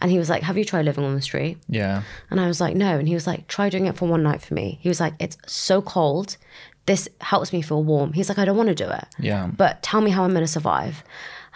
And 0.01 0.11
he 0.11 0.19
was 0.19 0.29
like, 0.29 0.43
have 0.43 0.57
you 0.59 0.65
tried 0.65 0.85
living 0.85 1.03
on 1.05 1.15
the 1.15 1.23
street? 1.23 1.59
Yeah. 1.69 2.03
And 2.31 2.39
I 2.41 2.47
was 2.47 2.61
like, 2.61 2.77
no. 2.77 2.99
And 2.99 3.09
he 3.09 3.15
was 3.15 3.27
like, 3.27 3.49
try 3.49 3.71
doing 3.71 3.87
it 3.87 3.97
for 3.97 4.07
one 4.07 4.23
night 4.23 4.43
for 4.43 4.55
me. 4.55 4.79
He 4.83 4.89
was 4.89 5.01
like, 5.01 5.15
it's 5.19 5.39
so 5.47 5.81
cold. 5.83 6.37
This 6.87 7.09
helps 7.23 7.53
me 7.55 7.63
feel 7.63 7.83
warm. 7.83 8.13
He's 8.13 8.29
like, 8.29 8.39
I 8.39 8.45
don't 8.45 8.57
want 8.59 8.69
to 8.69 8.75
do 8.75 8.89
it. 8.91 9.07
Yeah. 9.19 9.47
But 9.57 9.83
tell 9.83 10.03
me 10.03 10.11
how 10.11 10.23
I'm 10.25 10.33
going 10.33 10.45
to 10.45 10.47
survive. 10.53 11.03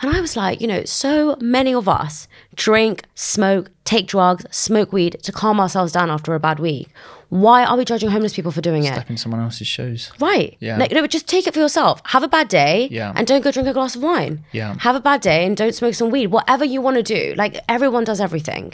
And 0.01 0.15
I 0.15 0.21
was 0.21 0.37
like, 0.37 0.61
you 0.61 0.67
know, 0.67 0.85
so 0.85 1.37
many 1.41 1.75
of 1.75 1.89
us 1.89 2.29
drink, 2.55 3.05
smoke, 3.15 3.71
take 3.85 4.07
drugs, 4.07 4.45
smoke 4.51 4.93
weed 4.93 5.19
to 5.23 5.33
calm 5.33 5.59
ourselves 5.61 5.93
down 5.93 6.11
after 6.11 6.35
a 6.35 6.41
bad 6.41 6.61
week. 6.61 6.89
Why 7.31 7.65
are 7.65 7.77
we 7.77 7.85
judging 7.85 8.09
homeless 8.09 8.33
people 8.33 8.53
for 8.53 8.63
doing 8.63 8.85
it? 8.85 8.95
Stepping 8.95 9.19
someone 9.19 9.41
else's 9.43 9.67
shoes. 9.67 10.11
Right. 10.19 10.57
Yeah. 10.61 10.79
Like, 10.79 10.93
no, 10.93 11.03
but 11.03 11.11
just 11.11 11.29
take 11.29 11.47
it 11.47 11.53
for 11.53 11.61
yourself. 11.61 12.01
Have 12.07 12.23
a 12.23 12.29
bad 12.29 12.49
day 12.49 12.89
Yeah. 12.91 13.13
and 13.15 13.27
don't 13.27 13.43
go 13.43 13.51
drink 13.51 13.69
a 13.69 13.75
glass 13.75 13.97
of 13.97 14.03
wine. 14.03 14.45
Yeah. 14.53 14.77
Have 14.81 14.97
a 14.97 15.01
bad 15.01 15.21
day 15.21 15.45
and 15.45 15.55
don't 15.55 15.75
smoke 15.75 15.93
some 15.95 16.09
weed. 16.11 16.29
Whatever 16.29 16.65
you 16.65 16.81
want 16.81 16.97
to 16.97 17.03
do. 17.03 17.35
Like 17.37 17.61
everyone 17.69 18.05
does 18.05 18.21
everything. 18.21 18.73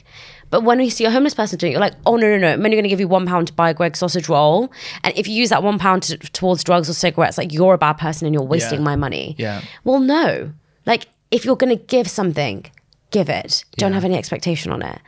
But 0.51 0.63
when 0.63 0.79
you 0.79 0.91
see 0.91 1.05
a 1.05 1.11
homeless 1.11 1.35
person 1.35 1.59
doing 1.59 1.73
it, 1.73 1.75
you're 1.75 1.81
like, 1.81 1.95
oh 2.07 2.15
no, 2.17 2.29
no, 2.29 2.39
no. 2.39 2.53
I'm 2.53 2.65
only 2.65 2.77
gonna 2.77 2.87
give 2.89 3.01
you 3.01 3.09
one 3.09 3.27
pound 3.27 3.49
to 3.49 3.53
buy 3.55 3.71
a 3.71 3.75
Greggs 3.75 3.99
sausage 3.99 4.29
roll. 4.29 4.71
And 5.03 5.13
if 5.19 5.27
you 5.27 5.35
use 5.35 5.49
that 5.49 5.65
one 5.65 5.79
pound 5.81 6.05
to, 6.05 6.19
towards 6.19 6.63
drugs 6.63 6.89
or 6.89 6.93
cigarettes, 6.95 7.39
like 7.39 7.53
you're 7.53 7.75
a 7.75 7.79
bad 7.79 7.95
person 7.95 8.27
and 8.27 8.35
you're 8.35 8.45
wasting 8.45 8.81
Yeah. 8.81 8.85
my 8.85 8.95
money. 8.95 9.35
Yeah. 9.37 9.63
Well, 9.83 9.99
no. 9.99 10.53
Like 10.87 11.07
if 11.35 11.45
you're 11.45 11.57
gonna 11.57 11.77
give 11.77 12.09
something, 12.09 12.67
give 13.11 13.29
it. 13.29 13.65
Don't 13.77 13.91
Yeah. 13.91 13.95
have 13.97 14.05
any 14.05 14.17
expectation 14.17 14.73
on 14.73 14.83
it. 14.83 14.99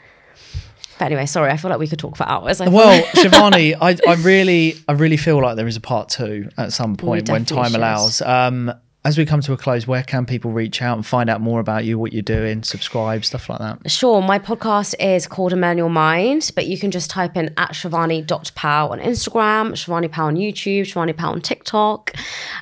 But 0.98 1.06
anyway, 1.06 1.26
sorry, 1.26 1.50
I 1.50 1.56
feel 1.58 1.70
like 1.70 1.78
we 1.78 1.88
could 1.88 1.98
talk 1.98 2.16
for 2.16 2.26
hours. 2.26 2.60
I 2.60 2.68
Well, 2.68 3.02
Shivani, 3.20 3.74
I, 3.80 3.96
I 4.08 4.14
really, 4.14 4.76
I 4.88 4.92
really 4.92 5.18
feel 5.18 5.40
like 5.42 5.56
there 5.56 5.66
is 5.68 5.76
a 5.76 5.80
part 5.80 6.08
two 6.08 6.48
at 6.56 6.72
some 6.72 6.96
point 6.96 7.28
when 7.28 7.44
time 7.44 7.66
should. 7.72 7.76
allows. 7.76 8.22
Um, 8.22 8.72
as 9.06 9.16
we 9.16 9.24
come 9.24 9.40
to 9.40 9.52
a 9.52 9.56
close, 9.56 9.86
where 9.86 10.02
can 10.02 10.26
people 10.26 10.50
reach 10.50 10.82
out 10.82 10.96
and 10.96 11.06
find 11.06 11.30
out 11.30 11.40
more 11.40 11.60
about 11.60 11.84
you, 11.84 11.96
what 11.96 12.12
you're 12.12 12.22
doing, 12.22 12.64
subscribe, 12.64 13.24
stuff 13.24 13.48
like 13.48 13.60
that? 13.60 13.88
Sure, 13.88 14.20
my 14.20 14.40
podcast 14.40 14.96
is 14.98 15.28
called 15.28 15.52
A 15.52 15.56
Manual 15.56 15.90
Mind, 15.90 16.50
but 16.56 16.66
you 16.66 16.76
can 16.76 16.90
just 16.90 17.08
type 17.08 17.36
in 17.36 17.54
at 17.56 17.70
Shivani.pau 17.70 18.88
on 18.88 18.98
Instagram, 18.98 19.70
Shivani 19.74 20.10
Pau 20.10 20.26
on 20.26 20.34
YouTube, 20.34 20.80
Shivani 20.80 21.16
Pau 21.16 21.30
on 21.30 21.40
TikTok, 21.40 22.14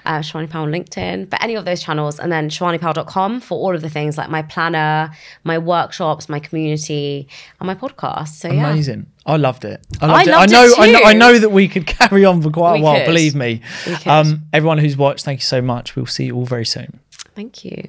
uh, 0.05 0.19
Shivani 0.19 0.51
Pau 0.51 0.65
on 0.65 0.71
LinkedIn, 0.71 1.31
but 1.31 1.43
any 1.43 1.55
of 1.55 1.65
those 1.65 1.83
channels, 1.83 2.21
and 2.21 2.31
then 2.31 2.51
ShivaniPau.com 2.51 3.41
for 3.41 3.59
all 3.59 3.75
of 3.75 3.81
the 3.81 3.89
things 3.89 4.19
like 4.19 4.29
my 4.29 4.43
planner, 4.43 5.11
my 5.45 5.57
workshops, 5.57 6.29
my 6.29 6.41
community, 6.41 7.27
and 7.59 7.67
my 7.67 7.75
podcast. 7.75 8.29
So 8.29 8.49
yeah. 8.49 8.69
Amazing. 8.71 9.07
I 9.27 9.37
loved 9.37 9.65
it. 9.65 9.81
I 10.01 10.07
loved 10.07 10.27
it. 10.27 10.31
loved 10.31 10.41
I 10.41 10.45
it 10.45 10.51
know, 10.51 10.75
I 10.79 10.93
know. 10.93 11.01
I 11.07 11.13
know 11.15 11.39
that 11.39 11.51
we 11.51 11.67
could 11.69 11.87
carry 11.99 12.25
on 12.25 12.43
for 12.43 12.51
quite 12.51 12.75
We 12.75 12.81
a 12.81 12.83
while. 12.83 12.97
could. 12.97 13.07
Believe 13.07 13.35
me. 13.35 13.63
Um, 14.07 14.43
everyone 14.53 14.79
who's 14.79 14.97
watched, 14.97 15.25
thank 15.25 15.41
you 15.41 15.45
so 15.45 15.63
much. 15.63 15.97
We'll 15.97 16.07
see 16.07 16.27
you 16.27 16.37
all 16.37 16.45
very 16.47 16.67
soon. 16.67 17.01
Thank 17.35 17.65
you. 17.65 17.89